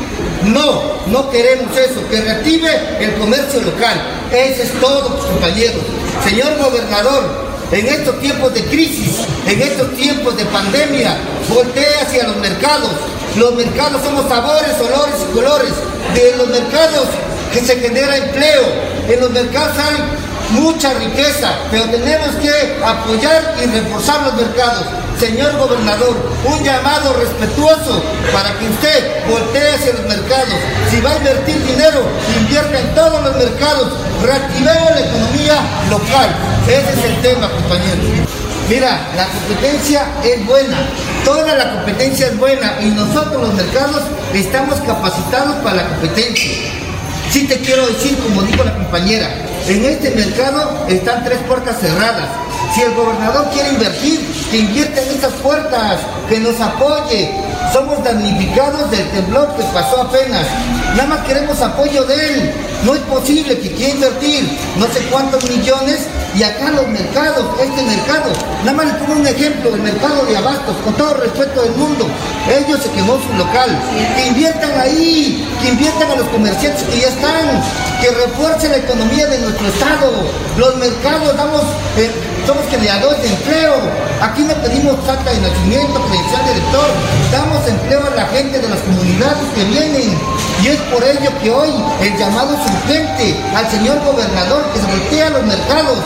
no, 0.47 1.07
no 1.07 1.31
queremos 1.31 1.75
eso, 1.77 2.07
que 2.11 2.21
reactive 2.21 2.69
el 3.01 3.15
comercio 3.15 3.63
local. 3.63 4.01
Ese 4.31 4.65
es 4.65 4.73
todo, 4.81 5.19
compañeros. 5.19 5.83
Señor 6.23 6.59
gobernador, 6.59 7.44
en 7.75 7.89
estos 7.89 8.21
tiempos 8.21 8.55
de 8.55 8.65
crisis, 8.67 9.19
en 9.49 9.61
estos 9.61 9.95
tiempos 9.97 10.37
de 10.37 10.45
pandemia, 10.47 11.17
voltee 11.49 11.99
hacia 12.01 12.29
los 12.29 12.37
mercados. 12.37 12.91
Los 13.37 13.53
mercados 13.57 14.01
somos 14.05 14.29
sabores, 14.29 14.81
olores 14.81 15.15
y 15.29 15.33
colores. 15.35 15.73
De 16.15 16.37
los 16.37 16.49
mercados 16.49 17.09
que 17.53 17.61
se 17.61 17.77
genera 17.81 18.17
empleo. 18.17 18.63
En 19.09 19.21
los 19.21 19.31
mercados 19.31 19.77
hay 19.79 19.97
mucha 20.55 20.95
riqueza, 20.95 21.51
pero 21.71 21.85
tenemos 21.85 22.35
que 22.37 22.79
apoyar 22.85 23.55
y 23.63 23.67
reforzar 23.67 24.23
los 24.23 24.35
mercados. 24.35 24.87
Señor 25.19 25.57
gobernador, 25.57 26.17
un 26.45 26.65
llamado 26.65 27.15
respetuoso 27.15 28.03
para 28.33 28.51
que 28.59 28.69
usted 28.69 29.29
voltee 29.29 29.75
hacia 29.75 29.93
los 29.93 30.07
mercados. 30.07 30.55
Si 30.91 31.01
va 31.01 31.13
a 31.13 31.17
invertir 31.17 31.65
dinero, 31.65 32.03
invierta 32.41 32.81
en 32.81 32.95
todos 32.95 33.23
los 33.23 33.37
mercados. 33.37 33.93
Reactivemos 34.23 34.91
la 34.91 35.01
economía 35.01 35.57
local. 35.91 36.31
Ese 36.67 36.99
es 36.99 37.05
el 37.05 37.23
tema, 37.23 37.49
compañeros. 37.49 38.29
Mira, 38.69 39.13
la 39.15 39.27
competencia 39.27 40.07
es 40.25 40.47
buena, 40.47 40.79
toda 41.23 41.55
la 41.55 41.75
competencia 41.75 42.29
es 42.29 42.39
buena 42.39 42.79
y 42.81 42.87
nosotros 42.87 43.43
los 43.43 43.55
mercados 43.55 44.05
estamos 44.33 44.81
capacitados 44.81 45.57
para 45.57 45.77
la 45.77 45.89
competencia. 45.89 46.51
Sí 47.31 47.47
te 47.47 47.59
quiero 47.61 47.87
decir, 47.87 48.17
como 48.19 48.43
dijo 48.43 48.65
la 48.65 48.75
compañera, 48.75 49.29
en 49.67 49.85
este 49.85 50.11
mercado 50.11 50.87
están 50.89 51.25
tres 51.25 51.39
puertas 51.47 51.79
cerradas. 51.81 52.29
Si 52.75 52.83
el 52.83 52.95
gobernador 52.95 53.49
quiere 53.53 53.71
invertir, 53.71 54.21
que 54.51 54.59
invierta 54.59 55.01
en 55.01 55.09
estas 55.11 55.33
puertas, 55.35 56.01
que 56.29 56.41
nos 56.41 56.61
apoye. 56.61 57.31
Somos 57.73 58.03
damnificados 58.05 58.91
del 58.91 59.09
temblor 59.11 59.55
que 59.57 59.63
pasó 59.73 60.03
apenas. 60.03 60.47
Nada 60.97 61.07
más 61.09 61.27
queremos 61.27 61.61
apoyo 61.61 62.05
de 62.05 62.15
él. 62.15 62.53
No 62.85 62.95
es 62.95 63.01
posible 63.03 63.59
que 63.59 63.73
quiera 63.73 63.95
invertir 63.95 64.59
no 64.79 64.87
sé 64.87 65.01
cuántos 65.11 65.49
millones 65.51 66.07
y 66.37 66.43
acá 66.43 66.71
los 66.71 66.89
mercados, 66.89 67.47
este 67.61 67.83
mercado, 67.83 68.33
nada 68.65 68.73
más 68.73 68.87
les 68.87 68.95
pongo 68.97 69.21
un 69.21 69.27
ejemplo, 69.27 69.75
el 69.75 69.83
mercado 69.83 70.27
de 70.27 70.37
abastos, 70.37 70.75
con 70.85 70.93
todo 70.95 71.15
respeto 71.15 71.63
del 71.63 71.77
mundo, 71.77 72.07
ellos 72.51 72.81
se 72.83 72.91
quemó 72.91 73.21
su 73.23 73.33
local, 73.39 73.71
que 74.17 74.27
inviertan 74.27 74.73
ahí, 74.81 75.47
que 75.63 75.69
inviertan 75.69 76.11
a 76.11 76.17
los 76.17 76.27
comerciantes 76.29 76.83
que 76.83 77.01
ya 77.01 77.09
están, 77.09 77.63
que 78.01 78.11
refuerce 78.11 78.69
la 78.69 78.79
economía 78.79 79.27
de 79.29 79.39
nuestro 79.39 79.69
estado, 79.69 80.11
los 80.59 80.77
mercados 80.77 81.37
damos, 81.37 81.63
eh, 81.97 82.11
somos 82.47 82.65
creadores 82.67 83.23
de 83.23 83.29
empleo, 83.29 83.75
aquí 84.21 84.43
no 84.43 84.55
pedimos 84.55 84.97
falta 85.07 85.31
de 85.31 85.39
nacimiento, 85.39 86.03
credencial 86.03 86.47
de 86.47 86.55
lector, 86.55 86.89
damos 87.31 87.69
empleo 87.69 88.03
a 88.11 88.17
la 88.17 88.27
gente 88.27 88.59
de 88.59 88.69
las 88.69 88.81
comunidades 88.81 89.45
que 89.55 89.65
vienen, 89.65 90.19
y 90.65 90.69
por 90.93 91.03
ello 91.05 91.31
que 91.43 91.51
hoy 91.51 91.71
el 92.01 92.17
llamado 92.17 92.55
es 92.55 92.61
urgente 92.61 93.37
al 93.55 93.71
señor 93.71 94.01
gobernador 94.05 94.65
que 94.73 94.81
se 94.81 94.87
voltee 94.87 95.23
a 95.23 95.31
los 95.31 95.45
mercados, 95.45 95.99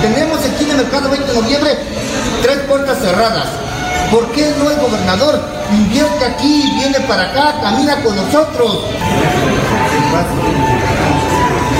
tenemos 0.00 0.38
aquí 0.38 0.64
en 0.64 0.70
el 0.70 0.76
mercado 0.78 1.10
20 1.10 1.32
de 1.32 1.40
noviembre 1.40 1.78
tres 2.42 2.58
puertas 2.68 2.98
cerradas. 2.98 3.46
¿Por 4.10 4.30
qué 4.32 4.52
no 4.58 4.70
el 4.70 4.76
gobernador 4.76 5.40
invierte 5.70 6.24
aquí, 6.24 6.70
viene 6.74 7.00
para 7.00 7.30
acá, 7.30 7.60
camina 7.62 8.02
con 8.02 8.14
nosotros? 8.14 8.84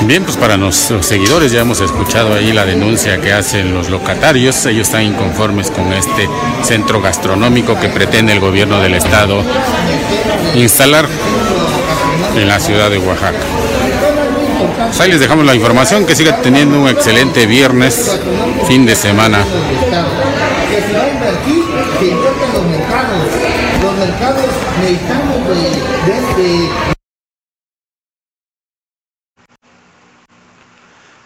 Bien, 0.07 0.25
pues 0.25 0.37
para 0.37 0.57
nuestros 0.57 1.07
seguidores 1.07 1.53
ya 1.53 1.61
hemos 1.61 1.81
escuchado 1.81 2.35
ahí 2.35 2.53
la 2.53 2.65
denuncia 2.65 3.21
que 3.21 3.33
hacen 3.33 3.73
los 3.73 3.89
locatarios. 3.89 4.67
Ellos 4.67 4.89
están 4.89 5.03
inconformes 5.03 5.71
con 5.71 5.93
este 5.93 6.29
centro 6.65 7.01
gastronómico 7.01 7.79
que 7.79 7.89
pretende 7.89 8.33
el 8.33 8.41
gobierno 8.41 8.81
del 8.81 8.95
estado 8.95 9.45
instalar 10.55 11.07
en 12.37 12.49
la 12.49 12.59
ciudad 12.61 12.91
de 12.91 12.99
Oaxaca. 12.99 13.39
Pues 14.87 15.01
ahí 15.01 15.11
les 15.11 15.21
dejamos 15.21 15.45
la 15.45 15.55
información, 15.55 16.07
que 16.07 16.15
siga 16.15 16.41
teniendo 16.41 16.81
un 16.81 16.89
excelente 16.89 17.47
viernes, 17.47 18.19
fin 18.69 18.87
de 18.87 18.95
semana. 18.95 19.45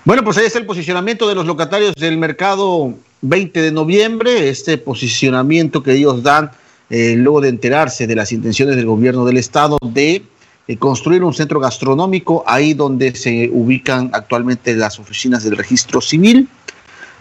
Bueno, 0.05 0.23
pues 0.23 0.39
ahí 0.39 0.47
está 0.47 0.61
el 0.61 0.67
posicionamiento 0.67 1.29
de 1.29 1.35
los 1.35 1.47
locatarios 1.47 1.95
del 1.97 2.17
mercado 2.17 2.95
20 3.23 3.61
de 3.61 3.73
noviembre, 3.73 4.49
este 4.49 4.79
posicionamiento 4.79 5.83
que 5.83 5.95
ellos 5.95 6.23
dan 6.23 6.53
eh, 6.91 7.15
luego 7.17 7.41
de 7.41 7.49
enterarse 7.49 8.07
de 8.07 8.15
las 8.15 8.31
intenciones 8.31 8.77
del 8.77 8.87
gobierno 8.87 9.25
del 9.25 9.39
estado 9.39 9.79
de 9.83 10.23
eh, 10.69 10.77
construir 10.77 11.23
un 11.23 11.33
centro 11.33 11.61
gastronómico 11.61 12.43
ahí 12.47 12.75
donde 12.75 13.15
se 13.15 13.49
ubican 13.53 14.11
actualmente 14.13 14.75
las 14.75 14.99
oficinas 14.99 15.45
del 15.45 15.57
registro 15.57 16.01
civil. 16.01 16.49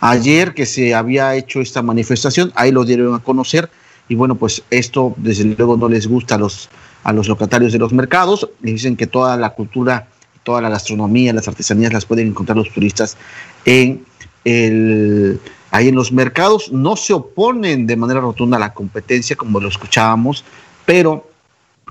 Ayer 0.01 0.53
que 0.53 0.65
se 0.65 0.93
había 0.95 1.35
hecho 1.35 1.61
esta 1.61 1.81
manifestación, 1.81 2.51
ahí 2.55 2.71
lo 2.71 2.85
dieron 2.85 3.13
a 3.13 3.19
conocer 3.19 3.69
y 4.07 4.15
bueno, 4.15 4.35
pues 4.35 4.63
esto 4.69 5.13
desde 5.17 5.45
luego 5.45 5.77
no 5.77 5.89
les 5.89 6.07
gusta 6.07 6.35
a 6.35 6.37
los, 6.37 6.69
a 7.03 7.13
los 7.13 7.27
locatarios 7.27 7.71
de 7.71 7.79
los 7.79 7.93
mercados, 7.93 8.49
dicen 8.61 8.95
que 8.95 9.07
toda 9.07 9.37
la 9.37 9.51
cultura, 9.51 10.07
toda 10.43 10.61
la 10.61 10.69
gastronomía, 10.69 11.33
las 11.33 11.47
artesanías 11.47 11.93
las 11.93 12.05
pueden 12.05 12.27
encontrar 12.27 12.57
los 12.57 12.71
turistas 12.71 13.17
en 13.63 14.05
el, 14.43 15.39
ahí 15.71 15.87
en 15.87 15.95
los 15.95 16.11
mercados, 16.11 16.71
no 16.71 16.95
se 16.95 17.13
oponen 17.13 17.87
de 17.87 17.95
manera 17.95 18.21
rotunda 18.21 18.57
a 18.57 18.59
la 18.59 18.73
competencia 18.73 19.35
como 19.35 19.59
lo 19.59 19.67
escuchábamos, 19.67 20.43
pero 20.85 21.27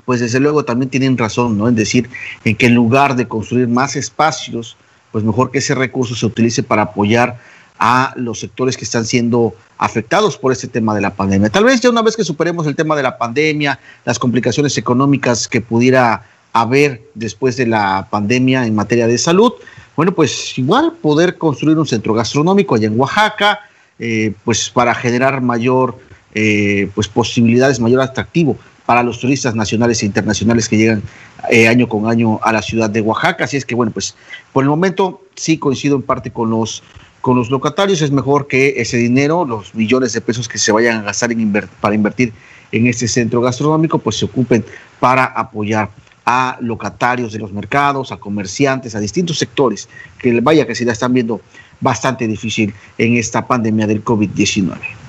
pues 0.05 0.20
desde 0.20 0.40
luego 0.40 0.64
también 0.64 0.90
tienen 0.90 1.16
razón, 1.16 1.57
¿no? 1.59 1.68
En 1.68 1.74
decir 1.74 2.09
en 2.44 2.57
que 2.57 2.66
en 2.66 2.74
lugar 2.74 3.16
de 3.16 3.26
construir 3.26 3.68
más 3.68 3.96
espacios, 3.96 4.76
pues 5.12 5.24
mejor 5.24 5.50
que 5.50 5.59
ese 5.59 5.74
recurso 5.74 6.14
se 6.14 6.26
utilice 6.26 6.62
para 6.62 6.82
apoyar 6.82 7.38
a 7.78 8.12
los 8.16 8.40
sectores 8.40 8.76
que 8.76 8.84
están 8.84 9.05
siendo 9.05 9.55
afectados 9.78 10.38
por 10.38 10.52
este 10.52 10.68
tema 10.68 10.94
de 10.94 11.00
la 11.00 11.14
pandemia. 11.14 11.50
Tal 11.50 11.64
vez 11.64 11.80
ya 11.80 11.90
una 11.90 12.02
vez 12.02 12.16
que 12.16 12.24
superemos 12.24 12.66
el 12.66 12.76
tema 12.76 12.94
de 12.94 13.02
la 13.02 13.18
pandemia, 13.18 13.78
las 14.05 14.18
complicaciones 14.18 14.78
económicas 14.78 15.48
que 15.48 15.61
pudiera 15.61 16.22
haber 16.52 17.02
después 17.14 17.57
de 17.57 17.66
la 17.66 18.07
pandemia 18.11 18.66
en 18.66 18.74
materia 18.74 19.07
de 19.07 19.18
salud, 19.18 19.52
bueno, 19.96 20.14
pues 20.14 20.57
igual 20.59 20.92
poder 21.00 21.36
construir 21.36 21.78
un 21.78 21.86
centro 21.86 22.14
gastronómico 22.14 22.74
allá 22.74 22.86
en 22.86 22.98
Oaxaca, 22.98 23.61
eh, 23.98 24.32
pues 24.44 24.70
para 24.70 24.94
generar 24.94 25.40
mayor, 25.40 25.98
eh, 26.34 26.90
pues 26.94 27.09
posibilidades, 27.09 27.80
mayor 27.80 28.00
atractivo 28.00 28.57
para 28.87 29.03
los 29.03 29.18
turistas 29.18 29.55
nacionales 29.55 30.03
e 30.03 30.07
internacionales 30.07 30.68
que 30.68 30.76
llegan 30.76 31.03
eh, 31.51 31.68
año 31.68 31.89
con 31.89 32.09
año 32.09 32.39
a 32.43 32.53
la 32.53 32.62
ciudad 32.62 32.91
de 32.91 33.01
Oaxaca. 33.01 33.45
Así 33.45 33.57
es 33.57 33.64
que, 33.64 33.74
bueno, 33.74 33.93
pues 33.93 34.14
por 34.53 34.64
el 34.64 34.70
momento 34.70 35.22
sí 35.35 35.59
coincido 35.59 35.97
en 35.97 36.03
parte 36.03 36.30
con 36.30 36.51
los, 36.51 36.82
con 37.20 37.37
los 37.37 37.51
locatarios. 37.51 38.03
Es 38.03 38.11
mejor 38.11 38.47
que 38.47 38.74
ese 38.76 38.97
dinero, 38.97 39.45
los 39.45 39.74
millones 39.74 40.12
de 40.12 40.20
pesos 40.20 40.49
que 40.49 40.59
se 40.59 40.72
vayan 40.72 40.99
a 40.99 41.03
gastar 41.03 41.32
en 41.32 41.68
para 41.80 41.95
invertir 41.95 42.32
en 42.72 42.87
este 42.87 43.09
centro 43.09 43.41
gastronómico, 43.41 43.99
pues 43.99 44.16
se 44.16 44.24
ocupen 44.24 44.64
para 45.01 45.24
apoyar 45.24 45.91
a 46.26 46.57
locatarios 46.61 47.32
de 47.32 47.39
los 47.39 47.53
mercados, 47.53 48.11
a 48.11 48.16
comerciantes, 48.16 48.95
a 48.95 49.01
distintos 49.01 49.39
sectores 49.39 49.89
que 50.18 50.41
vaya 50.41 50.66
que 50.66 50.74
se 50.74 50.85
la 50.85 50.93
están 50.93 51.12
viendo 51.12 51.41
bastante 51.80 52.26
difícil 52.26 52.72
en 52.97 53.16
esta 53.16 53.47
pandemia 53.47 53.87
del 53.87 54.03
COVID-19. 54.03 55.03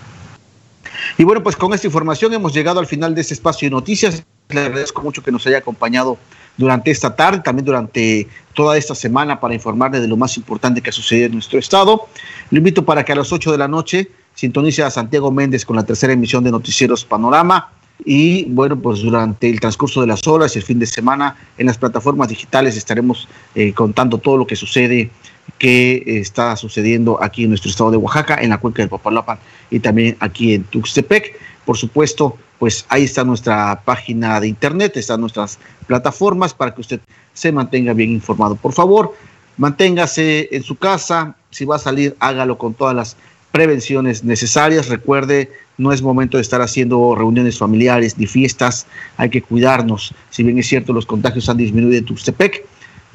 Y 1.18 1.24
bueno, 1.24 1.43
pues 1.43 1.56
con 1.56 1.74
esta 1.74 1.88
información 1.88 2.34
hemos 2.34 2.53
llegado 2.53 2.80
al 2.80 2.88
final 2.88 3.16
de 3.16 3.22
este 3.22 3.34
espacio 3.34 3.68
de 3.68 3.72
noticias. 3.72 4.24
Le 4.49 4.60
agradezco 4.60 5.01
mucho 5.01 5.24
que 5.24 5.32
nos 5.32 5.45
haya 5.47 5.60
acompañado 5.60 6.18
durante 6.58 6.91
esta 6.91 7.16
tarde, 7.16 7.39
también 7.39 7.66
durante 7.66 8.28
toda 8.53 8.78
esta 8.78 8.95
semana 8.95 9.39
para 9.39 9.53
informarle 9.53 9.99
de 9.99 10.08
lo 10.08 10.18
más 10.18 10.38
importante 10.38 10.82
que 10.82 10.89
ha 10.89 10.93
sucedido 10.93 11.28
en 11.28 11.34
nuestro 11.34 11.60
estado. 11.60 12.08
Lo 12.51 12.58
invito 12.58 12.86
para 12.86 13.03
que 13.03 13.12
a 13.12 13.16
las 13.16 13.32
8 13.32 13.51
de 13.51 13.58
la 13.58 13.68
noche 13.68 14.10
sintonice 14.34 14.84
a 14.84 14.89
Santiago 14.89 15.32
Méndez 15.32 15.66
con 15.66 15.76
la 15.76 15.84
tercera 15.84 16.14
emisión 16.14 16.43
de 16.43 16.51
Noticieros 16.51 17.06
Panorama. 17.06 17.72
Y 18.03 18.45
bueno, 18.45 18.78
pues 18.78 18.99
durante 19.01 19.49
el 19.49 19.60
transcurso 19.60 20.01
de 20.01 20.08
las 20.08 20.28
horas 20.28 20.56
y 20.56 20.60
el 20.60 20.66
fin 20.66 20.80
de 20.80 20.86
semana 20.86 21.38
en 21.58 21.66
las 21.68 21.78
plataformas 21.78 22.28
digitales 22.28 22.76
estaremos 22.76 23.28
eh, 23.56 23.74
contando 23.74 24.18
todo 24.18 24.38
lo 24.38 24.45
que 24.45 24.56
sucede 24.56 25.10
que 25.58 26.03
está 26.06 26.56
sucediendo 26.56 27.22
aquí 27.24 27.43
en 27.43 27.49
nuestro 27.49 27.70
estado 27.70 27.91
de 27.91 27.97
Oaxaca, 27.97 28.38
en 28.41 28.49
la 28.49 28.58
cuenca 28.58 28.82
del 28.82 28.89
Papalapan 28.89 29.39
y 29.72 29.80
también 29.80 30.18
aquí 30.20 30.53
en 30.53 30.64
Tuxtepec. 30.64 31.39
Por 31.66 31.78
supuesto, 31.78 32.38
pues 32.60 32.86
ahí 32.89 33.03
está 33.03 33.24
nuestra 33.24 33.82
página 33.84 34.39
de 34.39 34.47
internet, 34.47 34.97
están 34.97 35.22
nuestras 35.22 35.60
plataformas 35.88 36.53
para 36.53 36.74
que 36.74 36.82
usted 36.82 36.99
se 37.34 37.51
mantenga 37.51 37.93
bien 37.93 38.12
informado. 38.12 38.56
Por 38.56 38.74
favor, 38.74 39.14
manténgase 39.58 40.49
en 40.51 40.64
su 40.64 40.76
casa, 40.76 41.36
si 41.49 41.66
va 41.66 41.78
a 41.78 41.80
salir, 41.80 42.16
hágalo 42.20 42.58
con 42.58 42.74
todas 42.74 42.95
las 42.95 43.18
prevenciones 43.51 44.24
necesarias. 44.24 44.89
Recuerde, 44.89 45.51
no 45.78 45.91
es 45.91 46.01
momento 46.01 46.38
de 46.38 46.41
estar 46.41 46.62
haciendo 46.62 47.16
reuniones 47.16 47.58
familiares 47.58 48.18
ni 48.18 48.28
fiestas, 48.28 48.86
hay 49.18 49.30
que 49.30 49.41
cuidarnos. 49.41 50.14
Si 50.30 50.43
bien 50.43 50.58
es 50.60 50.68
cierto, 50.68 50.93
los 50.93 51.06
contagios 51.06 51.49
han 51.49 51.58
disminuido 51.58 51.97
en 51.97 52.06
Tuxtepec, 52.06 52.66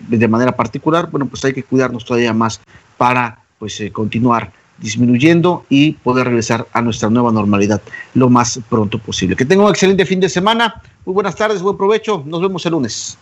de 0.09 0.29
manera 0.29 0.53
particular, 0.53 1.11
bueno, 1.11 1.27
pues 1.27 1.45
hay 1.45 1.53
que 1.53 1.63
cuidarnos 1.63 2.05
todavía 2.05 2.33
más 2.33 2.61
para 2.97 3.39
pues 3.59 3.81
eh, 3.81 3.93
continuar 3.93 4.53
disminuyendo 4.79 5.65
y 5.69 5.93
poder 5.93 6.27
regresar 6.27 6.67
a 6.73 6.81
nuestra 6.81 7.11
nueva 7.11 7.31
normalidad 7.31 7.83
lo 8.15 8.31
más 8.31 8.61
pronto 8.69 8.99
posible. 8.99 9.37
Que 9.37 9.45
tenga 9.45 9.65
un 9.65 9.71
excelente 9.71 10.07
fin 10.07 10.21
de 10.21 10.29
semana. 10.29 10.83
Muy 11.05 11.15
buenas 11.15 11.37
tardes, 11.37 11.63
buen 11.63 11.77
provecho. 11.77 12.23
Nos 12.27 12.41
vemos 12.41 12.65
el 12.67 12.73
lunes. 12.73 13.19